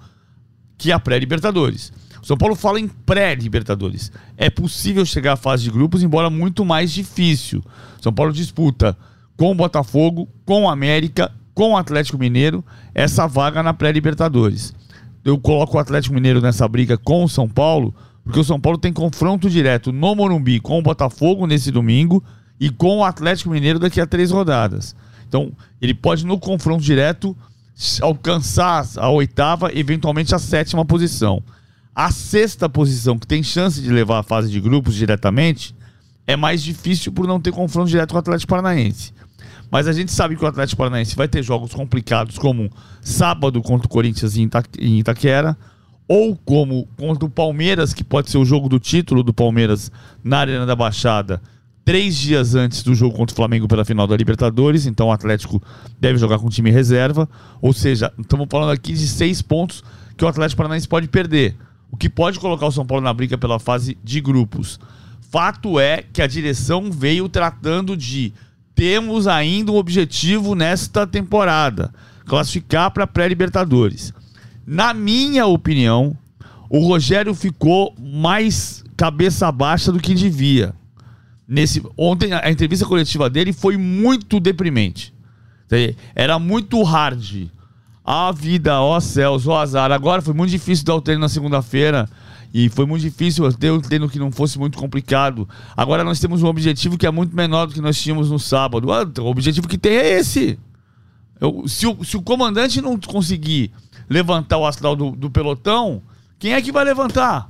que 0.78 0.92
é 0.92 0.94
a 0.94 1.00
pré-Libertadores. 1.00 1.92
O 2.22 2.26
São 2.26 2.38
Paulo 2.38 2.56
fala 2.56 2.80
em 2.80 2.88
pré-Libertadores. 2.88 4.12
É 4.38 4.50
possível 4.50 5.06
chegar 5.06 5.34
à 5.34 5.38
fase 5.38 5.64
de 5.64 5.72
grupos, 5.72 6.04
embora 6.04 6.30
muito 6.30 6.64
mais 6.64 6.92
difícil. 6.92 7.64
São 8.02 8.14
Paulo 8.14 8.32
disputa 8.32 8.98
com 9.36 9.52
o 9.52 9.56
Botafogo, 9.56 10.30
com 10.46 10.64
o 10.64 10.70
América, 10.70 11.32
com 11.54 11.72
o 11.72 11.78
Atlético 11.78 12.18
Mineiro, 12.18 12.64
essa 12.94 13.28
vaga 13.28 13.62
na 13.64 13.74
pré-Libertadores. 13.74 14.74
Eu 15.24 15.38
coloco 15.40 15.78
o 15.78 15.80
Atlético 15.80 16.16
Mineiro 16.16 16.42
nessa 16.42 16.68
briga 16.68 16.98
com 16.98 17.24
o 17.24 17.30
São 17.30 17.48
Paulo, 17.48 17.94
porque 18.24 18.40
o 18.40 18.44
São 18.44 18.60
Paulo 18.60 18.78
tem 18.78 18.94
confronto 18.94 19.50
direto 19.50 19.92
no 19.92 20.16
Morumbi 20.16 20.60
com 20.60 20.80
o 20.80 20.82
Botafogo 20.82 21.48
nesse 21.48 21.72
domingo 21.72 22.24
e 22.60 22.70
com 22.70 23.00
o 23.00 23.04
Atlético 23.04 23.50
Mineiro 23.50 23.80
daqui 23.80 24.00
a 24.00 24.06
três 24.06 24.32
rodadas. 24.32 24.96
Então, 25.28 25.52
ele 25.82 25.94
pode, 25.94 26.26
no 26.26 26.40
confronto 26.40 26.84
direto, 26.84 27.36
alcançar 28.02 28.86
a 28.98 29.10
oitava, 29.10 29.72
eventualmente 29.74 30.36
a 30.36 30.40
sétima 30.40 30.86
posição. 30.86 31.42
A 31.96 32.12
sexta 32.12 32.70
posição, 32.70 33.18
que 33.18 33.28
tem 33.28 33.42
chance 33.42 33.82
de 33.82 33.90
levar 33.90 34.20
a 34.20 34.24
fase 34.24 34.50
de 34.52 34.62
grupos 34.62 34.94
diretamente, 34.96 35.76
é 36.28 36.36
mais 36.36 36.62
difícil 36.62 37.12
por 37.12 37.28
não 37.28 37.40
ter 37.40 37.52
confronto 37.52 37.90
direto 37.90 38.12
com 38.12 38.18
o 38.18 38.20
Atlético 38.20 38.50
Paranaense. 38.50 39.14
Mas 39.72 39.88
a 39.88 39.94
gente 39.94 40.12
sabe 40.12 40.36
que 40.36 40.44
o 40.44 40.48
Atlético 40.48 40.78
Paranaense 40.78 41.16
vai 41.16 41.28
ter 41.28 41.42
jogos 41.42 41.74
complicados, 41.74 42.38
como 42.38 42.70
sábado 43.02 43.62
contra 43.62 43.88
o 43.88 43.90
Corinthians 43.90 44.36
em, 44.38 44.50
Itaquera, 45.00 45.58
ou 46.12 46.36
como 46.36 46.86
contra 46.98 47.24
o 47.24 47.30
Palmeiras, 47.30 47.94
que 47.94 48.04
pode 48.04 48.30
ser 48.30 48.38
o 48.38 48.44
jogo 48.44 48.68
do 48.68 48.78
título 48.78 49.24
do 49.24 49.34
Palmeiras 49.34 49.90
na 50.22 50.40
Arena 50.40 50.66
da 50.66 50.76
Baixada, 50.76 51.42
três 51.86 52.18
dias 52.18 52.54
antes 52.54 52.84
do 52.84 52.94
jogo 52.94 53.16
contra 53.16 53.32
o 53.32 53.36
Flamengo 53.38 53.66
pela 53.66 53.86
final 53.86 54.06
da 54.06 54.18
Libertadores. 54.18 54.86
Então 54.86 55.08
o 55.08 55.12
Atlético 55.14 55.64
deve 56.02 56.18
jogar 56.18 56.38
com 56.38 56.50
time 56.50 56.70
reserva. 56.70 57.30
Ou 57.62 57.72
seja, 57.72 58.12
estamos 58.20 58.46
falando 58.52 58.72
aqui 58.72 58.92
de 58.92 59.08
seis 59.08 59.42
pontos 59.42 59.86
que 60.18 60.26
o 60.26 60.28
Atlético 60.28 60.58
Paranaense 60.58 60.86
pode 60.86 61.08
perder 61.08 61.56
o 61.90 61.96
que 61.96 62.10
pode 62.10 62.42
colocar 62.42 62.66
o 62.66 62.72
São 62.74 62.86
Paulo 62.86 63.02
na 63.02 63.14
briga 63.14 63.38
pela 63.38 63.58
fase 63.58 63.98
de 64.04 64.20
grupos. 64.20 64.82
Fato 65.30 65.80
é 65.80 66.04
que 66.12 66.22
a 66.22 66.28
direção 66.28 66.92
veio 66.92 67.30
tratando 67.30 67.96
de 67.96 68.34
temos 68.76 69.28
ainda 69.28 69.72
um 69.72 69.78
objetivo 69.78 70.56
nesta 70.56 71.08
temporada, 71.08 71.94
classificar 72.26 72.92
para 72.92 73.08
pré-libertadores. 73.08 74.14
Na 74.66 74.94
minha 74.94 75.46
opinião, 75.46 76.16
o 76.70 76.80
Rogério 76.80 77.34
ficou 77.34 77.96
mais 78.00 78.84
cabeça 78.96 79.52
baixa 79.52 79.92
do 79.92 80.00
que 80.00 80.14
devia. 80.14 80.74
Nesse, 81.48 81.84
ontem 81.98 82.32
a 82.34 82.50
entrevista 82.50 82.86
coletiva 82.86 83.30
dele 83.30 83.52
foi 83.52 83.76
muito 83.76 84.40
deprimente. 84.40 85.14
Era 86.16 86.38
muito 86.38 86.82
hard 86.84 87.50
a 88.04 88.32
vida, 88.32 88.82
ó 88.82 89.00
céus, 89.00 89.48
ó 89.48 89.60
azar. 89.62 89.92
Agora 89.92 90.22
foi 90.22 90.34
muito 90.34 90.50
difícil 90.50 90.86
dar 90.86 90.96
o 90.96 91.02
treino 91.02 91.22
na 91.22 91.30
segunda-feira. 91.30 92.10
E 92.54 92.68
foi 92.68 92.86
muito 92.86 93.02
difícil 93.02 93.52
ter 93.54 93.72
um 93.72 93.80
treino 93.80 94.10
que 94.10 94.20
não 94.20 94.32
fosse 94.32 94.60
muito 94.60 94.78
complicado. 94.78 95.48
Agora 95.76 96.04
nós 96.04 96.20
temos 96.20 96.44
um 96.44 96.48
objetivo 96.48 96.98
que 96.98 97.08
é 97.08 97.12
muito 97.12 97.34
menor 97.36 97.68
do 97.68 97.74
que 97.74 97.80
nós 97.80 98.02
tínhamos 98.02 98.30
no 98.30 98.38
sábado. 98.38 98.92
Ah, 98.92 99.06
o 99.20 99.26
objetivo 99.26 99.68
que 99.68 99.78
tem 99.78 99.94
é 99.94 100.20
esse. 100.20 100.60
Eu, 101.42 101.68
se, 101.68 101.88
o, 101.88 102.04
se 102.04 102.16
o 102.16 102.22
comandante 102.22 102.80
não 102.80 103.00
conseguir 103.00 103.72
levantar 104.08 104.60
o 104.60 104.66
astral 104.66 104.96
do, 104.96 105.10
do 105.12 105.32
pelotão, 105.32 106.04
quem 106.38 106.54
é 106.54 106.62
que 106.62 106.72
vai 106.72 106.86
levantar? 106.86 107.50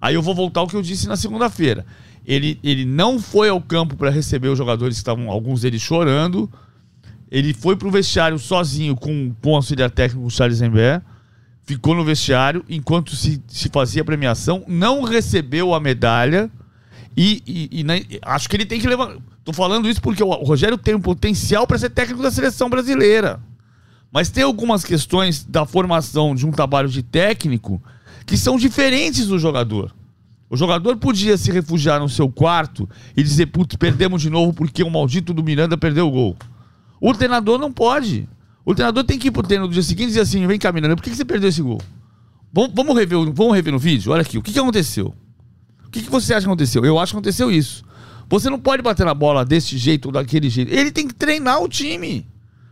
Aí 0.00 0.14
eu 0.14 0.22
vou 0.22 0.34
voltar 0.34 0.60
ao 0.60 0.68
que 0.68 0.76
eu 0.76 0.82
disse 0.82 1.08
na 1.08 1.16
segunda-feira. 1.16 1.84
Ele, 2.24 2.58
ele 2.62 2.84
não 2.84 3.18
foi 3.18 3.48
ao 3.48 3.60
campo 3.60 3.96
para 3.96 4.08
receber 4.08 4.48
os 4.48 4.56
jogadores 4.56 4.96
que 4.96 5.00
estavam, 5.00 5.30
alguns 5.30 5.62
deles 5.62 5.82
chorando. 5.82 6.48
Ele 7.30 7.52
foi 7.52 7.74
pro 7.74 7.90
vestiário 7.90 8.38
sozinho 8.38 8.94
com, 8.94 9.34
com 9.42 9.52
o 9.52 9.56
auxiliar 9.56 9.90
técnico 9.90 10.30
Charles 10.30 10.58
Zembé. 10.58 11.02
Ficou 11.64 11.94
no 11.94 12.04
vestiário 12.04 12.64
enquanto 12.68 13.16
se, 13.16 13.42
se 13.48 13.68
fazia 13.68 14.02
a 14.02 14.04
premiação. 14.04 14.62
Não 14.68 15.02
recebeu 15.02 15.74
a 15.74 15.80
medalha. 15.80 16.50
E, 17.16 17.42
e, 17.46 17.80
e 17.82 18.20
acho 18.22 18.48
que 18.48 18.56
ele 18.56 18.66
tem 18.66 18.78
que 18.78 18.86
levar. 18.86 19.16
Tô 19.44 19.52
falando 19.52 19.88
isso 19.88 20.00
porque 20.00 20.22
o 20.22 20.30
Rogério 20.30 20.78
tem 20.78 20.94
um 20.94 21.00
potencial 21.00 21.66
para 21.66 21.78
ser 21.78 21.90
técnico 21.90 22.22
da 22.22 22.30
seleção 22.30 22.70
brasileira. 22.70 23.40
Mas 24.10 24.30
tem 24.30 24.42
algumas 24.42 24.84
questões 24.84 25.44
da 25.44 25.66
formação 25.66 26.34
de 26.34 26.46
um 26.46 26.50
trabalho 26.50 26.88
de 26.88 27.02
técnico 27.02 27.82
que 28.24 28.38
são 28.38 28.56
diferentes 28.56 29.26
do 29.26 29.38
jogador. 29.38 29.94
O 30.48 30.56
jogador 30.56 30.96
podia 30.96 31.36
se 31.36 31.50
refugiar 31.50 32.00
no 32.00 32.08
seu 32.08 32.30
quarto 32.30 32.88
e 33.16 33.22
dizer: 33.22 33.46
Putz, 33.46 33.76
perdemos 33.76 34.22
de 34.22 34.30
novo 34.30 34.52
porque 34.52 34.82
o 34.82 34.90
maldito 34.90 35.34
do 35.34 35.42
Miranda 35.42 35.76
perdeu 35.76 36.06
o 36.06 36.10
gol. 36.10 36.36
O 37.00 37.12
treinador 37.12 37.58
não 37.58 37.72
pode. 37.72 38.28
O 38.64 38.74
treinador 38.74 39.04
tem 39.04 39.18
que 39.18 39.28
ir 39.28 39.30
pro 39.30 39.42
treino 39.42 39.66
do 39.66 39.72
dia 39.74 39.82
seguinte 39.82 40.04
e 40.04 40.08
dizer 40.08 40.20
assim: 40.20 40.46
vem 40.46 40.58
caminhando, 40.58 40.96
por 40.96 41.02
que, 41.02 41.14
você 41.14 41.24
perdeu 41.24 41.48
esse 41.48 41.60
gol? 41.60 41.80
Vamos, 42.52 42.96
rever, 42.96 43.18
vamos 43.32 43.54
rever 43.54 43.72
no 43.72 43.78
vídeo? 43.78 44.12
Olha 44.12 44.22
aqui, 44.22 44.38
o 44.38 44.42
que, 44.42 44.56
aconteceu? 44.58 45.12
O 45.84 45.90
que 45.90 46.00
você 46.02 46.32
acha 46.32 46.42
que 46.42 46.46
aconteceu? 46.46 46.84
Eu 46.84 46.98
acho 46.98 47.12
que 47.12 47.16
aconteceu 47.16 47.50
isso. 47.50 47.84
Você 48.28 48.50
não 48.50 48.58
pode 48.58 48.82
bater 48.82 49.04
na 49.04 49.14
bola 49.14 49.44
desse 49.44 49.76
jeito 49.76 50.06
ou 50.06 50.12
daquele 50.12 50.48
jeito. 50.48 50.72
Ele 50.72 50.90
tem 50.90 51.06
que 51.06 51.14
treinar 51.14 51.62
o 51.62 51.68
time. 51.68 52.26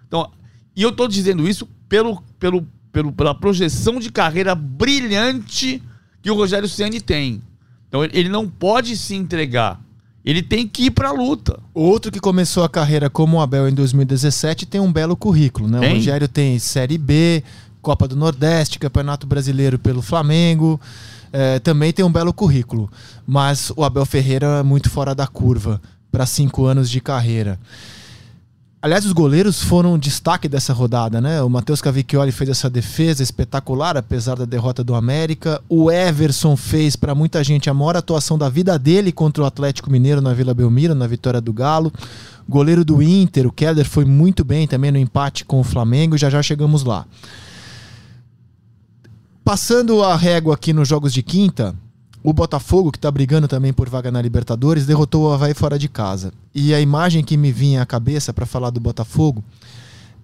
Então, 0.07 0.31
e 0.75 0.83
eu 0.83 0.93
tô 0.93 1.07
dizendo 1.07 1.49
isso 1.49 1.69
pelo, 1.89 2.23
pelo, 2.39 2.67
pelo, 2.91 3.13
pela 3.13 3.35
projeção 3.35 3.99
de 3.99 4.11
carreira 4.11 4.55
brilhante 4.55 5.83
que 6.23 6.31
o 6.31 6.35
Rogério 6.35 6.69
Ceni 6.69 7.01
tem. 7.01 7.43
Então, 7.89 8.05
ele 8.05 8.29
não 8.29 8.49
pode 8.49 8.97
se 8.97 9.15
entregar. 9.15 9.81
Ele 10.25 10.43
tem 10.43 10.67
que 10.69 10.85
ir 10.85 10.91
para 10.93 11.09
a 11.09 11.13
luta. 11.13 11.59
Outro 11.75 12.13
que 12.13 12.21
começou 12.21 12.63
a 12.63 12.69
carreira 12.69 13.11
como 13.11 13.37
o 13.37 13.41
Abel 13.41 13.69
em 13.69 13.75
2017 13.75 14.67
tem 14.67 14.81
um 14.81 14.93
belo 14.93 15.17
currículo, 15.17 15.69
né? 15.69 15.81
Tem? 15.81 15.93
O 15.93 15.95
Rogério 15.97 16.29
tem 16.29 16.59
Série 16.59 16.97
B, 16.97 17.43
Copa 17.81 18.07
do 18.07 18.15
Nordeste, 18.15 18.79
Campeonato 18.79 19.27
Brasileiro 19.27 19.79
pelo 19.79 20.01
Flamengo. 20.01 20.81
É, 21.33 21.59
também 21.59 21.93
tem 21.93 22.05
um 22.05 22.13
belo 22.13 22.33
currículo. 22.33 22.91
Mas 23.27 23.73
o 23.75 23.83
Abel 23.83 24.05
Ferreira 24.05 24.47
é 24.59 24.63
muito 24.63 24.91
fora 24.91 25.15
da 25.15 25.27
curva 25.27 25.81
para 26.11 26.27
cinco 26.27 26.67
anos 26.67 26.91
de 26.91 27.01
carreira. 27.01 27.59
Aliás, 28.83 29.07
os 29.07 29.13
goleiros 29.13 29.63
foram 29.63 29.95
um 29.95 29.99
destaque 29.99 30.49
dessa 30.49 30.73
rodada, 30.73 31.21
né? 31.21 31.41
O 31.41 31.49
Matheus 31.49 31.81
Cavicchioli 31.81 32.33
fez 32.33 32.51
essa 32.51 32.69
defesa 32.69 33.23
espetacular, 33.23 33.97
apesar 33.97 34.35
da 34.35 34.45
derrota 34.45 34.83
do 34.83 34.97
América. 34.97 35.63
O 35.69 35.89
Everson 35.89 36.57
fez, 36.57 36.97
para 36.97 37.15
muita 37.15 37.45
gente, 37.45 37.71
a 37.71 37.75
maior 37.75 37.97
atuação 37.97 38.37
da 38.37 38.49
vida 38.49 38.77
dele 38.77 39.13
contra 39.13 39.45
o 39.45 39.47
Atlético 39.47 39.89
Mineiro 39.89 40.21
na 40.21 40.35
Vila 40.35 40.53
Belmiro, 40.53 40.97
na 40.97 41.07
vitória 41.07 41.41
do 41.41 41.53
Galo. 41.53 41.93
Goleiro 42.49 42.85
do 42.85 43.01
Inter, 43.01 43.47
o 43.47 43.53
Keller, 43.53 43.89
foi 43.89 44.05
muito 44.05 44.43
bem 44.45 44.67
também 44.67 44.91
no 44.91 44.99
empate 44.99 45.45
com 45.45 45.61
o 45.61 45.65
Flamengo. 45.65 46.19
Já 46.19 46.29
já 46.29 46.43
chegamos 46.43 46.83
lá. 46.83 47.07
Passando 49.45 50.03
a 50.05 50.15
régua 50.17 50.55
aqui 50.55 50.73
nos 50.73 50.89
jogos 50.89 51.13
de 51.13 51.23
quinta, 51.23 51.75
o 52.23 52.33
Botafogo, 52.33 52.93
que 52.93 52.99
está 52.99 53.11
brigando 53.11 53.49
também 53.49 53.73
por 53.73 53.89
vaga 53.89 54.11
na 54.11 54.23
Libertadores, 54.23 54.87
derrotou 54.87 55.25
o 55.25 55.33
Havaí 55.33 55.53
fora 55.55 55.79
de 55.79 55.89
casa. 55.89 56.33
E 56.55 56.73
a 56.73 56.81
imagem 56.81 57.25
que 57.25 57.37
me 57.37 57.51
vinha 57.51 57.83
à 57.83 57.87
cabeça 57.87 58.33
para 58.33 58.47
falar 58.47 58.71
do 58.71 58.79
Botafogo 58.79 59.43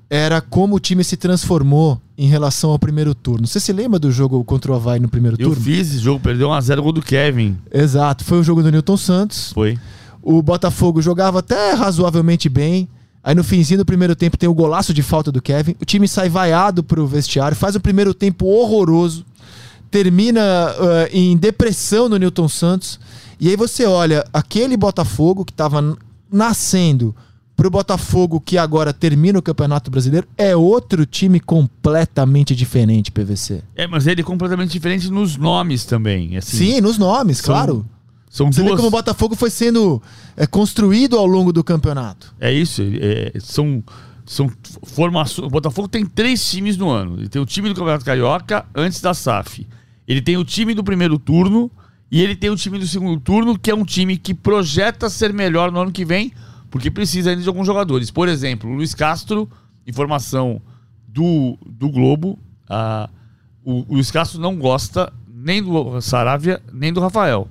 era 0.08 0.40
como 0.40 0.76
o 0.76 0.80
time 0.80 1.02
se 1.04 1.16
transformou 1.16 2.00
em 2.16 2.28
relação 2.28 2.70
ao 2.70 2.78
primeiro 2.78 3.14
turno. 3.14 3.46
Você 3.46 3.58
se 3.60 3.72
lembra 3.72 3.98
do 3.98 4.10
jogo 4.10 4.42
contra 4.44 4.72
o 4.72 4.74
Havaí 4.74 5.00
no 5.00 5.08
primeiro 5.08 5.36
Eu 5.38 5.48
turno? 5.50 5.62
fiz 5.62 5.88
esse 5.90 5.98
jogo, 5.98 6.20
perdeu 6.20 6.48
1x0 6.48 6.80
gol 6.80 6.92
do 6.92 7.02
Kevin. 7.02 7.58
Exato, 7.72 8.24
foi 8.24 8.38
o 8.38 8.42
jogo 8.44 8.62
do 8.62 8.70
Newton 8.70 8.96
Santos. 8.96 9.52
Foi. 9.52 9.76
O 10.22 10.40
Botafogo 10.42 11.02
jogava 11.02 11.40
até 11.40 11.72
razoavelmente 11.72 12.48
bem. 12.48 12.88
Aí 13.28 13.34
no 13.34 13.44
finzinho 13.44 13.76
do 13.76 13.84
primeiro 13.84 14.16
tempo 14.16 14.38
tem 14.38 14.48
o 14.48 14.54
golaço 14.54 14.94
de 14.94 15.02
falta 15.02 15.30
do 15.30 15.42
Kevin. 15.42 15.76
O 15.78 15.84
time 15.84 16.08
sai 16.08 16.30
vaiado 16.30 16.82
pro 16.82 17.06
vestiário, 17.06 17.54
faz 17.54 17.76
o 17.76 17.80
primeiro 17.80 18.14
tempo 18.14 18.46
horroroso, 18.46 19.22
termina 19.90 20.40
uh, 20.40 21.08
em 21.12 21.36
depressão 21.36 22.08
no 22.08 22.16
Newton 22.16 22.48
Santos. 22.48 22.98
E 23.38 23.50
aí 23.50 23.54
você 23.54 23.84
olha 23.84 24.24
aquele 24.32 24.78
Botafogo 24.78 25.44
que 25.44 25.52
estava 25.52 25.94
nascendo 26.32 27.14
pro 27.54 27.68
Botafogo 27.68 28.40
que 28.40 28.56
agora 28.56 28.94
termina 28.94 29.38
o 29.38 29.42
Campeonato 29.42 29.90
Brasileiro, 29.90 30.26
é 30.38 30.56
outro 30.56 31.04
time 31.04 31.38
completamente 31.38 32.56
diferente, 32.56 33.12
PVC. 33.12 33.62
É, 33.76 33.86
mas 33.86 34.06
ele 34.06 34.22
é 34.22 34.24
completamente 34.24 34.70
diferente 34.70 35.10
nos 35.10 35.36
nomes 35.36 35.84
também. 35.84 36.34
Assim. 36.38 36.56
Sim, 36.56 36.80
nos 36.80 36.96
nomes, 36.96 37.38
São 37.38 37.52
claro. 37.52 37.84
São 38.30 38.52
Você 38.52 38.60
duas... 38.60 38.72
vê 38.72 38.76
como 38.76 38.88
o 38.88 38.90
Botafogo 38.90 39.34
foi 39.34 39.50
sendo 39.50 40.02
é, 40.36 40.46
construído 40.46 41.16
ao 41.16 41.26
longo 41.26 41.52
do 41.52 41.64
campeonato. 41.64 42.34
É 42.38 42.52
isso. 42.52 42.82
é, 42.82 43.32
são, 43.40 43.82
são 44.26 44.50
formações. 44.84 45.46
O 45.46 45.50
Botafogo 45.50 45.88
tem 45.88 46.04
três 46.04 46.48
times 46.48 46.76
no 46.76 46.90
ano. 46.90 47.16
Ele 47.18 47.28
tem 47.28 47.40
o 47.40 47.46
time 47.46 47.68
do 47.68 47.74
Campeonato 47.74 48.04
Carioca 48.04 48.66
antes 48.74 49.00
da 49.00 49.14
SAF. 49.14 49.66
Ele 50.06 50.20
tem 50.20 50.36
o 50.36 50.44
time 50.44 50.74
do 50.74 50.84
primeiro 50.84 51.18
turno 51.18 51.70
e 52.10 52.22
ele 52.22 52.34
tem 52.34 52.50
o 52.50 52.56
time 52.56 52.78
do 52.78 52.86
segundo 52.86 53.20
turno, 53.20 53.58
que 53.58 53.70
é 53.70 53.74
um 53.74 53.84
time 53.84 54.16
que 54.16 54.32
projeta 54.32 55.10
ser 55.10 55.32
melhor 55.32 55.70
no 55.70 55.80
ano 55.80 55.92
que 55.92 56.04
vem, 56.04 56.32
porque 56.70 56.90
precisa 56.90 57.30
ainda 57.30 57.42
de 57.42 57.48
alguns 57.48 57.66
jogadores. 57.66 58.10
Por 58.10 58.28
exemplo, 58.28 58.70
o 58.70 58.74
Luiz 58.74 58.94
Castro, 58.94 59.48
informação 59.86 60.60
do, 61.06 61.58
do 61.66 61.90
Globo, 61.90 62.38
ah, 62.68 63.10
o, 63.62 63.84
o 63.88 63.94
Luiz 63.94 64.10
Castro 64.10 64.40
não 64.40 64.56
gosta 64.56 65.12
nem 65.28 65.62
do 65.62 66.00
Saravia, 66.00 66.62
nem 66.72 66.92
do 66.92 67.00
Rafael. 67.00 67.48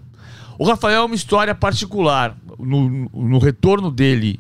O 0.58 0.66
Rafael 0.66 1.02
é 1.02 1.06
uma 1.06 1.16
história 1.16 1.54
particular. 1.54 2.36
No, 2.58 3.10
no 3.14 3.38
retorno 3.38 3.92
dele 3.92 4.40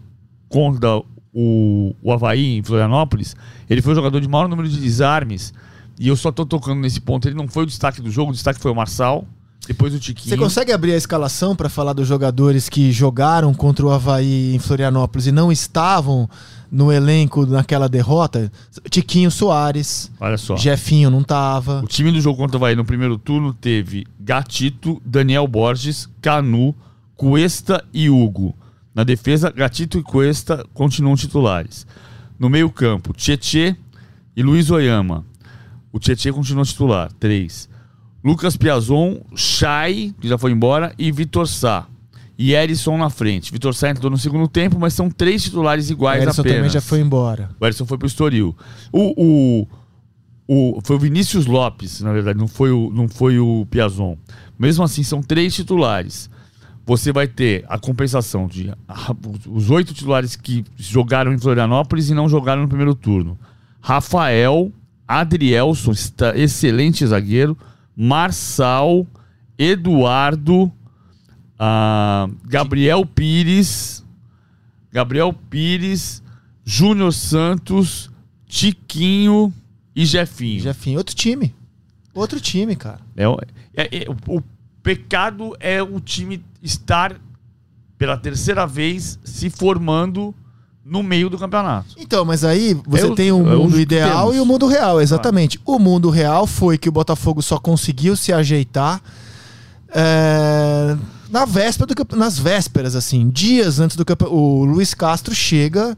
contra 0.49 0.97
o, 1.33 1.95
o 2.01 2.11
Havaí 2.11 2.57
em 2.57 2.63
Florianópolis, 2.63 3.35
ele 3.69 3.81
foi 3.81 3.93
o 3.93 3.95
jogador 3.95 4.19
de 4.19 4.27
maior 4.27 4.47
número 4.47 4.67
de 4.67 4.79
desarmes. 4.79 5.53
E 5.99 6.07
eu 6.07 6.15
só 6.15 6.31
tô 6.31 6.45
tocando 6.45 6.81
nesse 6.81 6.99
ponto. 6.99 7.27
Ele 7.27 7.35
não 7.35 7.47
foi 7.47 7.63
o 7.63 7.65
destaque 7.65 8.01
do 8.01 8.09
jogo, 8.09 8.31
o 8.31 8.33
destaque 8.33 8.59
foi 8.59 8.71
o 8.71 8.75
Marçal, 8.75 9.25
depois 9.67 9.93
o 9.93 9.99
Tiquinho. 9.99 10.29
Você 10.29 10.37
consegue 10.37 10.71
abrir 10.71 10.93
a 10.93 10.97
escalação 10.97 11.55
para 11.55 11.69
falar 11.69 11.93
dos 11.93 12.07
jogadores 12.07 12.69
que 12.69 12.91
jogaram 12.91 13.53
contra 13.53 13.85
o 13.85 13.91
Havaí 13.91 14.55
em 14.55 14.59
Florianópolis 14.59 15.27
e 15.27 15.31
não 15.31 15.51
estavam 15.51 16.29
no 16.71 16.91
elenco 16.91 17.45
naquela 17.45 17.87
derrota? 17.87 18.51
Tiquinho 18.89 19.31
Soares, 19.31 20.11
Olha 20.19 20.37
só. 20.37 20.55
Jefinho 20.57 21.09
não 21.09 21.23
tava. 21.23 21.81
O 21.83 21.87
time 21.87 22.11
do 22.11 22.21
jogo 22.21 22.37
contra 22.37 22.57
o 22.57 22.59
Havaí 22.59 22.75
no 22.75 22.85
primeiro 22.85 23.17
turno 23.17 23.53
teve 23.53 24.05
Gatito, 24.19 25.01
Daniel 25.05 25.47
Borges, 25.47 26.09
Canu, 26.21 26.75
Cuesta 27.15 27.83
e 27.93 28.09
Hugo. 28.09 28.55
Na 28.93 29.03
defesa, 29.03 29.51
Gatito 29.51 29.97
e 29.97 30.03
Cuesta 30.03 30.65
continuam 30.73 31.15
titulares. 31.15 31.85
No 32.39 32.49
meio-campo, 32.49 33.13
Tietê 33.13 33.75
e 34.35 34.43
Luiz 34.43 34.69
Oyama. 34.69 35.25
O 35.91 35.99
Tietê 35.99 36.31
continua 36.31 36.63
titular, 36.63 37.11
três. 37.13 37.69
Lucas 38.23 38.57
Piazon, 38.57 39.21
Chay, 39.35 40.13
que 40.19 40.27
já 40.27 40.37
foi 40.37 40.51
embora, 40.51 40.93
e 40.97 41.11
Vitor 41.11 41.47
Sá. 41.47 41.87
E 42.37 42.53
Erisson 42.53 42.97
na 42.97 43.09
frente. 43.09 43.51
Vitor 43.51 43.73
Sá 43.73 43.89
entrou 43.89 44.11
no 44.11 44.17
segundo 44.17 44.47
tempo, 44.47 44.77
mas 44.79 44.93
são 44.93 45.09
três 45.09 45.43
titulares 45.43 45.89
iguais 45.89 46.21
Emerson 46.21 46.41
apenas. 46.41 46.57
também 46.57 46.69
já 46.69 46.81
foi 46.81 46.99
embora. 46.99 47.49
O 47.59 47.65
Erisson 47.65 47.85
foi 47.85 47.97
pro 47.97 48.07
Estoril. 48.07 48.55
O, 48.91 49.13
o, 49.17 49.67
o, 50.47 50.79
foi 50.83 50.95
o 50.95 50.99
Vinícius 50.99 51.47
Lopes, 51.47 52.01
na 52.01 52.13
verdade, 52.13 52.37
não 52.37 52.47
foi 52.47 52.71
o, 52.71 52.91
não 52.93 53.07
foi 53.07 53.39
o 53.39 53.65
Piazon. 53.71 54.17
Mesmo 54.57 54.83
assim, 54.83 55.01
são 55.01 55.21
três 55.21 55.55
titulares. 55.55 56.29
Você 56.85 57.11
vai 57.11 57.27
ter 57.27 57.65
a 57.67 57.77
compensação 57.77 58.47
de 58.47 58.71
ah, 58.87 59.13
os 59.47 59.69
oito 59.69 59.93
titulares 59.93 60.35
que 60.35 60.63
jogaram 60.77 61.33
em 61.33 61.37
Florianópolis 61.37 62.09
e 62.09 62.13
não 62.13 62.29
jogaram 62.29 62.61
no 62.61 62.67
primeiro 62.67 62.95
turno. 62.95 63.37
Rafael, 63.81 64.71
Adrielson, 65.07 65.91
está 65.91 66.37
excelente 66.37 67.05
zagueiro. 67.05 67.57
Marçal, 67.95 69.05
Eduardo, 69.57 70.71
ah, 71.59 72.27
Gabriel 72.45 73.05
Pires, 73.05 74.03
Gabriel 74.91 75.33
Pires, 75.49 76.21
Júnior 76.65 77.13
Santos, 77.13 78.09
Tiquinho 78.47 79.53
e 79.95 80.05
Jefinho. 80.05 80.61
Jefinho, 80.61 80.97
outro 80.97 81.15
time. 81.15 81.53
Outro 82.13 82.39
time, 82.39 82.75
cara. 82.75 82.99
É, 83.15 83.27
o- 83.27 83.37
é- 83.75 84.03
é- 84.03 84.05
o, 84.27 84.41
pecado 84.81 85.55
é 85.59 85.83
o 85.83 85.99
time 85.99 86.41
estar 86.63 87.15
pela 87.97 88.15
terceira 88.15 88.65
vez 88.65 89.19
se 89.23 89.49
formando 89.49 90.33
no 90.85 91.03
meio 91.03 91.29
do 91.29 91.37
campeonato. 91.37 91.93
Então, 91.97 92.23
mas 92.23 92.45
aí 92.45 92.73
você 92.87 93.13
tem 93.15 93.31
o 93.33 93.39
mundo 93.43 93.77
ideal 93.81 94.33
e 94.33 94.39
o 94.39 94.45
mundo 94.45 94.65
real, 94.67 95.01
exatamente. 95.01 95.59
O 95.65 95.77
mundo 95.77 96.09
real 96.09 96.47
foi 96.47 96.77
que 96.77 96.87
o 96.87 96.91
Botafogo 96.93 97.41
só 97.41 97.59
conseguiu 97.59 98.15
se 98.15 98.31
ajeitar 98.31 99.01
é, 99.89 100.97
na 101.29 101.45
véspera 101.45 101.93
do, 101.93 102.15
nas 102.15 102.37
vésperas, 102.37 102.95
assim, 102.95 103.29
dias 103.29 103.79
antes 103.79 103.95
do 103.95 104.05
campeonato. 104.05 104.35
O 104.35 104.65
Luiz 104.65 104.93
Castro 104.93 105.33
chega. 105.33 105.97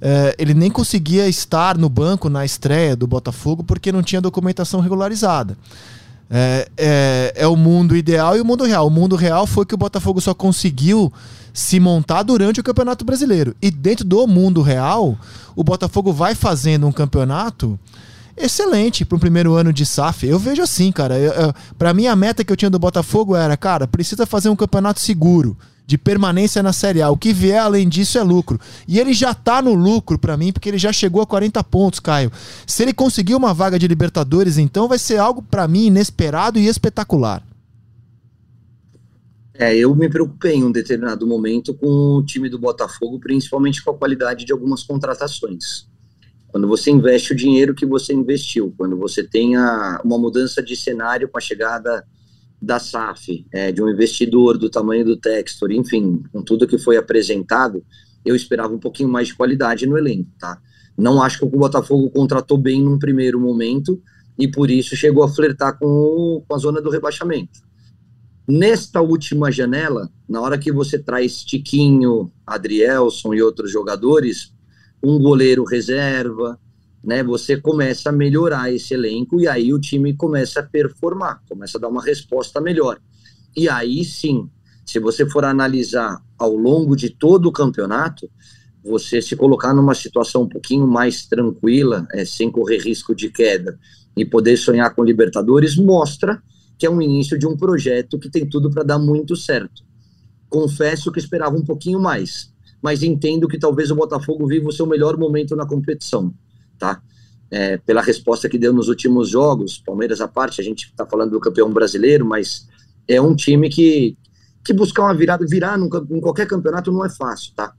é, 0.00 0.34
ele 0.38 0.54
nem 0.54 0.70
conseguia 0.70 1.28
estar 1.28 1.76
no 1.76 1.88
banco 1.88 2.28
na 2.28 2.44
estreia 2.44 2.94
do 2.94 3.06
Botafogo 3.06 3.64
porque 3.64 3.90
não 3.90 4.02
tinha 4.02 4.20
documentação 4.20 4.80
regularizada. 4.80 5.56
É, 6.30 6.68
é, 6.76 7.32
é 7.36 7.46
o 7.46 7.56
mundo 7.56 7.96
ideal 7.96 8.36
e 8.36 8.40
o 8.40 8.44
mundo 8.44 8.64
real. 8.64 8.86
O 8.86 8.90
mundo 8.90 9.16
real 9.16 9.46
foi 9.46 9.64
que 9.64 9.74
o 9.74 9.78
Botafogo 9.78 10.20
só 10.20 10.34
conseguiu 10.34 11.12
se 11.52 11.80
montar 11.80 12.22
durante 12.22 12.60
o 12.60 12.62
Campeonato 12.62 13.04
Brasileiro. 13.04 13.56
E 13.60 13.70
dentro 13.70 14.04
do 14.04 14.26
mundo 14.26 14.62
real, 14.62 15.18
o 15.56 15.64
Botafogo 15.64 16.12
vai 16.12 16.34
fazendo 16.34 16.86
um 16.86 16.92
campeonato 16.92 17.78
excelente 18.44 19.04
para 19.04 19.16
o 19.16 19.20
primeiro 19.20 19.54
ano 19.54 19.72
de 19.72 19.84
SAF. 19.84 20.26
Eu 20.26 20.38
vejo 20.38 20.62
assim, 20.62 20.90
cara. 20.92 21.14
Para 21.76 21.94
mim, 21.94 22.06
a 22.06 22.16
meta 22.16 22.44
que 22.44 22.52
eu 22.52 22.56
tinha 22.56 22.70
do 22.70 22.78
Botafogo 22.78 23.34
era, 23.36 23.56
cara, 23.56 23.86
precisa 23.86 24.26
fazer 24.26 24.48
um 24.48 24.56
campeonato 24.56 25.00
seguro, 25.00 25.56
de 25.86 25.96
permanência 25.96 26.62
na 26.62 26.72
Série 26.72 27.00
A. 27.00 27.10
O 27.10 27.16
que 27.16 27.32
vier 27.32 27.60
além 27.60 27.88
disso 27.88 28.18
é 28.18 28.22
lucro. 28.22 28.60
E 28.86 28.98
ele 28.98 29.14
já 29.14 29.32
tá 29.32 29.62
no 29.62 29.72
lucro 29.72 30.18
para 30.18 30.36
mim, 30.36 30.52
porque 30.52 30.68
ele 30.68 30.78
já 30.78 30.92
chegou 30.92 31.22
a 31.22 31.26
40 31.26 31.64
pontos, 31.64 32.00
Caio. 32.00 32.30
Se 32.66 32.82
ele 32.82 32.92
conseguir 32.92 33.34
uma 33.34 33.54
vaga 33.54 33.78
de 33.78 33.88
Libertadores, 33.88 34.58
então 34.58 34.86
vai 34.86 34.98
ser 34.98 35.18
algo 35.18 35.42
para 35.42 35.66
mim 35.66 35.86
inesperado 35.86 36.58
e 36.58 36.66
espetacular. 36.66 37.42
É, 39.54 39.76
eu 39.76 39.92
me 39.92 40.08
preocupei 40.08 40.54
em 40.54 40.64
um 40.64 40.70
determinado 40.70 41.26
momento 41.26 41.74
com 41.74 41.86
o 41.86 42.22
time 42.22 42.48
do 42.48 42.58
Botafogo, 42.60 43.18
principalmente 43.18 43.82
com 43.82 43.90
a 43.90 43.94
qualidade 43.94 44.44
de 44.44 44.52
algumas 44.52 44.84
contratações. 44.84 45.88
Quando 46.48 46.66
você 46.66 46.90
investe 46.90 47.32
o 47.32 47.36
dinheiro 47.36 47.74
que 47.74 47.84
você 47.84 48.12
investiu, 48.12 48.74
quando 48.76 48.96
você 48.96 49.22
tem 49.22 49.56
a, 49.56 50.00
uma 50.04 50.18
mudança 50.18 50.62
de 50.62 50.74
cenário 50.74 51.28
com 51.28 51.38
a 51.38 51.40
chegada 51.40 52.04
da 52.60 52.78
SAF, 52.78 53.46
é, 53.52 53.70
de 53.70 53.82
um 53.82 53.88
investidor 53.88 54.58
do 54.58 54.70
tamanho 54.70 55.04
do 55.04 55.16
Textor, 55.16 55.70
enfim, 55.70 56.22
com 56.32 56.42
tudo 56.42 56.66
que 56.66 56.78
foi 56.78 56.96
apresentado, 56.96 57.84
eu 58.24 58.34
esperava 58.34 58.74
um 58.74 58.78
pouquinho 58.78 59.08
mais 59.08 59.28
de 59.28 59.34
qualidade 59.34 59.86
no 59.86 59.96
elenco, 59.96 60.30
tá? 60.38 60.58
Não 60.96 61.22
acho 61.22 61.38
que 61.38 61.44
o 61.44 61.48
Botafogo 61.48 62.10
contratou 62.10 62.58
bem 62.58 62.82
num 62.82 62.98
primeiro 62.98 63.38
momento 63.38 64.02
e 64.36 64.48
por 64.48 64.70
isso 64.70 64.96
chegou 64.96 65.22
a 65.22 65.28
flertar 65.28 65.78
com, 65.78 65.86
o, 65.86 66.42
com 66.46 66.54
a 66.54 66.58
zona 66.58 66.80
do 66.80 66.90
rebaixamento. 66.90 67.60
Nesta 68.48 69.00
última 69.00 69.52
janela, 69.52 70.10
na 70.28 70.40
hora 70.40 70.58
que 70.58 70.72
você 70.72 70.98
traz 70.98 71.44
Tiquinho, 71.44 72.32
Adrielson 72.46 73.34
e 73.34 73.42
outros 73.42 73.70
jogadores, 73.70 74.52
um 75.02 75.18
goleiro 75.18 75.64
reserva, 75.64 76.58
né? 77.02 77.22
Você 77.22 77.56
começa 77.56 78.10
a 78.10 78.12
melhorar 78.12 78.72
esse 78.72 78.94
elenco 78.94 79.40
e 79.40 79.46
aí 79.48 79.72
o 79.72 79.80
time 79.80 80.14
começa 80.14 80.60
a 80.60 80.62
performar, 80.62 81.42
começa 81.48 81.78
a 81.78 81.80
dar 81.80 81.88
uma 81.88 82.02
resposta 82.02 82.60
melhor. 82.60 83.00
E 83.56 83.68
aí 83.68 84.04
sim, 84.04 84.48
se 84.84 84.98
você 84.98 85.28
for 85.28 85.44
analisar 85.44 86.22
ao 86.38 86.54
longo 86.54 86.96
de 86.96 87.10
todo 87.10 87.46
o 87.46 87.52
campeonato, 87.52 88.30
você 88.84 89.20
se 89.20 89.36
colocar 89.36 89.74
numa 89.74 89.94
situação 89.94 90.42
um 90.42 90.48
pouquinho 90.48 90.86
mais 90.86 91.26
tranquila, 91.26 92.06
é, 92.12 92.24
sem 92.24 92.50
correr 92.50 92.78
risco 92.78 93.14
de 93.14 93.28
queda, 93.28 93.78
e 94.16 94.24
poder 94.24 94.56
sonhar 94.56 94.94
com 94.94 95.04
Libertadores, 95.04 95.76
mostra 95.76 96.42
que 96.78 96.86
é 96.86 96.90
um 96.90 97.02
início 97.02 97.38
de 97.38 97.46
um 97.46 97.56
projeto 97.56 98.18
que 98.18 98.30
tem 98.30 98.48
tudo 98.48 98.70
para 98.70 98.82
dar 98.82 98.98
muito 98.98 99.36
certo. 99.36 99.82
Confesso 100.48 101.12
que 101.12 101.18
esperava 101.18 101.56
um 101.56 101.64
pouquinho 101.64 102.00
mais, 102.00 102.52
mas 102.82 103.02
entendo 103.02 103.48
que 103.48 103.58
talvez 103.58 103.90
o 103.90 103.96
Botafogo 103.96 104.46
viva 104.46 104.68
o 104.68 104.72
seu 104.72 104.86
melhor 104.86 105.16
momento 105.16 105.56
na 105.56 105.66
competição, 105.66 106.32
tá? 106.78 107.02
É, 107.50 107.78
pela 107.78 108.02
resposta 108.02 108.48
que 108.48 108.58
deu 108.58 108.72
nos 108.72 108.88
últimos 108.88 109.30
jogos, 109.30 109.78
Palmeiras 109.78 110.20
à 110.20 110.28
parte, 110.28 110.60
a 110.60 110.64
gente 110.64 110.86
está 110.86 111.06
falando 111.06 111.30
do 111.30 111.40
campeão 111.40 111.72
brasileiro, 111.72 112.24
mas 112.24 112.68
é 113.06 113.20
um 113.20 113.34
time 113.34 113.68
que, 113.68 114.16
que 114.64 114.72
buscar 114.72 115.04
uma 115.04 115.14
virada, 115.14 115.44
virar 115.48 115.78
num, 115.78 115.88
em 116.10 116.20
qualquer 116.20 116.46
campeonato 116.46 116.92
não 116.92 117.04
é 117.04 117.08
fácil, 117.08 117.52
tá? 117.54 117.72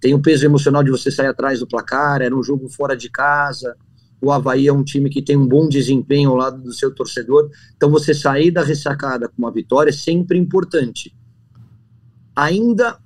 Tem 0.00 0.14
o 0.14 0.22
peso 0.22 0.46
emocional 0.46 0.82
de 0.82 0.90
você 0.90 1.10
sair 1.10 1.26
atrás 1.26 1.60
do 1.60 1.66
placar, 1.66 2.22
era 2.22 2.34
um 2.34 2.42
jogo 2.42 2.68
fora 2.68 2.96
de 2.96 3.10
casa, 3.10 3.76
o 4.20 4.32
Havaí 4.32 4.66
é 4.66 4.72
um 4.72 4.82
time 4.82 5.08
que 5.08 5.22
tem 5.22 5.36
um 5.36 5.46
bom 5.46 5.68
desempenho 5.68 6.30
ao 6.30 6.36
lado 6.36 6.62
do 6.62 6.72
seu 6.72 6.94
torcedor, 6.94 7.50
então 7.76 7.90
você 7.90 8.14
sair 8.14 8.50
da 8.50 8.62
ressacada 8.62 9.28
com 9.28 9.34
uma 9.38 9.52
vitória 9.52 9.90
é 9.90 9.92
sempre 9.92 10.38
importante. 10.38 11.14
Ainda 12.34 12.98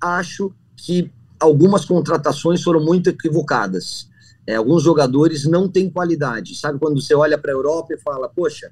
acho 0.00 0.52
que 0.84 1.10
algumas 1.38 1.84
contratações 1.84 2.62
foram 2.62 2.84
muito 2.84 3.10
equivocadas. 3.10 4.08
É, 4.46 4.56
alguns 4.56 4.82
jogadores 4.82 5.44
não 5.44 5.68
têm 5.68 5.90
qualidade. 5.90 6.54
Sabe 6.54 6.78
quando 6.78 7.00
você 7.00 7.14
olha 7.14 7.38
para 7.38 7.50
a 7.50 7.54
Europa 7.54 7.94
e 7.94 7.98
fala, 7.98 8.28
poxa, 8.28 8.70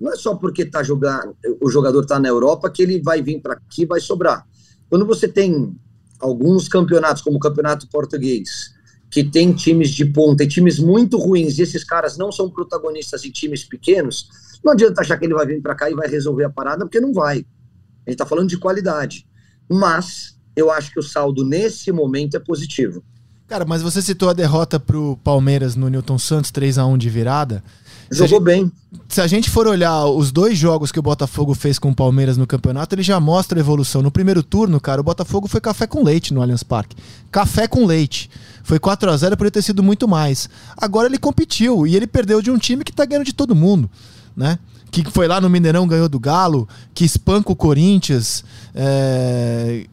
não 0.00 0.12
é 0.12 0.16
só 0.16 0.34
porque 0.34 0.64
tá 0.64 0.82
jogando, 0.82 1.36
o 1.60 1.70
jogador 1.70 2.02
está 2.02 2.18
na 2.18 2.28
Europa 2.28 2.70
que 2.70 2.82
ele 2.82 3.00
vai 3.00 3.22
vir 3.22 3.40
para 3.40 3.54
aqui 3.54 3.86
vai 3.86 4.00
sobrar. 4.00 4.46
Quando 4.90 5.06
você 5.06 5.28
tem 5.28 5.74
alguns 6.20 6.68
campeonatos, 6.68 7.22
como 7.22 7.36
o 7.36 7.40
Campeonato 7.40 7.88
Português, 7.88 8.74
que 9.10 9.22
tem 9.22 9.52
times 9.52 9.90
de 9.90 10.04
ponta 10.04 10.42
e 10.42 10.48
times 10.48 10.78
muito 10.78 11.16
ruins, 11.18 11.58
e 11.58 11.62
esses 11.62 11.84
caras 11.84 12.16
não 12.16 12.32
são 12.32 12.50
protagonistas 12.50 13.24
em 13.24 13.30
times 13.30 13.64
pequenos, 13.64 14.28
não 14.64 14.72
adianta 14.72 15.00
achar 15.00 15.16
que 15.16 15.24
ele 15.24 15.34
vai 15.34 15.46
vir 15.46 15.62
para 15.62 15.74
cá 15.74 15.90
e 15.90 15.94
vai 15.94 16.08
resolver 16.08 16.44
a 16.44 16.50
parada, 16.50 16.84
porque 16.84 17.00
não 17.00 17.12
vai. 17.12 17.38
A 17.38 18.10
gente 18.10 18.14
está 18.14 18.26
falando 18.26 18.48
de 18.48 18.58
qualidade. 18.58 19.26
Mas 19.70 20.33
eu 20.56 20.70
acho 20.70 20.92
que 20.92 20.98
o 20.98 21.02
saldo 21.02 21.44
nesse 21.44 21.90
momento 21.92 22.36
é 22.36 22.40
positivo. 22.40 23.02
Cara, 23.46 23.64
mas 23.64 23.82
você 23.82 24.00
citou 24.00 24.28
a 24.28 24.32
derrota 24.32 24.80
pro 24.80 25.18
Palmeiras 25.22 25.76
no 25.76 25.88
Newton 25.88 26.18
Santos, 26.18 26.50
3 26.50 26.78
a 26.78 26.86
1 26.86 26.96
de 26.96 27.10
virada. 27.10 27.62
Jogou 28.10 28.38
gente, 28.38 28.44
bem. 28.44 28.72
Se 29.08 29.20
a 29.20 29.26
gente 29.26 29.50
for 29.50 29.66
olhar 29.66 30.06
os 30.06 30.30
dois 30.30 30.56
jogos 30.56 30.90
que 30.90 30.98
o 30.98 31.02
Botafogo 31.02 31.54
fez 31.54 31.78
com 31.78 31.90
o 31.90 31.94
Palmeiras 31.94 32.36
no 32.36 32.46
campeonato, 32.46 32.94
ele 32.94 33.02
já 33.02 33.18
mostra 33.20 33.58
a 33.58 33.60
evolução. 33.60 34.02
No 34.02 34.10
primeiro 34.10 34.42
turno, 34.42 34.80
cara, 34.80 35.00
o 35.00 35.04
Botafogo 35.04 35.46
foi 35.48 35.60
café 35.60 35.86
com 35.86 36.02
leite 36.02 36.32
no 36.32 36.40
Allianz 36.40 36.62
Parque. 36.62 36.96
Café 37.30 37.66
com 37.66 37.84
leite. 37.84 38.30
Foi 38.62 38.78
4 38.78 39.10
a 39.10 39.16
0 39.16 39.36
poderia 39.36 39.50
ter 39.50 39.62
sido 39.62 39.82
muito 39.82 40.08
mais. 40.08 40.48
Agora 40.76 41.06
ele 41.06 41.18
competiu 41.18 41.86
e 41.86 41.96
ele 41.96 42.06
perdeu 42.06 42.40
de 42.40 42.50
um 42.50 42.58
time 42.58 42.84
que 42.84 42.92
tá 42.92 43.04
ganhando 43.04 43.26
de 43.26 43.34
todo 43.34 43.54
mundo, 43.54 43.90
né? 44.36 44.58
Que 45.02 45.10
foi 45.10 45.26
lá 45.26 45.40
no 45.40 45.50
Mineirão, 45.50 45.88
ganhou 45.88 46.08
do 46.08 46.20
Galo, 46.20 46.68
que 46.94 47.04
espanca 47.04 47.50
o 47.50 47.56
Corinthians, 47.56 48.44
é, 48.74 49.86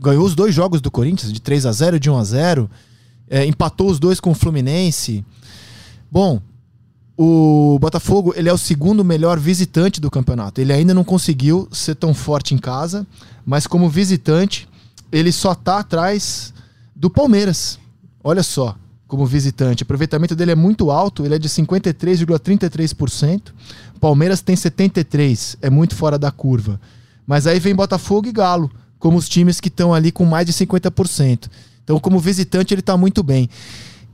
ganhou 0.00 0.24
os 0.24 0.34
dois 0.34 0.54
jogos 0.54 0.80
do 0.80 0.90
Corinthians, 0.90 1.32
de 1.32 1.40
3 1.40 1.66
a 1.66 1.72
0 1.72 1.96
e 1.96 2.00
de 2.00 2.10
1 2.10 2.16
a 2.16 2.24
0 2.24 2.70
é, 3.30 3.44
empatou 3.44 3.90
os 3.90 3.98
dois 3.98 4.20
com 4.20 4.30
o 4.30 4.34
Fluminense. 4.34 5.24
Bom, 6.10 6.40
o 7.16 7.78
Botafogo 7.80 8.32
ele 8.36 8.48
é 8.48 8.52
o 8.52 8.58
segundo 8.58 9.04
melhor 9.04 9.38
visitante 9.38 10.00
do 10.00 10.10
campeonato. 10.10 10.60
Ele 10.60 10.72
ainda 10.72 10.94
não 10.94 11.04
conseguiu 11.04 11.68
ser 11.70 11.94
tão 11.94 12.14
forte 12.14 12.54
em 12.54 12.58
casa, 12.58 13.06
mas 13.44 13.66
como 13.66 13.88
visitante, 13.88 14.68
ele 15.10 15.32
só 15.32 15.52
está 15.52 15.80
atrás 15.80 16.52
do 16.94 17.10
Palmeiras. 17.10 17.78
Olha 18.22 18.42
só, 18.42 18.76
como 19.06 19.26
visitante. 19.26 19.82
O 19.82 19.84
aproveitamento 19.84 20.36
dele 20.36 20.52
é 20.52 20.56
muito 20.56 20.90
alto, 20.90 21.24
ele 21.24 21.34
é 21.34 21.38
de 21.38 21.48
53,33%. 21.48 23.52
Palmeiras 23.98 24.40
tem 24.40 24.56
73, 24.56 25.58
é 25.60 25.68
muito 25.68 25.94
fora 25.94 26.18
da 26.18 26.30
curva. 26.30 26.80
Mas 27.26 27.46
aí 27.46 27.60
vem 27.60 27.74
Botafogo 27.74 28.28
e 28.28 28.32
Galo, 28.32 28.70
como 28.98 29.18
os 29.18 29.28
times 29.28 29.60
que 29.60 29.68
estão 29.68 29.92
ali 29.92 30.10
com 30.10 30.24
mais 30.24 30.46
de 30.46 30.52
50%. 30.52 31.50
Então, 31.84 32.00
como 32.00 32.18
visitante, 32.18 32.72
ele 32.72 32.80
está 32.80 32.96
muito 32.96 33.22
bem. 33.22 33.48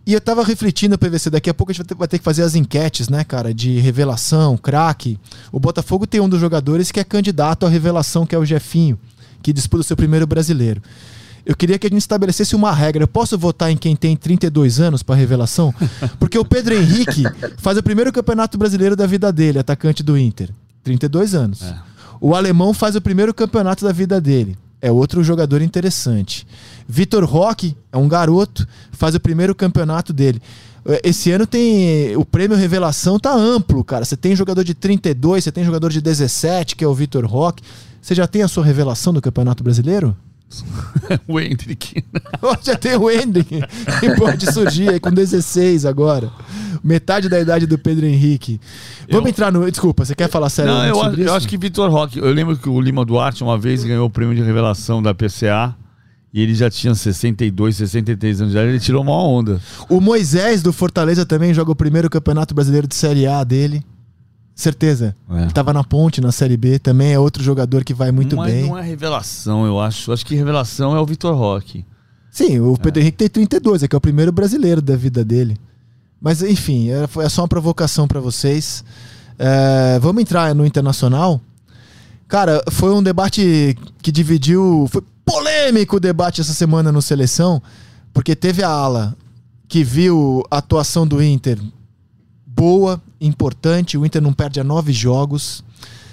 E 0.07 0.13
eu 0.13 0.19
estava 0.19 0.45
refletindo, 0.45 0.99
PVC, 0.99 1.31
daqui 1.31 1.49
a 1.49 1.55
pouco 1.55 1.73
a 1.73 1.75
gente 1.75 1.79
vai 1.83 1.87
ter, 1.87 1.95
vai 1.95 2.09
ter, 2.09 2.19
que 2.19 2.25
fazer 2.25 2.43
as 2.43 2.55
enquetes, 2.55 3.09
né, 3.09 3.25
cara, 3.25 3.55
de 3.55 3.79
revelação, 3.79 4.57
craque. 4.57 5.19
O 5.51 5.59
Botafogo 5.59 6.07
tem 6.07 6.21
um 6.21 6.29
dos 6.29 6.41
jogadores 6.41 6.91
que 6.93 7.01
é 7.01 7.05
candidato 7.05 7.65
à 7.65 7.69
revelação, 7.69 8.27
que 8.27 8.35
é 8.35 8.39
o 8.39 8.45
Jefinho, 8.45 8.99
que 9.43 9.53
disputa 9.53 9.81
o 9.81 9.85
seu 9.85 9.97
primeiro 9.97 10.27
brasileiro. 10.27 10.83
Eu 11.47 11.55
queria 11.55 11.79
que 11.79 11.87
a 11.87 11.91
gente 11.91 12.01
estabelecesse 12.01 12.57
uma 12.57 12.73
regra. 12.73 13.03
Eu 13.03 13.09
posso 13.09 13.37
votar 13.37 13.71
em 13.71 13.77
quem 13.77 13.95
tem 13.95 14.17
32 14.17 14.81
anos 14.81 15.03
para 15.03 15.15
revelação? 15.15 15.75
Porque 16.19 16.39
o 16.39 16.45
Pedro 16.45 16.75
Henrique 16.75 17.25
faz 17.59 17.77
o 17.77 17.83
primeiro 17.83 18.13
campeonato 18.13 18.57
brasileiro 18.57 18.97
da 18.97 19.07
vida 19.07 19.33
dele, 19.33 19.59
atacante 19.59 20.03
do 20.03 20.17
Inter. 20.17 20.51
32 20.83 21.35
anos. 21.35 21.63
É. 21.63 21.77
O 22.21 22.35
alemão 22.35 22.73
faz 22.73 22.97
o 22.97 23.01
primeiro 23.01 23.35
campeonato 23.35 23.85
da 23.85 23.93
vida 23.93 24.21
dele. 24.21 24.57
É 24.81 24.91
outro 24.91 25.25
jogador 25.25 25.63
interessante. 25.63 26.47
Vitor 26.87 27.25
Roque 27.25 27.77
é 27.91 27.97
um 27.97 28.09
garoto, 28.09 28.67
faz 28.93 29.15
o 29.15 29.21
primeiro 29.21 29.55
campeonato 29.55 30.13
dele. 30.13 30.41
Esse 31.03 31.31
ano 31.31 31.47
tem 31.47 32.15
o 32.15 32.25
prêmio 32.25 32.57
revelação 32.57 33.19
tá 33.19 33.35
amplo, 33.35 33.83
cara. 33.83 34.05
Você 34.05 34.17
tem 34.17 34.37
jogador 34.37 34.63
de 34.63 34.75
32, 34.75 35.45
você 35.45 35.51
tem 35.51 35.65
jogador 35.65 35.91
de 35.91 36.01
17, 36.03 36.77
que 36.77 36.85
é 36.85 36.89
o 36.89 36.95
Vitor 36.95 37.25
Roque. 37.25 37.63
Você 38.03 38.15
já 38.15 38.27
tem 38.27 38.43
a 38.43 38.49
sua 38.49 38.63
revelação 38.63 39.15
do 39.15 39.23
Campeonato 39.23 39.65
Brasileiro? 39.65 40.15
o 41.27 41.41
Hendrick. 41.41 42.05
Já 42.63 42.77
tem 42.77 42.97
o 42.97 43.11
Hendrick, 43.11 43.61
que 44.01 44.17
pode 44.17 44.53
surgir 44.53 44.91
aí 44.91 45.01
com 45.01 45.11
16 45.11 45.85
agora. 45.85 46.31
Metade 46.83 47.29
da 47.29 47.41
idade 47.41 47.67
do 47.67 47.79
Pedro 47.79 48.07
Henrique. 48.07 48.61
Vamos 49.11 49.27
eu... 49.27 49.31
entrar 49.31 49.51
no. 49.51 49.69
Desculpa, 49.71 50.05
você 50.05 50.15
quer 50.15 50.29
falar 50.29 50.51
sério? 50.51 50.73
Não, 50.73 50.85
eu, 50.85 51.03
acho, 51.03 51.21
eu 51.21 51.35
acho 51.35 51.49
que 51.49 51.57
Vitor 51.57 51.91
Roque. 51.91 52.19
Eu 52.19 52.33
lembro 52.33 52.57
que 52.57 52.69
o 52.69 52.81
Lima 52.81 53.05
Duarte 53.05 53.43
uma 53.43 53.59
vez 53.59 53.83
ganhou 53.85 54.07
o 54.07 54.11
prêmio 54.11 54.35
de 54.35 54.43
revelação 54.43 55.03
da 55.03 55.15
PCA. 55.15 55.75
E 56.33 56.41
ele 56.41 56.53
já 56.53 56.69
tinha 56.69 56.93
62, 56.97 57.77
63 57.77 58.41
anos, 58.41 58.53
já 58.53 58.65
ele 58.65 58.81
tirou 58.81 59.03
uma 59.03 59.17
onda. 59.23 59.61
O 59.89 60.01
Moisés 60.01 60.65
do 60.65 60.73
Fortaleza 60.73 61.25
também 61.25 61.55
joga 61.55 61.71
o 61.71 61.77
primeiro 61.77 62.11
campeonato 62.11 62.53
brasileiro 62.53 62.89
de 62.89 62.97
Série 62.97 63.25
A 63.25 63.45
dele. 63.45 63.85
Certeza. 64.55 65.17
É. 65.31 65.43
Ele 65.43 65.51
tava 65.51 65.73
na 65.73 65.83
ponte 65.83 66.21
na 66.21 66.31
Série 66.31 66.57
B, 66.57 66.79
também 66.79 67.13
é 67.13 67.19
outro 67.19 67.43
jogador 67.43 67.83
que 67.83 67.93
vai 67.93 68.13
muito 68.13 68.37
Mas 68.37 68.53
bem. 68.53 68.61
Mas 68.63 68.71
não 68.71 68.79
é 68.79 68.83
revelação, 68.83 69.67
eu 69.67 69.81
acho. 69.81 70.13
Acho 70.13 70.25
que 70.25 70.35
revelação 70.37 70.97
é 70.97 71.01
o 71.01 71.07
Vitor 71.07 71.35
Roque. 71.37 71.85
Sim, 72.31 72.61
o 72.61 72.77
Pedro 72.77 73.01
é. 73.01 73.03
Henrique 73.03 73.19
tem 73.19 73.29
32, 73.29 73.83
é 73.83 73.89
que 73.89 73.97
é 73.97 73.99
o 73.99 74.01
primeiro 74.01 74.31
brasileiro 74.31 74.81
da 74.81 74.97
vida 74.97 75.25
dele. 75.25 75.57
Mas 76.21 76.43
enfim, 76.43 76.91
é, 76.91 77.05
é 77.23 77.29
só 77.29 77.43
uma 77.43 77.49
provocação 77.49 78.07
para 78.07 78.21
vocês. 78.21 78.85
É, 79.39 79.99
vamos 80.01 80.23
entrar 80.23 80.55
no 80.55 80.65
internacional. 80.65 81.41
Cara, 82.29 82.63
foi 82.71 82.93
um 82.95 83.03
debate 83.03 83.77
que 84.01 84.13
dividiu. 84.13 84.89
Foi 84.91 85.03
polêmico 85.25 85.97
o 85.97 86.01
debate 86.01 86.41
essa 86.41 86.53
semana 86.53 86.93
no 86.93 87.03
Seleção, 87.03 87.63
porque 88.13 88.37
teve 88.37 88.63
a 88.63 88.69
ala 88.69 89.17
que 89.69 89.83
viu 89.83 90.45
a 90.51 90.59
atuação 90.59 91.07
do 91.07 91.23
Inter 91.23 91.59
boa, 92.55 93.03
importante. 93.21 93.99
O 93.99 94.07
Inter 94.07 94.23
não 94.23 94.33
perde 94.33 94.61
a 94.61 94.65
nove 94.65 94.93
jogos. 94.93 95.65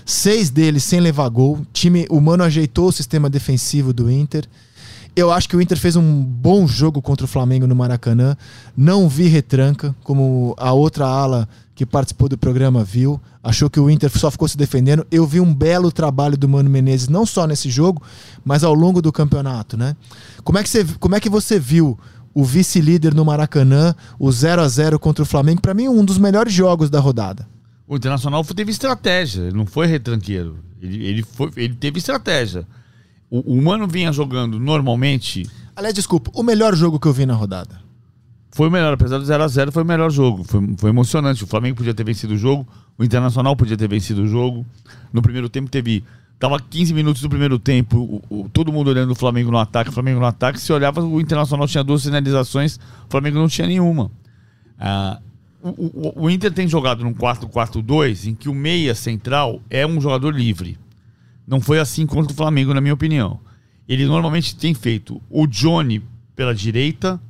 Seis 0.06 0.50
deles 0.50 0.84
sem 0.84 1.00
levar 1.00 1.30
gol. 1.30 1.60
Time, 1.72 2.08
o 2.10 2.20
Mano 2.20 2.44
ajeitou 2.44 2.88
o 2.88 2.92
sistema 2.92 3.30
defensivo 3.30 3.94
do 3.94 4.12
Inter. 4.12 4.46
Eu 5.16 5.32
acho 5.32 5.48
que 5.48 5.56
o 5.56 5.62
Inter 5.62 5.78
fez 5.78 5.96
um 5.96 6.24
bom 6.24 6.66
jogo 6.66 7.02
contra 7.02 7.26
o 7.26 7.28
Flamengo 7.28 7.68
no 7.68 7.76
Maracanã. 7.76 8.36
Não 8.76 9.10
vi 9.10 9.28
retranca, 9.28 9.94
como 10.04 10.56
a 10.58 10.72
outra 10.72 11.06
ala 11.06 11.48
que 11.76 11.86
participou 11.86 12.30
do 12.30 12.38
programa 12.38 12.84
viu. 12.84 13.20
Achou 13.44 13.70
que 13.70 13.80
o 13.80 13.90
Inter 13.90 14.10
só 14.18 14.32
ficou 14.32 14.48
se 14.48 14.58
defendendo. 14.58 15.06
Eu 15.12 15.26
vi 15.26 15.40
um 15.40 15.54
belo 15.54 15.92
trabalho 15.92 16.38
do 16.38 16.48
Mano 16.48 16.70
Menezes, 16.70 17.10
não 17.10 17.26
só 17.26 17.46
nesse 17.46 17.70
jogo, 17.70 18.02
mas 18.46 18.64
ao 18.64 18.74
longo 18.74 19.02
do 19.02 19.12
campeonato, 19.12 19.76
né? 19.76 19.96
Como 20.44 20.58
é 20.58 20.64
que 20.64 20.70
você, 20.70 20.86
como 21.00 21.16
é 21.16 21.20
que 21.20 21.30
você 21.30 21.60
viu 21.60 21.98
o 22.34 22.44
vice-líder 22.44 23.14
no 23.14 23.26
Maracanã, 23.26 23.96
o 24.20 24.32
0 24.32 24.62
a 24.62 24.68
0 24.68 25.00
contra 25.00 25.24
o 25.24 25.26
Flamengo, 25.26 25.62
para 25.62 25.74
mim 25.74 25.88
um 25.88 26.04
dos 26.04 26.18
melhores 26.18 26.54
jogos 26.54 26.90
da 26.90 27.00
rodada. 27.00 27.48
O 27.88 27.96
Internacional 27.96 28.44
teve 28.46 28.72
estratégia, 28.72 29.44
ele 29.44 29.58
não 29.58 29.66
foi 29.66 29.86
retranqueiro. 29.86 30.60
Ele, 30.82 31.06
ele, 31.06 31.24
foi, 31.24 31.52
ele 31.58 31.76
teve 31.76 32.00
estratégia. 32.00 32.66
O, 33.30 33.58
o 33.58 33.62
Mano 33.62 33.88
vinha 33.88 34.12
jogando 34.12 34.60
normalmente. 34.60 35.48
Aliás, 35.76 35.94
desculpa, 35.94 36.32
o 36.34 36.42
melhor 36.42 36.76
jogo 36.76 37.00
que 37.00 37.08
eu 37.08 37.14
vi 37.14 37.26
na 37.26 37.34
rodada. 37.34 37.80
Foi 38.54 38.68
o 38.68 38.72
melhor, 38.72 38.94
apesar 38.94 39.18
do 39.18 39.24
0x0, 39.24 39.72
foi 39.72 39.84
o 39.84 39.86
melhor 39.86 40.10
jogo. 40.12 40.44
Foi, 40.44 40.62
foi 40.78 40.90
emocionante. 40.90 41.44
O 41.44 41.48
Flamengo 41.48 41.78
podia 41.78 41.94
ter 41.94 42.04
vencido 42.04 42.34
o 42.34 42.38
jogo, 42.38 42.68
o 42.98 43.04
Internacional 43.04 43.56
podia 43.56 43.78
ter 43.78 43.88
vencido 43.88 44.24
o 44.24 44.28
jogo. 44.28 44.66
No 45.14 45.22
primeiro 45.22 45.48
tempo 45.50 45.70
teve 45.70 46.04
Tava 46.42 46.60
15 46.60 46.92
minutos 46.96 47.22
do 47.22 47.30
primeiro 47.30 47.60
tempo, 47.60 48.24
o, 48.28 48.42
o, 48.42 48.50
todo 48.50 48.74
mundo 48.74 48.88
olhando 48.88 49.12
o 49.12 49.16
Flamengo 49.16 49.52
no 49.52 49.60
ataque, 49.60 49.92
o 49.92 49.94
Flamengo 49.94 50.20
no 50.20 50.26
ataque. 50.26 50.60
Se 50.60 50.74
olhava, 50.74 51.00
o 51.00 51.22
Internacional 51.22 51.68
tinha 51.68 51.84
duas 51.84 52.02
sinalizações, 52.02 52.78
o 52.78 53.12
Flamengo 53.12 53.38
não 53.38 53.48
tinha 53.48 53.68
nenhuma. 53.68 54.10
Ah, 54.80 55.20
o, 55.62 56.24
o, 56.24 56.30
Inter 56.32 56.52
tem 56.52 56.68
jogado 56.68 57.04
num 57.04 57.14
4-4-2 57.14 58.26
em 58.26 58.34
que 58.34 58.50
o 58.50 58.56
meia 58.56 58.96
central 58.96 59.62
é 59.70 59.86
um 59.86 60.02
jogador 60.02 60.34
livre. 60.34 60.80
Não 61.46 61.62
foi 61.62 61.78
assim 61.78 62.08
contra 62.08 62.34
o 62.34 62.36
Flamengo, 62.36 62.74
na 62.74 62.82
minha 62.82 62.96
opinião. 62.96 63.40
Ele 63.88 64.08
normalmente 64.08 64.56
tem 64.56 64.74
feito 64.74 65.22
o 65.30 65.46
Johnny 65.46 66.02
pela 66.36 66.56
direita. 66.56 67.22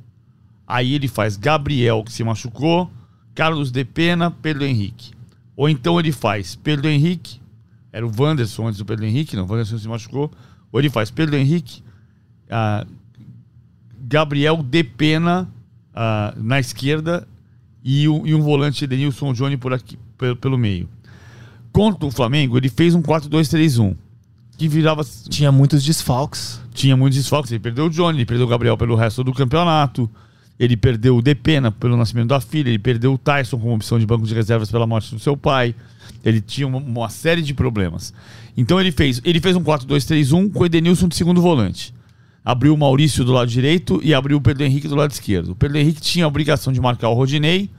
Aí 0.66 0.94
ele 0.94 1.06
faz 1.06 1.36
Gabriel, 1.36 2.02
que 2.02 2.14
se 2.14 2.24
machucou, 2.24 2.90
Carlos 3.34 3.70
De 3.70 3.84
Pena, 3.84 4.30
Pedro 4.30 4.64
Henrique. 4.64 5.10
Ou 5.54 5.68
então 5.68 6.00
ele 6.00 6.12
faz 6.12 6.56
Pedro 6.56 6.88
Henrique, 6.88 7.41
era 7.92 8.06
o 8.06 8.10
Wanderson 8.18 8.66
antes 8.68 8.78
do 8.78 8.84
Pedro 8.84 9.04
Henrique, 9.04 9.36
não, 9.36 9.44
o 9.44 9.48
Wanderson 9.50 9.76
se 9.78 9.86
machucou. 9.88 10.30
Ou 10.72 10.80
ele 10.80 10.88
faz 10.88 11.10
Pedro 11.10 11.36
Henrique, 11.36 11.82
ah, 12.50 12.86
Gabriel 14.00 14.62
De 14.62 14.82
Pena 14.82 15.48
ah, 15.94 16.32
na 16.36 16.58
esquerda 16.58 17.26
e, 17.84 18.08
o- 18.08 18.26
e 18.26 18.34
um 18.34 18.40
volante 18.42 18.84
Edenilson 18.84 19.32
Johnny 19.32 19.56
por 19.56 19.72
aqui, 19.72 19.98
pelo, 20.16 20.36
pelo 20.36 20.58
meio. 20.58 20.88
Contra 21.72 22.06
o 22.06 22.10
Flamengo, 22.10 22.56
ele 22.58 22.68
fez 22.68 22.94
um 22.94 23.02
4-2-3-1, 23.02 23.94
que 24.56 24.68
virava 24.68 25.02
Tinha 25.28 25.50
muitos 25.50 25.82
desfalques. 25.82 26.60
tinha 26.74 26.96
muitos 26.96 27.18
desfalques. 27.18 27.50
Ele 27.52 27.60
perdeu 27.60 27.86
o 27.86 27.90
Johnny, 27.90 28.18
ele 28.18 28.26
perdeu 28.26 28.46
o 28.46 28.48
Gabriel 28.50 28.76
pelo 28.76 28.94
resto 28.94 29.24
do 29.24 29.32
campeonato. 29.32 30.08
Ele 30.58 30.76
perdeu 30.76 31.16
o 31.16 31.22
Depena 31.22 31.72
pelo 31.72 31.96
nascimento 31.96 32.28
da 32.28 32.40
filha. 32.40 32.68
Ele 32.68 32.78
perdeu 32.78 33.14
o 33.14 33.18
Tyson 33.18 33.58
como 33.58 33.74
opção 33.74 33.98
de 33.98 34.06
banco 34.06 34.26
de 34.26 34.34
reservas 34.34 34.70
pela 34.70 34.86
morte 34.86 35.14
do 35.14 35.20
seu 35.20 35.36
pai. 35.36 35.74
Ele 36.24 36.40
tinha 36.40 36.66
uma, 36.66 36.78
uma 36.78 37.08
série 37.08 37.42
de 37.42 37.52
problemas. 37.52 38.12
Então 38.56 38.80
ele 38.80 38.92
fez, 38.92 39.20
ele 39.24 39.40
fez 39.40 39.56
um 39.56 39.62
4-2-3-1 39.62 40.52
com 40.52 40.62
o 40.62 40.66
Edenilson 40.66 41.08
de 41.08 41.16
segundo 41.16 41.40
volante. 41.40 41.94
Abriu 42.44 42.74
o 42.74 42.78
Maurício 42.78 43.24
do 43.24 43.32
lado 43.32 43.48
direito 43.48 44.00
e 44.02 44.12
abriu 44.12 44.36
o 44.36 44.40
Pedro 44.40 44.64
Henrique 44.64 44.88
do 44.88 44.96
lado 44.96 45.10
esquerdo. 45.10 45.52
O 45.52 45.56
Pedro 45.56 45.78
Henrique 45.78 46.00
tinha 46.00 46.24
a 46.24 46.28
obrigação 46.28 46.72
de 46.72 46.80
marcar 46.80 47.08
o 47.08 47.14
Rodinei 47.14 47.70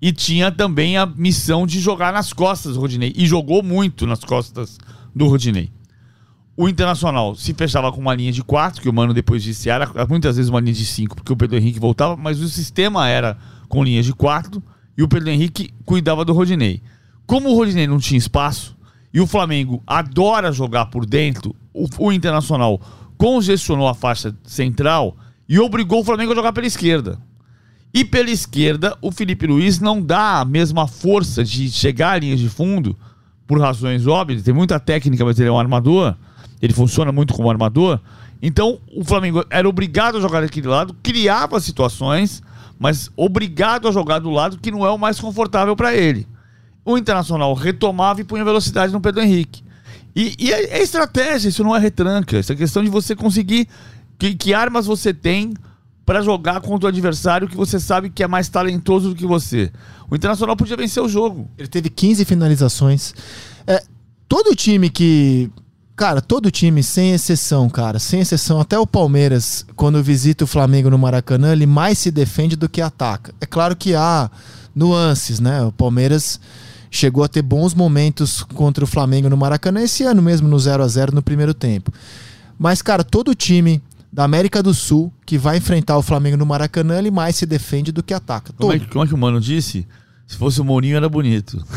e 0.00 0.12
tinha 0.12 0.50
também 0.50 0.96
a 0.96 1.06
missão 1.06 1.66
de 1.66 1.80
jogar 1.80 2.12
nas 2.12 2.32
costas 2.32 2.74
do 2.74 2.80
Rodinei. 2.80 3.12
E 3.16 3.26
jogou 3.26 3.62
muito 3.62 4.06
nas 4.06 4.22
costas 4.22 4.78
do 5.14 5.26
Rodinei. 5.26 5.70
O 6.56 6.68
Internacional 6.68 7.34
se 7.34 7.52
fechava 7.52 7.92
com 7.92 8.00
uma 8.00 8.14
linha 8.14 8.32
de 8.32 8.42
4, 8.42 8.80
que 8.80 8.88
o 8.88 8.92
Mano 8.92 9.12
depois 9.12 9.42
disse 9.42 9.68
era 9.68 9.90
muitas 10.08 10.36
vezes 10.36 10.48
uma 10.48 10.60
linha 10.60 10.72
de 10.72 10.86
5, 10.86 11.16
porque 11.16 11.32
o 11.32 11.36
Pedro 11.36 11.58
Henrique 11.58 11.78
voltava, 11.78 12.16
mas 12.16 12.40
o 12.40 12.48
sistema 12.48 13.06
era 13.06 13.36
com 13.68 13.84
linhas 13.84 14.06
de 14.06 14.14
4 14.14 14.62
e 14.96 15.02
o 15.02 15.08
Pedro 15.08 15.28
Henrique 15.28 15.70
cuidava 15.84 16.24
do 16.24 16.32
Rodinei. 16.32 16.80
Como 17.26 17.50
o 17.50 17.54
Rodinei 17.54 17.86
não 17.86 17.98
tinha 17.98 18.16
espaço 18.16 18.74
e 19.12 19.20
o 19.20 19.26
Flamengo 19.26 19.82
adora 19.86 20.50
jogar 20.50 20.86
por 20.86 21.04
dentro, 21.04 21.54
o, 21.74 21.86
o 21.98 22.10
Internacional 22.10 22.80
congestionou 23.18 23.86
a 23.86 23.94
faixa 23.94 24.34
central 24.42 25.14
e 25.46 25.58
obrigou 25.58 26.00
o 26.00 26.04
Flamengo 26.04 26.32
a 26.32 26.36
jogar 26.36 26.54
pela 26.54 26.66
esquerda. 26.66 27.18
E 27.92 28.04
pela 28.04 28.30
esquerda, 28.30 28.96
o 29.02 29.12
Felipe 29.12 29.46
Luiz 29.46 29.78
não 29.78 30.00
dá 30.00 30.40
a 30.40 30.44
mesma 30.44 30.86
força 30.86 31.44
de 31.44 31.70
chegar 31.70 32.12
à 32.12 32.18
linha 32.18 32.36
de 32.36 32.48
fundo, 32.48 32.96
por 33.46 33.60
razões 33.60 34.06
óbvias, 34.06 34.42
tem 34.42 34.52
muita 34.52 34.80
técnica, 34.80 35.24
mas 35.24 35.38
ele 35.38 35.48
é 35.48 35.52
um 35.52 35.58
armador, 35.58 36.16
ele 36.60 36.72
funciona 36.72 37.12
muito 37.12 37.34
como 37.34 37.50
armador. 37.50 38.00
Então, 38.42 38.78
o 38.94 39.04
Flamengo 39.04 39.44
era 39.50 39.68
obrigado 39.68 40.18
a 40.18 40.20
jogar 40.20 40.40
daquele 40.40 40.68
lado, 40.68 40.94
criava 41.02 41.58
situações, 41.60 42.42
mas 42.78 43.10
obrigado 43.16 43.88
a 43.88 43.92
jogar 43.92 44.18
do 44.18 44.30
lado 44.30 44.58
que 44.58 44.70
não 44.70 44.84
é 44.84 44.90
o 44.90 44.98
mais 44.98 45.18
confortável 45.18 45.74
para 45.74 45.94
ele. 45.94 46.26
O 46.84 46.96
Internacional 46.96 47.52
retomava 47.54 48.20
e 48.20 48.24
punha 48.24 48.44
velocidade 48.44 48.92
no 48.92 49.00
Pedro 49.00 49.22
Henrique. 49.22 49.64
E, 50.14 50.34
e 50.38 50.52
é, 50.52 50.78
é 50.78 50.82
estratégia, 50.82 51.48
isso 51.48 51.62
não 51.62 51.76
é 51.76 51.78
retranca. 51.78 52.38
Isso 52.38 52.52
é 52.52 52.56
questão 52.56 52.82
de 52.82 52.88
você 52.88 53.14
conseguir. 53.14 53.68
Que, 54.18 54.34
que 54.34 54.54
armas 54.54 54.86
você 54.86 55.12
tem 55.12 55.52
para 56.06 56.22
jogar 56.22 56.60
contra 56.60 56.86
o 56.86 56.88
adversário 56.88 57.48
que 57.48 57.56
você 57.56 57.78
sabe 57.80 58.08
que 58.08 58.22
é 58.22 58.28
mais 58.28 58.48
talentoso 58.48 59.10
do 59.10 59.14
que 59.14 59.26
você. 59.26 59.70
O 60.08 60.14
Internacional 60.14 60.56
podia 60.56 60.76
vencer 60.76 61.02
o 61.02 61.08
jogo. 61.08 61.50
Ele 61.58 61.68
teve 61.68 61.90
15 61.90 62.24
finalizações. 62.24 63.12
É, 63.66 63.82
todo 64.28 64.54
time 64.54 64.88
que. 64.88 65.50
Cara, 65.96 66.20
todo 66.20 66.50
time, 66.50 66.82
sem 66.82 67.12
exceção, 67.12 67.70
cara, 67.70 67.98
sem 67.98 68.20
exceção, 68.20 68.60
até 68.60 68.78
o 68.78 68.86
Palmeiras, 68.86 69.64
quando 69.74 70.02
visita 70.02 70.44
o 70.44 70.46
Flamengo 70.46 70.90
no 70.90 70.98
Maracanã, 70.98 71.52
ele 71.52 71.64
mais 71.64 71.96
se 71.96 72.10
defende 72.10 72.54
do 72.54 72.68
que 72.68 72.82
ataca. 72.82 73.32
É 73.40 73.46
claro 73.46 73.74
que 73.74 73.94
há 73.94 74.30
nuances, 74.74 75.40
né? 75.40 75.62
O 75.62 75.72
Palmeiras 75.72 76.38
chegou 76.90 77.24
a 77.24 77.28
ter 77.28 77.40
bons 77.40 77.72
momentos 77.72 78.42
contra 78.42 78.84
o 78.84 78.86
Flamengo 78.86 79.30
no 79.30 79.38
Maracanã 79.38 79.80
esse 79.82 80.02
ano 80.02 80.20
mesmo, 80.20 80.46
no 80.48 80.58
0 80.58 80.82
a 80.82 80.88
0 80.88 81.14
no 81.14 81.22
primeiro 81.22 81.54
tempo. 81.54 81.90
Mas, 82.58 82.82
cara, 82.82 83.02
todo 83.02 83.34
time 83.34 83.82
da 84.12 84.24
América 84.24 84.62
do 84.62 84.74
Sul 84.74 85.10
que 85.24 85.38
vai 85.38 85.56
enfrentar 85.56 85.96
o 85.96 86.02
Flamengo 86.02 86.36
no 86.36 86.44
Maracanã, 86.44 86.98
ele 86.98 87.10
mais 87.10 87.36
se 87.36 87.46
defende 87.46 87.90
do 87.90 88.02
que 88.02 88.12
ataca. 88.12 88.52
Como 88.52 88.70
é, 88.72 88.78
que- 88.78 88.86
como 88.86 89.02
é 89.02 89.06
que 89.08 89.14
o 89.14 89.18
Mano 89.18 89.40
disse? 89.40 89.86
Se 90.26 90.36
fosse 90.36 90.60
o 90.60 90.64
Mourinho 90.64 90.96
era 90.98 91.08
bonito. 91.08 91.64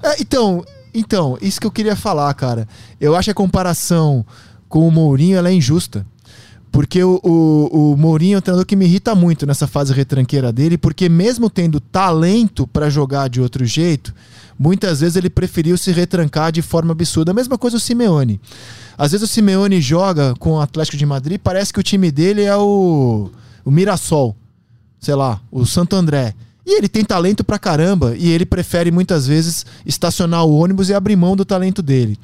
É, 0.00 0.14
então, 0.22 0.64
então, 0.94 1.38
isso 1.40 1.60
que 1.60 1.66
eu 1.66 1.70
queria 1.70 1.96
falar, 1.96 2.32
cara. 2.34 2.66
Eu 3.00 3.14
acho 3.14 3.30
a 3.30 3.34
comparação 3.34 4.24
com 4.68 4.86
o 4.86 4.90
Mourinho 4.90 5.36
ela 5.36 5.48
é 5.48 5.52
injusta. 5.52 6.06
Porque 6.70 7.02
o, 7.02 7.18
o, 7.22 7.92
o 7.92 7.96
Mourinho 7.96 8.36
é 8.36 8.38
um 8.38 8.40
treinador 8.40 8.66
que 8.66 8.76
me 8.76 8.84
irrita 8.84 9.14
muito 9.14 9.46
nessa 9.46 9.66
fase 9.66 9.92
retranqueira 9.92 10.52
dele, 10.52 10.76
porque 10.76 11.08
mesmo 11.08 11.48
tendo 11.48 11.80
talento 11.80 12.66
para 12.66 12.90
jogar 12.90 13.28
de 13.28 13.40
outro 13.40 13.64
jeito, 13.64 14.14
muitas 14.58 15.00
vezes 15.00 15.16
ele 15.16 15.30
preferiu 15.30 15.78
se 15.78 15.90
retrancar 15.92 16.52
de 16.52 16.60
forma 16.60 16.92
absurda. 16.92 17.30
A 17.30 17.34
mesma 17.34 17.56
coisa 17.56 17.78
o 17.78 17.80
Simeone. 17.80 18.40
Às 18.96 19.12
vezes 19.12 19.28
o 19.28 19.32
Simeone 19.32 19.80
joga 19.80 20.34
com 20.38 20.52
o 20.52 20.60
Atlético 20.60 20.96
de 20.96 21.06
Madrid, 21.06 21.40
parece 21.42 21.72
que 21.72 21.80
o 21.80 21.82
time 21.82 22.10
dele 22.10 22.42
é 22.42 22.56
o, 22.56 23.30
o 23.64 23.70
Mirassol, 23.70 24.36
sei 25.00 25.14
lá, 25.14 25.40
o 25.50 25.64
Santo 25.64 25.96
André. 25.96 26.34
E 26.68 26.76
ele 26.76 26.86
tem 26.86 27.02
talento 27.02 27.42
pra 27.42 27.58
caramba 27.58 28.14
e 28.14 28.28
ele 28.28 28.44
prefere 28.44 28.90
muitas 28.90 29.26
vezes 29.26 29.64
estacionar 29.86 30.44
o 30.44 30.54
ônibus 30.54 30.90
e 30.90 30.94
abrir 30.94 31.16
mão 31.16 31.34
do 31.34 31.42
talento 31.42 31.80
dele. 31.80 32.18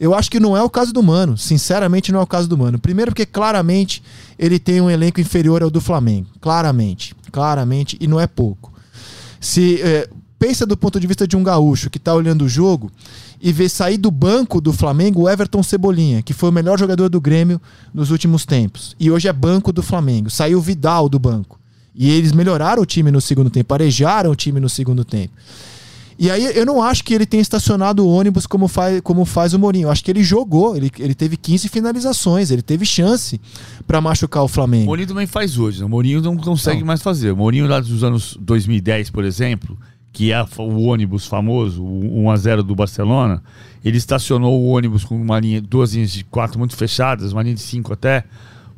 Eu 0.00 0.14
acho 0.14 0.30
que 0.30 0.40
não 0.40 0.56
é 0.56 0.62
o 0.62 0.70
caso 0.70 0.90
do 0.90 1.02
Mano, 1.02 1.36
sinceramente 1.36 2.10
não 2.10 2.18
é 2.18 2.22
o 2.22 2.26
caso 2.26 2.48
do 2.48 2.56
Mano. 2.56 2.78
Primeiro 2.78 3.10
porque 3.10 3.26
claramente 3.26 4.02
ele 4.38 4.58
tem 4.58 4.80
um 4.80 4.88
elenco 4.88 5.20
inferior 5.20 5.62
ao 5.62 5.68
do 5.68 5.82
Flamengo, 5.82 6.28
claramente, 6.40 7.14
claramente 7.30 7.98
e 8.00 8.06
não 8.06 8.18
é 8.18 8.26
pouco. 8.26 8.72
Se 9.38 9.82
é, 9.82 10.08
pensa 10.38 10.64
do 10.64 10.78
ponto 10.78 10.98
de 10.98 11.06
vista 11.06 11.28
de 11.28 11.36
um 11.36 11.42
gaúcho 11.42 11.90
que 11.90 11.98
tá 11.98 12.14
olhando 12.14 12.46
o 12.46 12.48
jogo 12.48 12.90
e 13.38 13.52
vê 13.52 13.68
sair 13.68 13.98
do 13.98 14.10
banco 14.10 14.62
do 14.62 14.72
Flamengo 14.72 15.24
o 15.24 15.28
Everton 15.28 15.62
Cebolinha, 15.62 16.22
que 16.22 16.32
foi 16.32 16.48
o 16.48 16.52
melhor 16.52 16.78
jogador 16.78 17.10
do 17.10 17.20
Grêmio 17.20 17.60
nos 17.92 18.10
últimos 18.10 18.46
tempos 18.46 18.96
e 18.98 19.10
hoje 19.10 19.28
é 19.28 19.32
banco 19.34 19.74
do 19.74 19.82
Flamengo. 19.82 20.30
Saiu 20.30 20.56
o 20.56 20.62
Vidal 20.62 21.06
do 21.06 21.18
banco. 21.18 21.59
E 21.94 22.10
eles 22.10 22.32
melhoraram 22.32 22.82
o 22.82 22.86
time 22.86 23.10
no 23.10 23.20
segundo 23.20 23.50
tempo, 23.50 23.72
arejaram 23.74 24.30
o 24.30 24.36
time 24.36 24.60
no 24.60 24.68
segundo 24.68 25.04
tempo. 25.04 25.32
E 26.18 26.30
aí 26.30 26.44
eu 26.54 26.66
não 26.66 26.82
acho 26.82 27.02
que 27.02 27.14
ele 27.14 27.24
tenha 27.24 27.40
estacionado 27.40 28.04
o 28.04 28.08
ônibus 28.08 28.46
como 28.46 28.68
faz, 28.68 29.00
como 29.00 29.24
faz 29.24 29.54
o 29.54 29.58
Mourinho. 29.58 29.86
Eu 29.86 29.90
acho 29.90 30.04
que 30.04 30.10
ele 30.10 30.22
jogou, 30.22 30.76
ele, 30.76 30.90
ele 30.98 31.14
teve 31.14 31.34
15 31.36 31.66
finalizações, 31.70 32.50
ele 32.50 32.60
teve 32.60 32.84
chance 32.84 33.40
pra 33.86 34.02
machucar 34.02 34.42
o 34.42 34.44
O 34.44 34.48
Flamengo. 34.48 34.84
Mourinho 34.84 35.08
também 35.08 35.26
faz 35.26 35.56
hoje. 35.58 35.80
né? 35.80 35.86
O 35.86 35.88
Mourinho 35.88 36.20
não 36.20 36.36
consegue 36.36 36.80
Não. 36.80 36.86
mais 36.86 37.00
fazer. 37.00 37.30
O 37.32 37.36
Mourinho 37.38 37.66
lá 37.66 37.80
dos 37.80 38.04
anos 38.04 38.36
2010, 38.38 39.08
por 39.08 39.24
exemplo, 39.24 39.78
que 40.12 40.30
é 40.30 40.44
o 40.58 40.82
ônibus 40.82 41.26
famoso, 41.26 41.82
o 41.82 42.24
1x0 42.24 42.62
do 42.64 42.74
Barcelona, 42.74 43.42
ele 43.82 43.96
estacionou 43.96 44.60
o 44.60 44.66
ônibus 44.68 45.04
com 45.04 45.14
uma 45.18 45.40
linha, 45.40 45.62
duas 45.62 45.94
linhas 45.94 46.10
de 46.12 46.22
quatro 46.24 46.58
muito 46.58 46.76
fechadas, 46.76 47.32
uma 47.32 47.42
linha 47.42 47.54
de 47.54 47.62
cinco 47.62 47.94
até, 47.94 48.24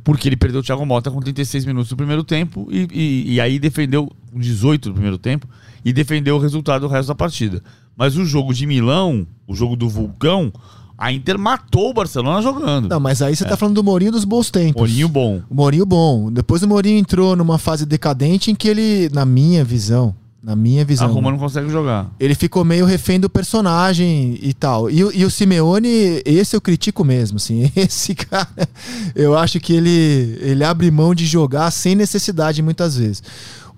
porque 0.05 0.29
ele 0.29 0.37
perdeu 0.37 0.61
o 0.61 0.63
Thiago 0.63 0.85
Mota 0.85 1.11
com 1.11 1.21
36 1.21 1.65
minutos 1.65 1.91
no 1.91 1.97
primeiro 1.97 2.25
tempo 2.25 2.67
e, 2.71 2.89
e, 2.93 3.35
e 3.35 3.41
aí 3.41 3.59
defendeu 3.59 4.11
com 4.33 4.39
18 4.39 4.89
no 4.89 4.95
primeiro 4.95 5.19
tempo 5.19 5.47
e 5.85 5.93
defendeu 5.93 6.37
o 6.37 6.39
resultado 6.39 6.83
do 6.83 6.89
resto 6.89 7.09
da 7.09 7.15
partida. 7.15 7.63
Mas 7.97 8.17
o 8.17 8.25
jogo 8.25 8.55
de 8.55 8.67
Milão, 8.67 9.27
o 9.47 9.55
jogo 9.55 9.77
do 9.77 9.89
Vulcão, 9.89 10.53
a 10.97 11.13
Inter 11.13 11.39
matou 11.39 11.91
o 11.91 11.95
Barcelona 11.95 12.41
jogando. 12.41 12.89
Não, 12.89 13.01
mas 13.01 13.21
aí 13.21 13.35
você 13.35 13.45
tá 13.45 13.57
falando 13.57 13.75
do 13.75 13.85
Mourinho 13.85 14.13
dos 14.13 14.25
bons 14.25 14.51
tempos. 14.51 14.81
Mourinho 14.81 15.09
bom. 15.09 15.43
O 15.51 15.55
Mourinho 15.55 15.85
bom. 15.85 16.31
Depois 16.31 16.63
o 16.63 16.69
Mourinho 16.69 16.99
entrou 16.99 17.35
numa 17.37 17.59
fase 17.59 17.85
decadente 17.85 18.51
em 18.51 18.55
que 18.55 18.69
ele, 18.69 19.09
na 19.13 19.27
minha 19.27 19.65
visão, 19.65 20.15
na 20.43 20.57
minha 20.57 20.83
A 20.83 20.85
visão, 20.85 21.13
Roma 21.13 21.31
não 21.31 21.39
consegue 21.39 21.69
jogar. 21.71 22.11
ele 22.19 22.35
ficou 22.35 22.65
meio 22.65 22.85
refém 22.85 23.21
do 23.21 23.31
personagem 23.31 24.37
e 24.43 24.53
tal. 24.53 24.91
E, 24.91 25.05
o- 25.05 25.13
e 25.13 25.25
o 25.25 25.31
Simeone, 25.31 26.21
esse 26.25 26.57
eu 26.57 26.61
critico 26.61 27.05
mesmo, 27.05 27.37
assim. 27.37 27.71
Esse 27.77 28.15
cara, 28.15 28.69
eu 29.15 29.39
acho 29.39 29.61
que 29.61 29.73
ele, 29.73 30.37
ele 30.41 30.65
abre 30.65 30.91
mão 30.91 31.15
de 31.15 31.27
jogar 31.27 31.71
sem 31.71 31.95
necessidade 31.95 32.61
muitas 32.63 32.97
vezes. 32.97 33.23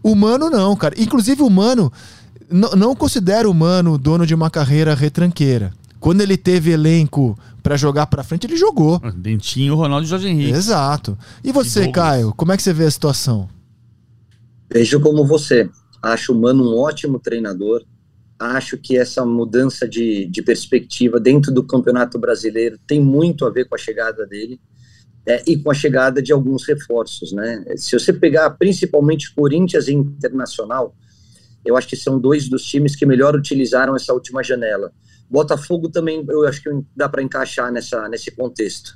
O 0.03 0.15
Mano 0.15 0.49
não, 0.49 0.75
cara. 0.75 0.95
Inclusive 0.99 1.43
o 1.43 1.51
Mano, 1.51 1.93
não 2.51 2.95
considero 2.97 3.51
o 3.51 3.55
Mano 3.55 3.99
dono 3.99 4.27
de 4.27 4.35
uma 4.35 4.49
carreira 4.51 4.95
retranqueira. 4.95 5.73
Quando 6.01 6.21
ele 6.21 6.37
teve 6.37 6.71
elenco 6.71 7.39
pra 7.63 7.77
jogar 7.77 8.07
pra 8.07 8.23
frente, 8.23 8.47
ele 8.47 8.57
jogou. 8.57 9.01
Dentinho, 9.17 9.75
Ronaldo 9.75 10.05
e 10.07 10.09
Jorge 10.09 10.29
Henrique. 10.29 10.51
Exato. 10.53 11.17
E 11.43 11.51
você, 11.53 11.85
Douglas. 11.85 11.95
Caio, 11.95 12.35
como 12.37 12.53
é 12.53 12.57
que 12.57 12.63
você 12.63 12.73
vê 12.75 12.85
a 12.85 12.91
situação? 12.91 13.49
Vejo 14.71 15.01
como 15.01 15.27
você. 15.27 15.69
Acho 16.05 16.35
o 16.35 16.39
Mano 16.39 16.71
um 16.71 16.79
ótimo 16.79 17.19
treinador. 17.19 17.83
Acho 18.39 18.77
que 18.77 18.99
essa 18.99 19.25
mudança 19.25 19.89
de, 19.89 20.27
de 20.27 20.43
perspectiva 20.43 21.19
dentro 21.19 21.51
do 21.51 21.65
Campeonato 21.65 22.19
Brasileiro 22.19 22.79
tem 22.87 23.01
muito 23.01 23.47
a 23.47 23.51
ver 23.51 23.65
com 23.65 23.75
a 23.75 23.79
chegada 23.79 24.27
dele 24.27 24.61
é, 25.27 25.43
e 25.47 25.57
com 25.57 25.71
a 25.71 25.75
chegada 25.75 26.21
de 26.21 26.31
alguns 26.31 26.67
reforços, 26.67 27.33
né? 27.33 27.65
Se 27.77 27.99
você 27.99 28.13
pegar 28.13 28.51
principalmente 28.51 29.35
Corinthians 29.35 29.89
e 29.89 29.95
Internacional, 29.95 30.95
eu 31.65 31.75
acho 31.75 31.89
que 31.89 31.97
são 31.97 32.21
dois 32.21 32.51
dos 32.51 32.65
times 32.65 32.95
que 32.95 33.07
melhor 33.07 33.35
utilizaram 33.35 33.97
essa 33.97 34.13
última 34.13 34.43
janela. 34.43 34.93
Botafogo 35.31 35.89
também, 35.89 36.23
eu 36.29 36.47
acho 36.47 36.63
que 36.63 36.69
dá 36.95 37.09
para 37.09 37.23
encaixar 37.23 37.73
nessa, 37.73 38.07
nesse 38.11 38.31
contexto, 38.31 38.95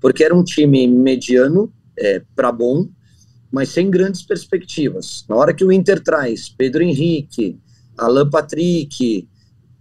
porque 0.00 0.24
era 0.24 0.34
um 0.34 0.42
time 0.42 0.88
mediano 0.88 1.70
é, 1.98 2.22
para 2.34 2.50
bom 2.50 2.88
mas 3.50 3.70
sem 3.70 3.90
grandes 3.90 4.22
perspectivas. 4.22 5.24
Na 5.28 5.36
hora 5.36 5.54
que 5.54 5.64
o 5.64 5.72
Inter 5.72 6.00
traz 6.00 6.48
Pedro 6.48 6.82
Henrique, 6.82 7.58
Alan 7.96 8.28
Patrick 8.28 9.28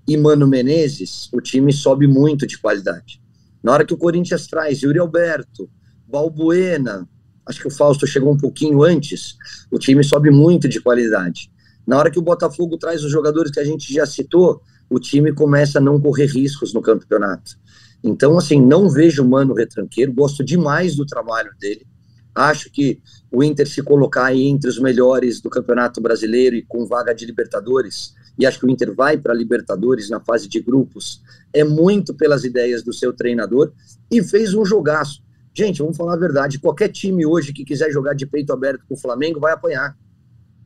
e 0.07 0.18
Mano 0.18 0.47
Menezes, 0.47 1.30
o 1.34 1.41
time 1.41 1.74
sobe 1.74 2.07
muito 2.07 2.47
de 2.47 2.57
qualidade. 2.57 3.22
Na 3.61 3.74
hora 3.74 3.86
que 3.86 3.93
o 3.93 3.97
Corinthians 3.97 4.47
traz 4.47 4.82
Yuri 4.82 4.99
Alberto, 4.99 5.70
Balbuena, 6.07 7.07
acho 7.45 7.59
que 7.59 7.68
o 7.68 7.72
Fausto 7.72 8.07
chegou 8.07 8.34
um 8.34 8.38
pouquinho 8.38 8.82
antes, 8.84 9.36
o 9.70 9.78
time 9.78 10.03
sobe 10.03 10.32
muito 10.32 10.70
de 10.70 10.80
qualidade. 10.80 11.51
Na 11.86 11.97
hora 11.97 12.09
que 12.09 12.20
o 12.20 12.22
Botafogo 12.22 12.78
traz 12.78 13.03
os 13.03 13.11
jogadores 13.11 13.51
que 13.51 13.59
a 13.59 13.65
gente 13.65 13.93
já 13.93 14.05
citou, 14.05 14.61
o 14.89 14.99
time 14.99 15.34
começa 15.34 15.80
a 15.80 15.82
não 15.82 15.99
correr 15.99 16.28
riscos 16.28 16.74
no 16.74 16.82
campeonato. 16.82 17.57
Então, 18.03 18.38
assim, 18.38 18.61
não 18.61 18.89
vejo 18.89 19.24
o 19.24 19.30
Mano 19.30 19.53
retranqueiro, 19.53 20.13
gosto 20.13 20.43
demais 20.43 20.95
do 20.95 21.05
trabalho 21.05 21.51
dele. 21.59 21.86
Acho 22.34 22.72
que 22.72 23.01
o 23.32 23.43
Inter 23.43 23.67
se 23.67 23.82
colocar 23.82 24.25
aí 24.25 24.47
entre 24.47 24.69
os 24.69 24.80
melhores 24.80 25.41
do 25.41 25.49
Campeonato 25.49 25.99
Brasileiro 25.99 26.55
e 26.55 26.61
com 26.61 26.86
vaga 26.86 27.13
de 27.13 27.25
Libertadores, 27.25 28.15
e 28.38 28.45
acho 28.45 28.59
que 28.59 28.65
o 28.65 28.69
Inter 28.69 28.93
vai 28.93 29.17
para 29.17 29.34
Libertadores 29.34 30.09
na 30.09 30.19
fase 30.19 30.47
de 30.47 30.59
grupos, 30.59 31.21
é 31.53 31.63
muito 31.63 32.13
pelas 32.13 32.43
ideias 32.43 32.84
do 32.84 32.93
seu 32.93 33.11
treinador 33.11 33.71
e 34.09 34.23
fez 34.23 34.53
um 34.53 34.65
jogaço. 34.65 35.21
Gente, 35.53 35.80
vamos 35.82 35.97
falar 35.97 36.13
a 36.13 36.17
verdade, 36.17 36.59
qualquer 36.59 36.89
time 36.89 37.25
hoje 37.25 37.51
que 37.51 37.65
quiser 37.65 37.91
jogar 37.91 38.13
de 38.13 38.25
peito 38.25 38.53
aberto 38.53 38.86
com 38.88 38.93
o 38.93 38.97
Flamengo 38.99 39.39
vai 39.39 39.53
apanhar. 39.53 39.97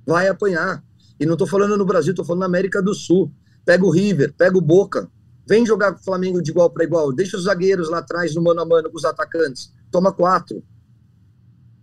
Vai 0.05 0.28
apanhar. 0.28 0.84
E 1.20 1.26
não 1.26 1.34
estou 1.34 1.47
falando 1.47 1.78
no 1.78 1.86
Brasil, 1.86 2.12
estou 2.12 2.26
falando 2.26 2.41
na 2.41 2.47
América 2.47 2.82
do 2.82 2.93
Sul. 2.93 3.32
Pega 3.64 3.86
o 3.86 3.91
River, 3.91 4.34
pega 4.34 4.57
o 4.57 4.62
Boca, 4.62 5.09
vem 5.47 5.66
jogar 5.66 5.93
com 5.93 5.99
o 5.99 6.03
Flamengo 6.03 6.41
de 6.41 6.51
igual 6.51 6.70
para 6.70 6.84
igual, 6.84 7.12
deixa 7.12 7.38
os 7.38 7.43
zagueiros 7.43 7.89
lá 7.89 7.99
atrás 7.99 8.34
no 8.34 8.41
mano 8.41 8.62
a 8.62 8.66
mano 8.66 8.89
com 8.89 8.97
os 8.97 9.05
atacantes, 9.05 9.72
toma 9.91 10.12
quatro. 10.12 10.64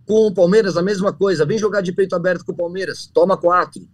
Com 0.09 0.25
o 0.25 0.33
Palmeiras, 0.33 0.75
a 0.75 0.81
mesma 0.81 1.13
coisa. 1.13 1.45
Vem 1.45 1.59
jogar 1.59 1.81
de 1.81 1.91
peito 1.91 2.15
aberto 2.15 2.43
com 2.43 2.51
o 2.51 2.55
Palmeiras. 2.55 3.05
Toma 3.05 3.37
quatro. 3.37 3.87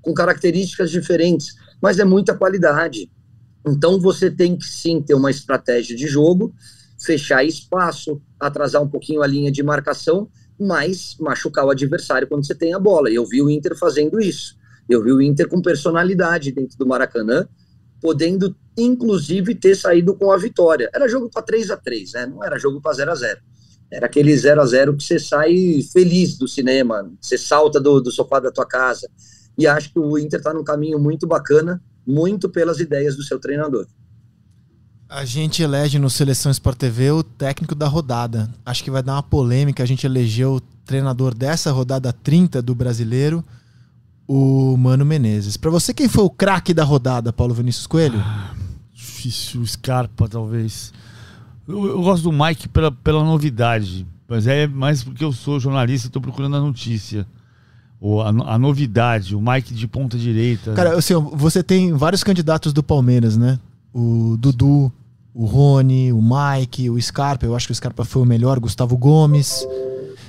Com 0.00 0.14
características 0.14 0.92
diferentes. 0.92 1.56
Mas 1.82 1.98
é 1.98 2.04
muita 2.04 2.36
qualidade. 2.36 3.10
Então 3.66 4.00
você 4.00 4.30
tem 4.30 4.56
que 4.56 4.64
sim 4.64 5.02
ter 5.02 5.14
uma 5.14 5.28
estratégia 5.28 5.96
de 5.96 6.06
jogo, 6.06 6.54
fechar 7.04 7.44
espaço, 7.44 8.22
atrasar 8.38 8.80
um 8.80 8.88
pouquinho 8.88 9.22
a 9.22 9.26
linha 9.26 9.50
de 9.50 9.60
marcação, 9.60 10.30
mas 10.56 11.16
machucar 11.18 11.66
o 11.66 11.70
adversário 11.70 12.28
quando 12.28 12.46
você 12.46 12.54
tem 12.54 12.72
a 12.72 12.78
bola. 12.78 13.10
Eu 13.10 13.26
vi 13.26 13.42
o 13.42 13.50
Inter 13.50 13.76
fazendo 13.76 14.20
isso. 14.20 14.56
Eu 14.88 15.02
vi 15.02 15.10
o 15.10 15.20
Inter 15.20 15.48
com 15.48 15.60
personalidade 15.60 16.52
dentro 16.52 16.78
do 16.78 16.86
Maracanã, 16.86 17.44
podendo 18.00 18.54
inclusive 18.78 19.52
ter 19.56 19.74
saído 19.74 20.14
com 20.14 20.30
a 20.30 20.36
vitória. 20.36 20.88
Era 20.94 21.08
jogo 21.08 21.28
para 21.28 21.42
3 21.42 21.72
a 21.72 21.76
3 21.76 22.12
né? 22.12 22.26
Não 22.26 22.44
era 22.44 22.56
jogo 22.56 22.80
para 22.80 22.92
0 22.92 23.10
a 23.10 23.14
0 23.16 23.40
era 23.90 24.06
aquele 24.06 24.36
0 24.36 24.60
a 24.60 24.66
0 24.66 24.96
que 24.96 25.04
você 25.04 25.18
sai 25.18 25.80
feliz 25.92 26.36
do 26.36 26.48
cinema, 26.48 27.10
você 27.20 27.38
salta 27.38 27.80
do, 27.80 28.00
do 28.00 28.10
sofá 28.10 28.40
da 28.40 28.50
tua 28.50 28.66
casa. 28.66 29.08
E 29.56 29.66
acho 29.66 29.92
que 29.92 29.98
o 29.98 30.18
Inter 30.18 30.40
está 30.40 30.52
num 30.52 30.64
caminho 30.64 30.98
muito 30.98 31.26
bacana, 31.26 31.80
muito 32.06 32.48
pelas 32.48 32.78
ideias 32.78 33.16
do 33.16 33.22
seu 33.22 33.38
treinador. 33.38 33.86
A 35.08 35.24
gente 35.24 35.62
elege 35.62 35.98
no 36.00 36.10
Seleção 36.10 36.50
Sport 36.50 36.78
TV 36.78 37.12
o 37.12 37.22
técnico 37.22 37.76
da 37.76 37.86
rodada. 37.86 38.50
Acho 38.64 38.82
que 38.82 38.90
vai 38.90 39.02
dar 39.02 39.14
uma 39.14 39.22
polêmica. 39.22 39.82
A 39.82 39.86
gente 39.86 40.04
elegeu 40.04 40.56
o 40.56 40.60
treinador 40.60 41.32
dessa 41.32 41.70
rodada 41.70 42.12
30 42.12 42.60
do 42.60 42.74
brasileiro, 42.74 43.44
o 44.26 44.76
Mano 44.76 45.04
Menezes. 45.04 45.56
Para 45.56 45.70
você, 45.70 45.94
quem 45.94 46.08
foi 46.08 46.24
o 46.24 46.30
craque 46.30 46.74
da 46.74 46.82
rodada, 46.82 47.32
Paulo 47.32 47.54
Vinícius 47.54 47.86
Coelho? 47.86 48.18
Ah, 48.18 48.52
difícil, 48.92 49.64
Scarpa, 49.64 50.28
talvez. 50.28 50.92
Eu, 51.66 51.86
eu, 51.86 52.02
gosto 52.02 52.22
do 52.22 52.32
Mike 52.32 52.68
pela, 52.68 52.92
pela 52.92 53.24
novidade, 53.24 54.06
mas 54.28 54.46
é 54.46 54.66
mais 54.66 55.02
porque 55.02 55.24
eu 55.24 55.32
sou 55.32 55.58
jornalista 55.58 56.06
e 56.06 56.08
estou 56.08 56.22
procurando 56.22 56.56
a 56.56 56.60
notícia. 56.60 57.26
Ou 58.00 58.22
a, 58.22 58.28
a, 58.28 58.58
novidade, 58.58 59.34
o 59.34 59.40
Mike 59.40 59.72
de 59.74 59.88
ponta 59.88 60.18
direita. 60.18 60.72
Cara, 60.74 60.98
assim, 60.98 61.14
você 61.14 61.62
tem 61.62 61.92
vários 61.94 62.22
candidatos 62.22 62.72
do 62.72 62.82
Palmeiras, 62.82 63.36
né? 63.36 63.58
O 63.92 64.36
Dudu, 64.38 64.92
o 65.34 65.44
Rony, 65.46 66.12
o 66.12 66.20
Mike, 66.22 66.90
o 66.90 67.00
Scarpa. 67.00 67.46
Eu 67.46 67.56
acho 67.56 67.66
que 67.66 67.72
o 67.72 67.74
Scarpa 67.74 68.04
foi 68.04 68.22
o 68.22 68.26
melhor, 68.26 68.60
Gustavo 68.60 68.96
Gomes. 68.96 69.66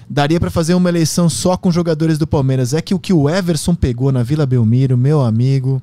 Daria 0.09 0.39
para 0.39 0.49
fazer 0.49 0.73
uma 0.73 0.87
eleição 0.87 1.29
só 1.29 1.57
com 1.57 1.69
jogadores 1.69 2.17
do 2.17 2.25
Palmeiras. 2.25 2.73
É 2.73 2.81
que 2.81 2.93
o 2.93 2.99
que 2.99 3.11
o 3.11 3.29
Everson 3.29 3.75
pegou 3.75 4.11
na 4.11 4.23
Vila 4.23 4.45
Belmiro, 4.45 4.97
meu 4.97 5.21
amigo, 5.21 5.81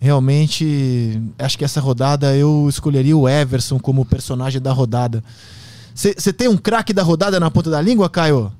realmente 0.00 1.20
acho 1.38 1.56
que 1.58 1.64
essa 1.64 1.80
rodada 1.80 2.36
eu 2.36 2.66
escolheria 2.68 3.16
o 3.16 3.28
Everson 3.28 3.78
como 3.78 4.04
personagem 4.04 4.60
da 4.60 4.72
rodada. 4.72 5.22
Você 5.94 6.32
tem 6.32 6.48
um 6.48 6.58
craque 6.58 6.92
da 6.92 7.02
rodada 7.02 7.40
na 7.40 7.50
ponta 7.50 7.70
da 7.70 7.80
língua, 7.80 8.10
Caio? 8.10 8.52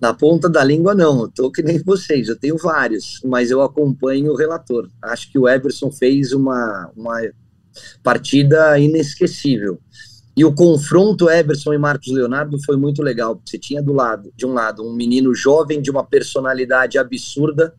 Na 0.00 0.12
ponta 0.12 0.48
da 0.48 0.62
língua, 0.62 0.94
não. 0.94 1.22
Eu 1.22 1.28
tô 1.28 1.50
que 1.50 1.62
nem 1.62 1.78
vocês, 1.82 2.28
eu 2.28 2.36
tenho 2.36 2.56
vários, 2.56 3.20
mas 3.24 3.50
eu 3.50 3.62
acompanho 3.62 4.32
o 4.32 4.36
relator. 4.36 4.88
Acho 5.02 5.30
que 5.30 5.38
o 5.38 5.48
Everson 5.48 5.90
fez 5.90 6.32
uma, 6.32 6.90
uma 6.96 7.20
partida 8.02 8.78
inesquecível. 8.78 9.78
E 10.36 10.44
o 10.44 10.54
confronto 10.54 11.28
Everson 11.28 11.74
e 11.74 11.78
Marcos 11.78 12.12
Leonardo 12.12 12.62
foi 12.64 12.76
muito 12.76 13.02
legal. 13.02 13.40
Você 13.44 13.58
tinha 13.58 13.82
do 13.82 13.92
lado, 13.92 14.32
de 14.36 14.46
um 14.46 14.52
lado, 14.52 14.84
um 14.84 14.92
menino 14.92 15.34
jovem 15.34 15.82
de 15.82 15.90
uma 15.90 16.04
personalidade 16.04 16.96
absurda, 16.96 17.74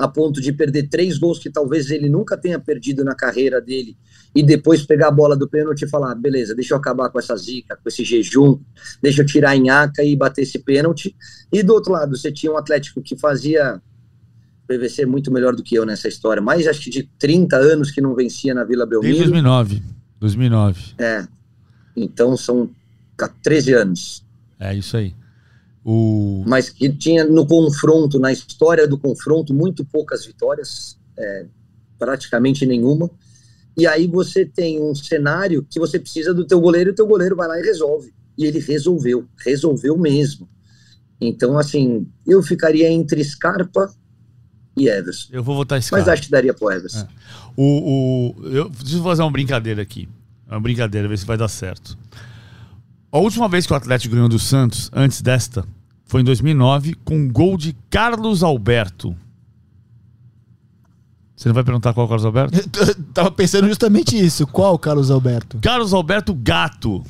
a 0.00 0.08
ponto 0.08 0.40
de 0.40 0.50
perder 0.50 0.88
três 0.88 1.18
gols 1.18 1.38
que 1.38 1.50
talvez 1.50 1.90
ele 1.90 2.08
nunca 2.08 2.34
tenha 2.34 2.58
perdido 2.58 3.04
na 3.04 3.14
carreira 3.14 3.60
dele, 3.60 3.96
e 4.34 4.42
depois 4.42 4.82
pegar 4.82 5.08
a 5.08 5.10
bola 5.10 5.36
do 5.36 5.46
pênalti 5.46 5.82
e 5.82 5.88
falar: 5.88 6.14
beleza, 6.14 6.54
deixa 6.54 6.72
eu 6.72 6.78
acabar 6.78 7.10
com 7.10 7.18
essa 7.18 7.36
zica, 7.36 7.76
com 7.76 7.88
esse 7.88 8.02
jejum, 8.02 8.58
deixa 9.02 9.20
eu 9.20 9.26
tirar 9.26 9.50
a 9.50 9.58
nhaca 9.58 10.02
e 10.02 10.16
bater 10.16 10.42
esse 10.42 10.58
pênalti. 10.58 11.14
E 11.52 11.62
do 11.62 11.74
outro 11.74 11.92
lado, 11.92 12.16
você 12.16 12.32
tinha 12.32 12.50
um 12.50 12.56
Atlético 12.56 13.02
que 13.02 13.16
fazia. 13.16 13.80
PVC 14.66 15.04
muito 15.04 15.32
melhor 15.32 15.56
do 15.56 15.64
que 15.64 15.74
eu 15.74 15.84
nessa 15.84 16.06
história, 16.06 16.40
mais 16.40 16.64
acho 16.68 16.82
que 16.82 16.90
de 16.90 17.02
30 17.18 17.56
anos 17.56 17.90
que 17.90 18.00
não 18.00 18.14
vencia 18.14 18.54
na 18.54 18.62
Vila 18.62 18.86
Belmiro. 18.86 19.16
Desde 19.16 19.28
2009. 19.28 19.82
2009. 20.20 20.94
É. 20.96 21.26
Então 21.96 22.36
são 22.36 22.70
13 23.42 23.72
anos. 23.72 24.24
É 24.60 24.72
isso 24.72 24.96
aí. 24.96 25.12
O... 25.92 26.44
Mas 26.46 26.70
que 26.70 26.88
tinha 26.88 27.24
no 27.24 27.44
confronto, 27.44 28.16
na 28.20 28.30
história 28.30 28.86
do 28.86 28.96
confronto, 28.96 29.52
muito 29.52 29.84
poucas 29.84 30.24
vitórias, 30.24 30.96
é, 31.18 31.46
praticamente 31.98 32.64
nenhuma. 32.64 33.10
E 33.76 33.88
aí 33.88 34.06
você 34.06 34.46
tem 34.46 34.80
um 34.80 34.94
cenário 34.94 35.66
que 35.68 35.80
você 35.80 35.98
precisa 35.98 36.32
do 36.32 36.46
teu 36.46 36.60
goleiro 36.60 36.90
e 36.90 36.92
o 36.92 36.94
teu 36.94 37.08
goleiro 37.08 37.34
vai 37.34 37.48
lá 37.48 37.58
e 37.58 37.62
resolve. 37.62 38.14
E 38.38 38.44
ele 38.44 38.60
resolveu, 38.60 39.26
resolveu 39.44 39.98
mesmo. 39.98 40.48
Então, 41.20 41.58
assim, 41.58 42.06
eu 42.24 42.40
ficaria 42.40 42.88
entre 42.88 43.24
Scarpa 43.24 43.92
e 44.76 44.88
Everson. 44.88 45.28
Eu 45.32 45.42
vou 45.42 45.56
votar 45.56 45.82
Scarpa. 45.82 46.06
Mas 46.06 46.12
acho 46.12 46.22
que 46.22 46.30
daria 46.30 46.54
pro 46.54 46.70
Everson. 46.70 47.00
É. 47.00 47.08
O, 47.56 48.36
o, 48.38 48.46
eu 48.46 48.70
preciso 48.70 49.02
fazer 49.02 49.22
uma 49.22 49.30
brincadeira 49.32 49.82
aqui. 49.82 50.08
Uma 50.48 50.60
brincadeira, 50.60 51.08
ver 51.08 51.18
se 51.18 51.26
vai 51.26 51.36
dar 51.36 51.48
certo. 51.48 51.98
A 53.10 53.18
última 53.18 53.48
vez 53.48 53.66
que 53.66 53.72
o 53.72 53.76
Atlético 53.76 54.14
ganhou 54.14 54.28
do 54.28 54.38
Santos, 54.38 54.88
antes 54.92 55.20
desta, 55.20 55.66
foi 56.10 56.22
em 56.22 56.24
2009, 56.24 56.94
com 57.04 57.14
um 57.16 57.32
gol 57.32 57.56
de 57.56 57.72
Carlos 57.88 58.42
Alberto. 58.42 59.14
Você 61.36 61.48
não 61.48 61.54
vai 61.54 61.62
perguntar 61.62 61.94
qual 61.94 62.02
é 62.02 62.06
o 62.06 62.08
Carlos 62.08 62.24
Alberto? 62.24 62.68
Tava 63.14 63.30
pensando 63.30 63.68
justamente 63.68 64.18
isso. 64.18 64.44
Qual 64.44 64.76
Carlos 64.76 65.08
Alberto? 65.08 65.60
Carlos 65.62 65.94
Alberto 65.94 66.34
Gato. 66.34 67.04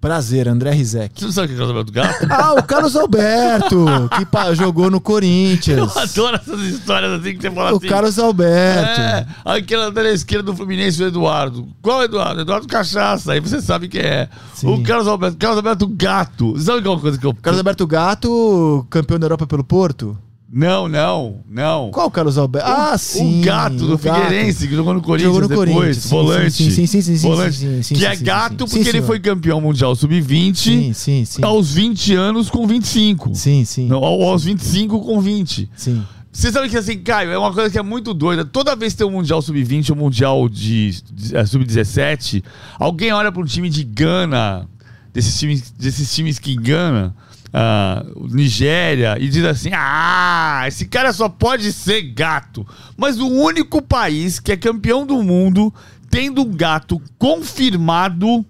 Prazer, 0.00 0.46
André 0.46 0.70
Rizek. 0.70 1.18
Você 1.18 1.24
não 1.24 1.32
sabe 1.32 1.52
o 1.52 1.56
que 1.56 1.60
é 1.60 1.64
o 1.64 1.66
Carlos 1.66 1.76
Alberto 1.76 1.92
Gato? 1.92 2.26
ah, 2.30 2.54
o 2.54 2.62
Carlos 2.62 2.96
Alberto, 2.96 3.86
que 4.16 4.54
jogou 4.54 4.90
no 4.90 5.00
Corinthians. 5.00 5.78
Eu 5.96 6.02
adoro 6.02 6.36
essas 6.36 6.60
histórias 6.60 7.20
assim 7.20 7.34
que 7.34 7.42
você 7.42 7.50
fala 7.50 7.72
o 7.72 7.76
assim. 7.76 7.86
O 7.86 7.90
Carlos 7.90 8.18
Alberto. 8.18 9.00
É, 9.00 9.26
aquela 9.44 9.90
da 9.90 10.08
esquerda 10.08 10.44
do 10.44 10.56
Fluminense, 10.56 11.02
o 11.02 11.06
Eduardo. 11.06 11.68
Qual 11.82 12.04
Eduardo? 12.04 12.42
Eduardo 12.42 12.68
Cachaça, 12.68 13.32
aí 13.32 13.40
você 13.40 13.60
sabe 13.60 13.88
quem 13.88 14.00
é. 14.00 14.28
Sim. 14.54 14.68
O 14.68 14.82
Carlos 14.84 15.08
Alberto, 15.08 15.36
Carlos 15.36 15.58
Alberto 15.58 15.88
Gato. 15.88 16.56
Sabe 16.60 16.80
qual 16.82 17.00
coisa 17.00 17.18
que 17.18 17.26
eu... 17.26 17.34
Carlos 17.34 17.58
Alberto 17.58 17.86
Gato, 17.86 18.86
campeão 18.88 19.18
da 19.18 19.26
Europa 19.26 19.48
pelo 19.48 19.64
Porto? 19.64 20.16
Não, 20.50 20.88
não, 20.88 21.40
não. 21.46 21.90
Qual 21.90 22.06
o 22.06 22.10
Carlos 22.10 22.38
Alberto? 22.38 22.66
Ah, 22.66 22.96
sim. 22.96 23.42
O 23.42 23.44
gato 23.44 23.76
do 23.76 23.94
o 23.94 23.98
Figueirense, 23.98 24.60
gato. 24.60 24.70
que 24.70 24.76
jogou 24.76 24.94
no 24.94 25.02
Corinthians 25.02 25.34
jogou 25.34 25.42
no 25.42 25.48
depois. 25.48 25.70
Corinthians. 25.70 25.96
Sim, 25.98 26.08
volante. 26.08 26.50
Sim, 26.50 26.70
sim, 26.70 26.86
sim. 26.86 27.02
sim, 27.02 27.28
volante. 27.28 27.56
sim, 27.56 27.82
sim 27.82 27.94
que 27.94 28.06
é 28.06 28.16
gato 28.16 28.66
porque 28.66 28.88
ele 28.88 29.02
foi 29.02 29.20
campeão 29.20 29.60
mundial 29.60 29.94
sub-20 29.94 30.56
sim, 30.56 30.92
sim, 30.94 31.24
sim. 31.26 31.44
aos 31.44 31.74
20 31.74 32.14
anos 32.14 32.48
com 32.48 32.66
25. 32.66 33.34
Sim, 33.34 33.62
sim. 33.66 33.88
Não, 33.88 34.02
aos 34.02 34.44
25 34.44 35.00
com 35.00 35.20
20. 35.20 35.70
Sim. 35.76 36.02
Você 36.32 36.50
sabe 36.50 36.70
que 36.70 36.78
assim, 36.78 36.98
Caio, 36.98 37.30
é 37.30 37.38
uma 37.38 37.52
coisa 37.52 37.68
que 37.68 37.78
é 37.78 37.82
muito 37.82 38.14
doida. 38.14 38.42
Toda 38.42 38.74
vez 38.74 38.94
que 38.94 38.98
tem 38.98 39.06
um 39.06 39.10
Mundial 39.10 39.42
Sub-20 39.42 39.90
ou 39.90 39.96
um 39.96 39.98
Mundial 39.98 40.48
de, 40.48 41.02
de, 41.12 41.36
é, 41.36 41.44
Sub-17, 41.44 42.42
alguém 42.78 43.12
olha 43.12 43.30
para 43.30 43.42
um 43.42 43.44
time 43.44 43.68
de 43.68 43.84
Gana, 43.84 44.66
desses 45.12 45.38
times, 45.38 45.70
desses 45.72 46.14
times 46.14 46.38
que 46.38 46.52
engana 46.52 47.14
uh, 47.48 48.28
Nigéria 48.34 49.16
e 49.18 49.28
diz 49.28 49.44
assim: 49.44 49.70
ah, 49.72 50.64
esse 50.66 50.86
cara 50.86 51.12
só 51.12 51.28
pode 51.28 51.72
ser 51.72 52.02
gato. 52.02 52.66
Mas 52.96 53.18
o 53.18 53.28
único 53.28 53.82
país 53.82 54.38
que 54.38 54.52
é 54.52 54.56
campeão 54.56 55.06
do 55.06 55.22
mundo 55.22 55.72
tendo 56.10 56.44
gato 56.44 57.00
confirmado 57.18 58.44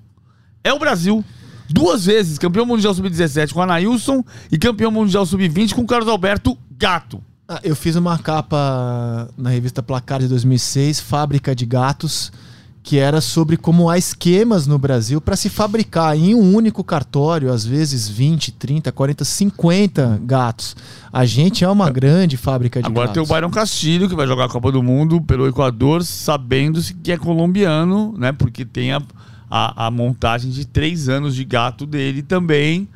é 0.62 0.72
o 0.72 0.78
Brasil. 0.78 1.24
duas 1.68 2.06
vezes 2.06 2.38
campeão 2.38 2.64
mundial 2.64 2.94
sub-17 2.94 3.52
com 3.52 3.62
Anailson 3.62 4.24
e 4.50 4.58
campeão 4.58 4.90
mundial 4.90 5.26
sub-20 5.26 5.74
com 5.74 5.86
Carlos 5.86 6.08
Alberto 6.08 6.56
Gato. 6.76 7.22
Ah, 7.48 7.60
eu 7.64 7.74
fiz 7.74 7.96
uma 7.96 8.18
capa 8.18 9.30
na 9.36 9.48
revista 9.50 9.82
Placar 9.82 10.20
de 10.20 10.28
2006, 10.28 11.00
Fábrica 11.00 11.54
de 11.54 11.64
Gatos, 11.64 12.30
que 12.88 12.98
era 12.98 13.20
sobre 13.20 13.58
como 13.58 13.90
há 13.90 13.98
esquemas 13.98 14.66
no 14.66 14.78
Brasil 14.78 15.20
para 15.20 15.36
se 15.36 15.50
fabricar 15.50 16.16
em 16.16 16.34
um 16.34 16.54
único 16.54 16.82
cartório, 16.82 17.52
às 17.52 17.62
vezes 17.62 18.08
20, 18.08 18.52
30, 18.52 18.90
40, 18.90 19.26
50 19.26 20.20
gatos. 20.22 20.74
A 21.12 21.26
gente 21.26 21.62
é 21.62 21.68
uma 21.68 21.90
grande 21.90 22.38
fábrica 22.38 22.80
de 22.80 22.86
Agora 22.86 23.08
gatos. 23.08 23.12
tem 23.12 23.22
o 23.22 23.26
Byron 23.26 23.50
Castilho, 23.50 24.08
que 24.08 24.14
vai 24.14 24.26
jogar 24.26 24.46
a 24.46 24.48
Copa 24.48 24.72
do 24.72 24.82
Mundo 24.82 25.20
pelo 25.20 25.46
Equador, 25.46 26.02
sabendo 26.02 26.80
que 27.02 27.12
é 27.12 27.18
colombiano, 27.18 28.14
né? 28.16 28.32
Porque 28.32 28.64
tem 28.64 28.90
a, 28.92 29.02
a, 29.50 29.88
a 29.88 29.90
montagem 29.90 30.50
de 30.50 30.64
três 30.66 31.10
anos 31.10 31.34
de 31.34 31.44
gato 31.44 31.84
dele 31.84 32.22
também. 32.22 32.88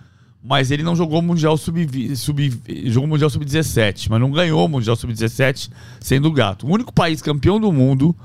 Mas 0.43 0.71
ele 0.71 0.83
não 0.83 0.97
jogou 0.97 1.19
o 1.19 1.23
Mundial 1.23 1.59
Sub, 1.59 2.17
sub 2.17 2.63
jogou 2.87 3.07
Mundial 3.11 3.29
Sub-17, 3.29 4.07
mas 4.09 4.19
não 4.19 4.31
ganhou 4.31 4.65
o 4.65 4.69
Mundial 4.71 4.97
Sub-17 4.97 5.69
sendo 6.01 6.33
gato. 6.33 6.67
O 6.67 6.71
único 6.71 6.95
país 6.95 7.21
campeão 7.21 7.61
do 7.61 7.71
mundo 7.71 8.17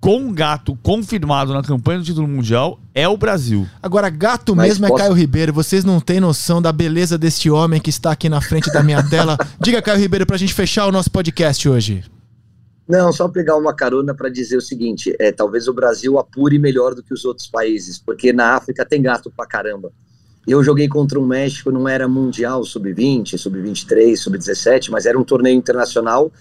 com 0.00 0.18
um 0.18 0.32
gato 0.32 0.78
confirmado 0.82 1.52
na 1.52 1.62
campanha 1.62 1.98
do 1.98 2.04
título 2.04 2.28
mundial 2.28 2.78
é 2.94 3.08
o 3.08 3.16
Brasil. 3.16 3.66
Agora, 3.82 4.08
gato 4.08 4.54
Mas 4.54 4.68
mesmo 4.68 4.86
é 4.86 4.88
posso- 4.88 5.02
Caio 5.02 5.12
Ribeiro. 5.12 5.52
Vocês 5.52 5.84
não 5.84 6.00
têm 6.00 6.20
noção 6.20 6.62
da 6.62 6.72
beleza 6.72 7.18
deste 7.18 7.50
homem 7.50 7.80
que 7.80 7.90
está 7.90 8.12
aqui 8.12 8.28
na 8.28 8.40
frente 8.40 8.72
da 8.72 8.82
minha 8.82 9.02
tela. 9.02 9.36
Diga, 9.60 9.82
Caio 9.82 9.98
Ribeiro, 9.98 10.24
pra 10.26 10.36
gente 10.36 10.54
fechar 10.54 10.86
o 10.86 10.92
nosso 10.92 11.10
podcast 11.10 11.68
hoje. 11.68 12.04
Não, 12.88 13.12
só 13.12 13.28
pegar 13.28 13.56
uma 13.56 13.74
carona 13.74 14.14
para 14.14 14.28
dizer 14.30 14.56
o 14.56 14.62
seguinte: 14.62 15.14
é, 15.18 15.30
talvez 15.30 15.68
o 15.68 15.74
Brasil 15.74 16.18
apure 16.18 16.58
melhor 16.58 16.94
do 16.94 17.02
que 17.02 17.12
os 17.12 17.24
outros 17.24 17.46
países, 17.46 17.98
porque 17.98 18.32
na 18.32 18.54
África 18.54 18.84
tem 18.86 19.02
gato 19.02 19.30
pra 19.36 19.46
caramba. 19.46 19.90
Eu 20.46 20.64
joguei 20.64 20.88
contra 20.88 21.20
o 21.20 21.26
México, 21.26 21.70
não 21.70 21.86
era 21.86 22.08
mundial 22.08 22.64
sub-20, 22.64 23.36
sub-23, 23.36 24.16
sub-17, 24.16 24.88
mas 24.90 25.04
era 25.04 25.18
um 25.18 25.24
torneio 25.24 25.54
internacional 25.56 26.32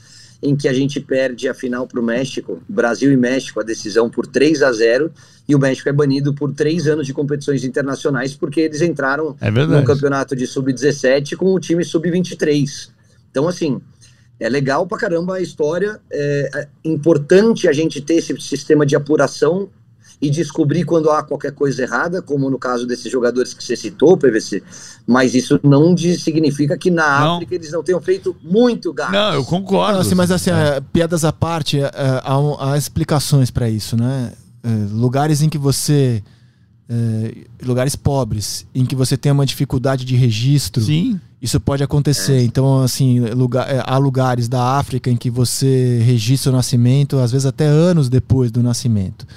em 0.41 0.55
que 0.55 0.67
a 0.67 0.73
gente 0.73 0.99
perde 0.99 1.47
a 1.47 1.53
final 1.53 1.87
para 1.87 1.99
o 1.99 2.03
México, 2.03 2.61
Brasil 2.67 3.11
e 3.11 3.17
México, 3.17 3.59
a 3.59 3.63
decisão 3.63 4.09
por 4.09 4.27
3 4.27 4.61
a 4.61 4.71
0 4.71 5.11
e 5.47 5.55
o 5.55 5.59
México 5.59 5.89
é 5.89 5.93
banido 5.93 6.33
por 6.33 6.53
três 6.53 6.87
anos 6.87 7.07
de 7.07 7.13
competições 7.13 7.63
internacionais 7.63 8.35
porque 8.35 8.61
eles 8.61 8.81
entraram 8.81 9.35
É 9.41 9.49
no 9.49 9.83
campeonato 9.83 10.35
de 10.35 10.45
sub-17 10.45 11.35
com 11.35 11.53
o 11.53 11.59
time 11.59 11.83
sub-23. 11.83 12.89
Então, 13.31 13.47
assim, 13.47 13.81
é 14.39 14.47
legal 14.47 14.85
pra 14.85 14.97
caramba 14.97 15.35
a 15.35 15.41
história. 15.41 15.99
É, 16.11 16.49
é 16.53 16.67
importante 16.83 17.67
a 17.67 17.73
gente 17.73 18.01
ter 18.01 18.15
esse 18.15 18.39
sistema 18.39 18.85
de 18.85 18.95
apuração 18.95 19.69
e 20.19 20.29
descobrir 20.31 20.83
quando 20.83 21.11
há 21.11 21.21
qualquer 21.21 21.51
coisa 21.51 21.83
errada, 21.83 22.21
como 22.23 22.49
no 22.49 22.57
caso 22.57 22.87
desses 22.87 23.11
jogadores 23.11 23.53
que 23.53 23.63
você 23.63 23.75
citou, 23.75 24.17
PVC. 24.17 24.63
Mas 25.05 25.35
isso 25.35 25.59
não 25.63 25.95
significa 25.95 26.75
que 26.77 26.89
na 26.89 27.19
Não. 27.19 27.35
África 27.35 27.53
eles 27.53 27.71
não 27.71 27.83
tenham 27.83 28.01
feito 28.01 28.35
muito 28.43 28.91
gato. 28.91 29.11
Não, 29.11 29.33
eu 29.35 29.45
concordo. 29.45 29.93
Não, 29.93 30.01
assim, 30.01 30.15
mas 30.15 30.31
assim, 30.31 30.49
É. 30.49 30.77
é, 30.77 30.81
piadas 30.81 31.23
à 31.23 31.31
parte, 31.31 31.79
é, 31.79 31.91
há, 32.23 32.39
um- 32.39 32.59
há 32.59 32.75
explicações 32.77 33.51
para 33.51 33.69
isso, 33.69 33.95
né? 33.95 34.33
É, 34.63 34.69
lugares 34.91 35.41
em 35.41 35.49
que 35.49 35.57
você. 35.57 36.23
é, 36.89 37.35
lugares 37.65 37.97
pobres, 37.97 38.65
em 38.73 38.85
que 38.85 38.95
você 38.95 39.17
tem 39.17 39.29
uma 39.29 39.45
dificuldade 39.45 40.05
de 40.05 40.15
registro, 40.15 40.81
Sim. 40.81 41.19
isso 41.41 41.59
pode 41.59 41.83
acontecer. 41.83 42.41
Então, 42.43 42.81
assim, 42.81 43.19
lugar, 43.19 43.69
é, 43.69 43.83
há 43.85 43.97
lugares 43.97 44.47
da 44.47 44.77
África 44.77 45.09
em 45.11 45.17
que 45.17 45.29
você 45.29 45.99
registra 46.03 46.49
o 46.49 46.55
nascimento, 46.55 47.17
às 47.19 47.29
vezes 47.33 47.45
até 47.45 47.65
anos 47.65 48.07
depois 48.07 48.51
do 48.51 48.63
nascimento. 48.63 49.27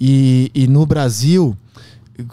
E, 0.00 0.50
e 0.54 0.66
no 0.66 0.86
Brasil, 0.86 1.56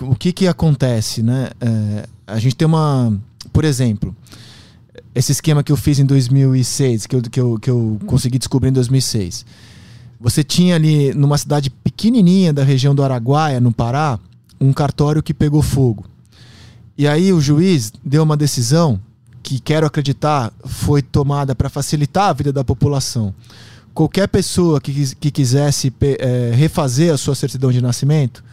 o 0.02 0.16
que 0.16 0.32
que 0.32 0.48
acontece, 0.48 1.22
né? 1.22 1.50
É, 1.60 2.08
a 2.26 2.40
gente 2.40 2.56
tem 2.56 2.66
uma, 2.66 3.20
por 3.52 3.66
exemplo, 3.66 4.16
esse 5.14 5.32
esquema 5.32 5.64
que 5.64 5.72
eu 5.72 5.78
fiz 5.78 6.00
em 6.00 6.06
2006, 6.06 7.06
que 7.06 7.16
eu, 7.16 7.22
que 7.22 7.40
eu, 7.40 7.60
que 7.60 7.70
eu 7.70 8.00
consegui 8.06 8.38
descobrir 8.38 8.70
em 8.70 8.74
2006. 8.74 9.46
Você 10.20 10.44
tinha 10.44 10.76
ali, 10.76 11.14
numa 11.14 11.38
cidade 11.38 11.70
pequenininha 11.70 12.54
da 12.54 12.64
região 12.64 12.96
do 12.96 13.04
Araguaia, 13.04 13.60
no 13.60 13.72
Pará, 13.72 14.20
um 14.60 14.74
cartório 14.74 15.22
que 15.22 15.34
pegou 15.34 15.62
fogo. 15.62 16.06
E 16.98 17.08
aí 17.08 17.32
o 17.32 17.40
juiz 17.40 17.92
deu 18.04 18.24
uma 18.24 18.36
decisão 18.36 19.00
que, 19.44 19.60
quero 19.60 19.86
acreditar, 19.86 20.52
foi 20.66 21.02
tomada 21.02 21.54
para 21.54 21.70
facilitar 21.70 22.30
a 22.30 22.34
vida 22.34 22.52
da 22.52 22.64
população. 22.64 23.34
Qualquer 23.98 24.28
pessoa 24.28 24.80
que, 24.80 25.16
que 25.16 25.32
quisesse 25.32 25.92
eh, 26.00 26.52
refazer 26.54 27.12
a 27.12 27.18
sua 27.18 27.34
certidão 27.34 27.72
de 27.72 27.82
nascimento, 27.82 28.44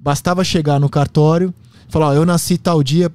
bastava 0.00 0.42
chegar 0.42 0.80
no 0.80 0.88
cartório 0.88 1.52
falar: 1.90 2.06
ó, 2.06 2.14
eu 2.14 2.24
nasci 2.24 2.56
tal 2.56 2.82
dia. 2.82 3.12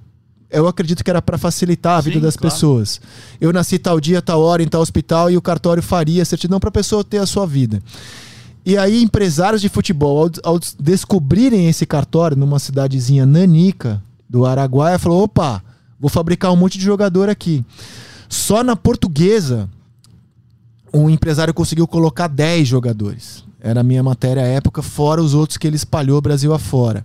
Eu 0.51 0.67
acredito 0.67 1.03
que 1.03 1.09
era 1.09 1.19
para 1.19 1.35
facilitar 1.35 1.97
a 1.97 2.01
vida 2.01 2.17
Sim, 2.17 2.21
das 2.21 2.35
claro. 2.35 2.53
pessoas. 2.53 3.01
Eu 3.41 3.51
nasci 3.51 3.79
tal 3.79 3.99
dia, 3.99 4.21
tal 4.21 4.39
hora, 4.39 4.61
em 4.61 4.67
tal 4.67 4.81
hospital, 4.81 5.31
e 5.31 5.37
o 5.37 5.41
cartório 5.41 5.81
faria 5.81 6.21
a 6.21 6.25
certidão 6.25 6.59
para 6.59 6.69
a 6.69 6.71
pessoa 6.71 7.03
ter 7.03 7.17
a 7.17 7.25
sua 7.25 7.47
vida. 7.47 7.81
E 8.63 8.77
aí, 8.77 9.01
empresários 9.01 9.59
de 9.59 9.67
futebol, 9.67 10.29
ao, 10.43 10.53
ao 10.53 10.59
descobrirem 10.79 11.69
esse 11.69 11.87
cartório 11.87 12.37
numa 12.37 12.59
cidadezinha 12.59 13.25
nanica 13.25 13.99
do 14.29 14.45
Araguaia, 14.45 14.99
falou: 14.99 15.23
opa, 15.23 15.63
vou 15.99 16.07
fabricar 16.07 16.53
um 16.53 16.55
monte 16.55 16.77
de 16.77 16.85
jogador 16.85 17.29
aqui. 17.29 17.65
Só 18.29 18.63
na 18.63 18.75
portuguesa, 18.75 19.67
um 20.93 21.09
empresário 21.09 21.53
conseguiu 21.53 21.87
colocar 21.87 22.27
10 22.27 22.67
jogadores. 22.67 23.43
Era 23.61 23.81
a 23.81 23.83
minha 23.83 24.01
matéria 24.01 24.43
à 24.43 24.45
época, 24.47 24.81
fora 24.81 25.21
os 25.21 25.33
outros 25.33 25.57
que 25.57 25.67
ele 25.67 25.75
espalhou 25.75 26.21
Brasil 26.21 26.53
afora. 26.53 27.03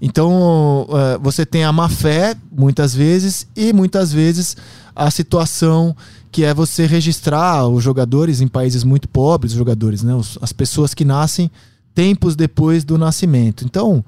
Então, 0.00 0.86
eh, 0.90 1.18
você 1.22 1.46
tem 1.46 1.64
a 1.64 1.72
má 1.72 1.88
fé, 1.88 2.34
muitas 2.52 2.94
vezes, 2.94 3.46
e 3.56 3.72
muitas 3.72 4.12
vezes 4.12 4.56
a 4.94 5.10
situação 5.10 5.96
que 6.30 6.44
é 6.44 6.52
você 6.52 6.84
registrar 6.86 7.66
os 7.68 7.82
jogadores 7.82 8.40
em 8.40 8.48
países 8.48 8.82
muito 8.84 9.08
pobres, 9.08 9.52
os 9.52 9.58
jogadores, 9.58 10.02
né? 10.02 10.14
Os- 10.14 10.36
as 10.42 10.52
pessoas 10.52 10.92
que 10.92 11.04
nascem 11.04 11.50
tempos 11.94 12.34
depois 12.34 12.84
do 12.84 12.98
nascimento. 12.98 13.64
Então, 13.64 14.04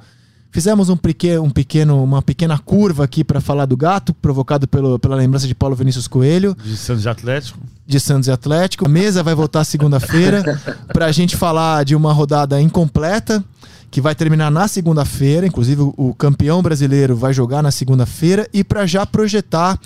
fizemos 0.56 0.88
um 0.88 0.96
pequeno, 0.96 1.42
um 1.42 1.50
pequeno, 1.50 2.02
uma 2.02 2.22
pequena 2.22 2.56
curva 2.58 3.04
aqui 3.04 3.22
para 3.22 3.42
falar 3.42 3.66
do 3.66 3.76
gato, 3.76 4.14
provocado 4.14 4.66
pelo, 4.66 4.98
pela 4.98 5.14
lembrança 5.14 5.46
de 5.46 5.54
Paulo 5.54 5.76
Vinícius 5.76 6.08
Coelho 6.08 6.56
De 6.64 6.74
Santos 6.78 7.02
de 7.02 7.08
Atlético. 7.10 7.58
de 7.86 8.00
Santos 8.00 8.26
e 8.26 8.30
Atlético. 8.32 8.86
A 8.86 8.88
mesa 8.88 9.22
vai 9.22 9.34
voltar 9.34 9.64
segunda-feira 9.64 10.42
para 10.94 11.04
a 11.04 11.12
gente 11.12 11.36
falar 11.36 11.84
de 11.84 11.94
uma 11.94 12.10
rodada 12.10 12.58
incompleta 12.58 13.44
que 13.90 14.00
vai 14.00 14.14
terminar 14.14 14.50
na 14.50 14.66
segunda-feira. 14.66 15.46
Inclusive, 15.46 15.82
o- 15.82 15.94
o 15.98 16.14
campeão 16.14 16.62
brasileiro 16.62 17.14
vai 17.14 17.34
jogar 17.34 17.62
na 17.62 17.70
segunda-feira 17.70 18.48
e 18.50 18.64
para 18.64 18.86
já 18.86 19.04
projetar 19.04 19.78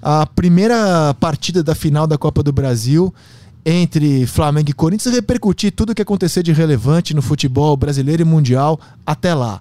a 0.00 0.24
primeira 0.24 1.12
partida 1.20 1.62
da 1.62 1.74
final 1.74 2.06
da 2.06 2.16
Copa 2.16 2.42
do 2.42 2.50
Brasil 2.50 3.12
entre 3.62 4.26
Flamengo 4.26 4.70
e 4.70 4.72
Corinthians 4.72 5.12
e 5.12 5.16
repercutir 5.16 5.70
tudo 5.70 5.90
o 5.90 5.94
que 5.94 6.00
acontecer 6.00 6.42
de 6.42 6.50
relevante 6.52 7.12
no 7.12 7.20
futebol 7.20 7.76
brasileiro 7.76 8.22
e 8.22 8.24
mundial 8.24 8.80
até 9.06 9.34
lá. 9.34 9.60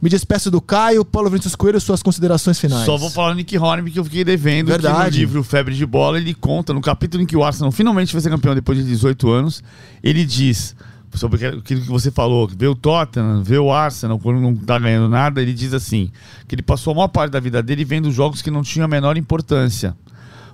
Me 0.00 0.10
despeço 0.10 0.50
do 0.50 0.60
Caio, 0.60 1.04
Paulo 1.04 1.30
Vinícius 1.30 1.54
Coelho, 1.54 1.80
suas 1.80 2.02
considerações 2.02 2.60
finais. 2.60 2.84
Só 2.84 2.96
vou 2.96 3.10
falar 3.10 3.30
do 3.30 3.36
Nick 3.36 3.56
Hornby 3.56 3.90
que 3.90 3.98
eu 3.98 4.04
fiquei 4.04 4.24
devendo. 4.24 4.66
Que 4.66 4.76
no 4.76 4.82
Verdade. 4.82 5.18
livro 5.18 5.42
Febre 5.42 5.74
de 5.74 5.86
Bola, 5.86 6.18
ele 6.18 6.34
conta, 6.34 6.74
no 6.74 6.80
capítulo 6.80 7.22
em 7.22 7.26
que 7.26 7.36
o 7.36 7.42
Arsenal 7.42 7.72
finalmente 7.72 8.12
vai 8.12 8.20
ser 8.20 8.28
campeão 8.28 8.54
depois 8.54 8.78
de 8.78 8.84
18 8.84 9.30
anos, 9.30 9.62
ele 10.02 10.24
diz, 10.24 10.76
sobre 11.14 11.46
aquilo 11.46 11.62
que 11.62 11.88
você 11.88 12.10
falou, 12.10 12.46
vê 12.46 12.66
o 12.66 12.74
Tottenham, 12.74 13.42
vê 13.42 13.58
o 13.58 13.72
Arsenal 13.72 14.18
quando 14.18 14.40
não 14.40 14.54
tá 14.54 14.78
ganhando 14.78 15.08
nada, 15.08 15.40
ele 15.40 15.54
diz 15.54 15.72
assim, 15.72 16.10
que 16.46 16.54
ele 16.54 16.62
passou 16.62 16.92
a 16.92 16.96
maior 16.96 17.08
parte 17.08 17.32
da 17.32 17.40
vida 17.40 17.62
dele 17.62 17.84
vendo 17.84 18.10
jogos 18.12 18.42
que 18.42 18.50
não 18.50 18.62
tinham 18.62 18.84
a 18.84 18.88
menor 18.88 19.16
importância. 19.16 19.96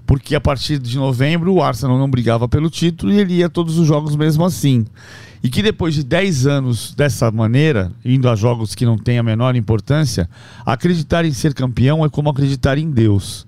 Porque 0.06 0.34
a 0.34 0.40
partir 0.40 0.78
de 0.78 0.96
novembro 0.96 1.54
o 1.54 1.62
Arsenal 1.62 1.98
não 1.98 2.10
brigava 2.10 2.48
pelo 2.48 2.68
título 2.68 3.12
e 3.12 3.20
ele 3.20 3.34
ia 3.34 3.48
todos 3.48 3.78
os 3.78 3.86
jogos 3.86 4.16
mesmo 4.16 4.44
assim. 4.44 4.84
E 5.42 5.48
que 5.48 5.62
depois 5.62 5.94
de 5.94 6.04
10 6.04 6.46
anos 6.46 6.94
dessa 6.94 7.30
maneira, 7.30 7.90
indo 8.04 8.28
a 8.28 8.36
jogos 8.36 8.74
que 8.74 8.86
não 8.86 8.96
têm 8.96 9.18
a 9.18 9.22
menor 9.22 9.56
importância, 9.56 10.28
acreditar 10.64 11.24
em 11.24 11.32
ser 11.32 11.54
campeão 11.54 12.04
é 12.04 12.08
como 12.08 12.30
acreditar 12.30 12.78
em 12.78 12.90
Deus. 12.90 13.46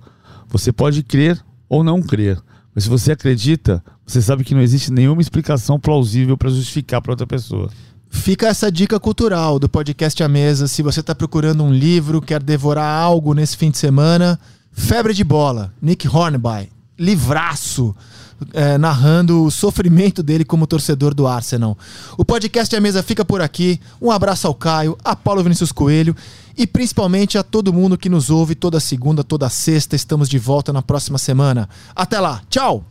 Você 0.48 0.72
pode 0.72 1.02
crer 1.02 1.40
ou 1.68 1.84
não 1.84 2.02
crer, 2.02 2.40
mas 2.74 2.84
se 2.84 2.90
você 2.90 3.12
acredita, 3.12 3.82
você 4.06 4.20
sabe 4.20 4.44
que 4.44 4.54
não 4.54 4.60
existe 4.60 4.92
nenhuma 4.92 5.22
explicação 5.22 5.78
plausível 5.78 6.36
para 6.36 6.50
justificar 6.50 7.00
para 7.00 7.12
outra 7.12 7.26
pessoa. 7.26 7.70
Fica 8.10 8.46
essa 8.46 8.70
dica 8.70 8.98
cultural 8.98 9.58
do 9.58 9.68
podcast 9.68 10.22
à 10.22 10.28
mesa. 10.28 10.68
Se 10.68 10.82
você 10.82 11.00
está 11.00 11.14
procurando 11.14 11.62
um 11.64 11.72
livro, 11.72 12.22
quer 12.22 12.42
devorar 12.42 12.86
algo 12.86 13.34
nesse 13.34 13.56
fim 13.56 13.70
de 13.70 13.76
semana, 13.78 14.38
Febre 14.74 15.14
de 15.14 15.24
Bola, 15.24 15.72
Nick 15.80 16.06
Hornby, 16.06 16.70
livraço, 16.98 17.94
é, 18.52 18.76
narrando 18.76 19.44
o 19.44 19.50
sofrimento 19.50 20.22
dele 20.22 20.44
como 20.44 20.66
torcedor 20.66 21.14
do 21.14 21.26
Arsenal. 21.26 21.78
O 22.18 22.24
podcast 22.24 22.74
à 22.74 22.80
mesa 22.80 23.02
fica 23.02 23.24
por 23.24 23.40
aqui. 23.40 23.80
Um 24.00 24.10
abraço 24.10 24.46
ao 24.46 24.54
Caio, 24.54 24.98
a 25.04 25.14
Paulo 25.14 25.42
Vinícius 25.42 25.72
Coelho 25.72 26.14
e 26.56 26.66
principalmente 26.66 27.38
a 27.38 27.42
todo 27.42 27.72
mundo 27.72 27.96
que 27.96 28.08
nos 28.08 28.30
ouve 28.30 28.54
toda 28.54 28.80
segunda, 28.80 29.24
toda 29.24 29.48
sexta. 29.48 29.96
Estamos 29.96 30.28
de 30.28 30.38
volta 30.38 30.72
na 30.72 30.82
próxima 30.82 31.18
semana. 31.18 31.68
Até 31.94 32.20
lá, 32.20 32.42
tchau! 32.50 32.84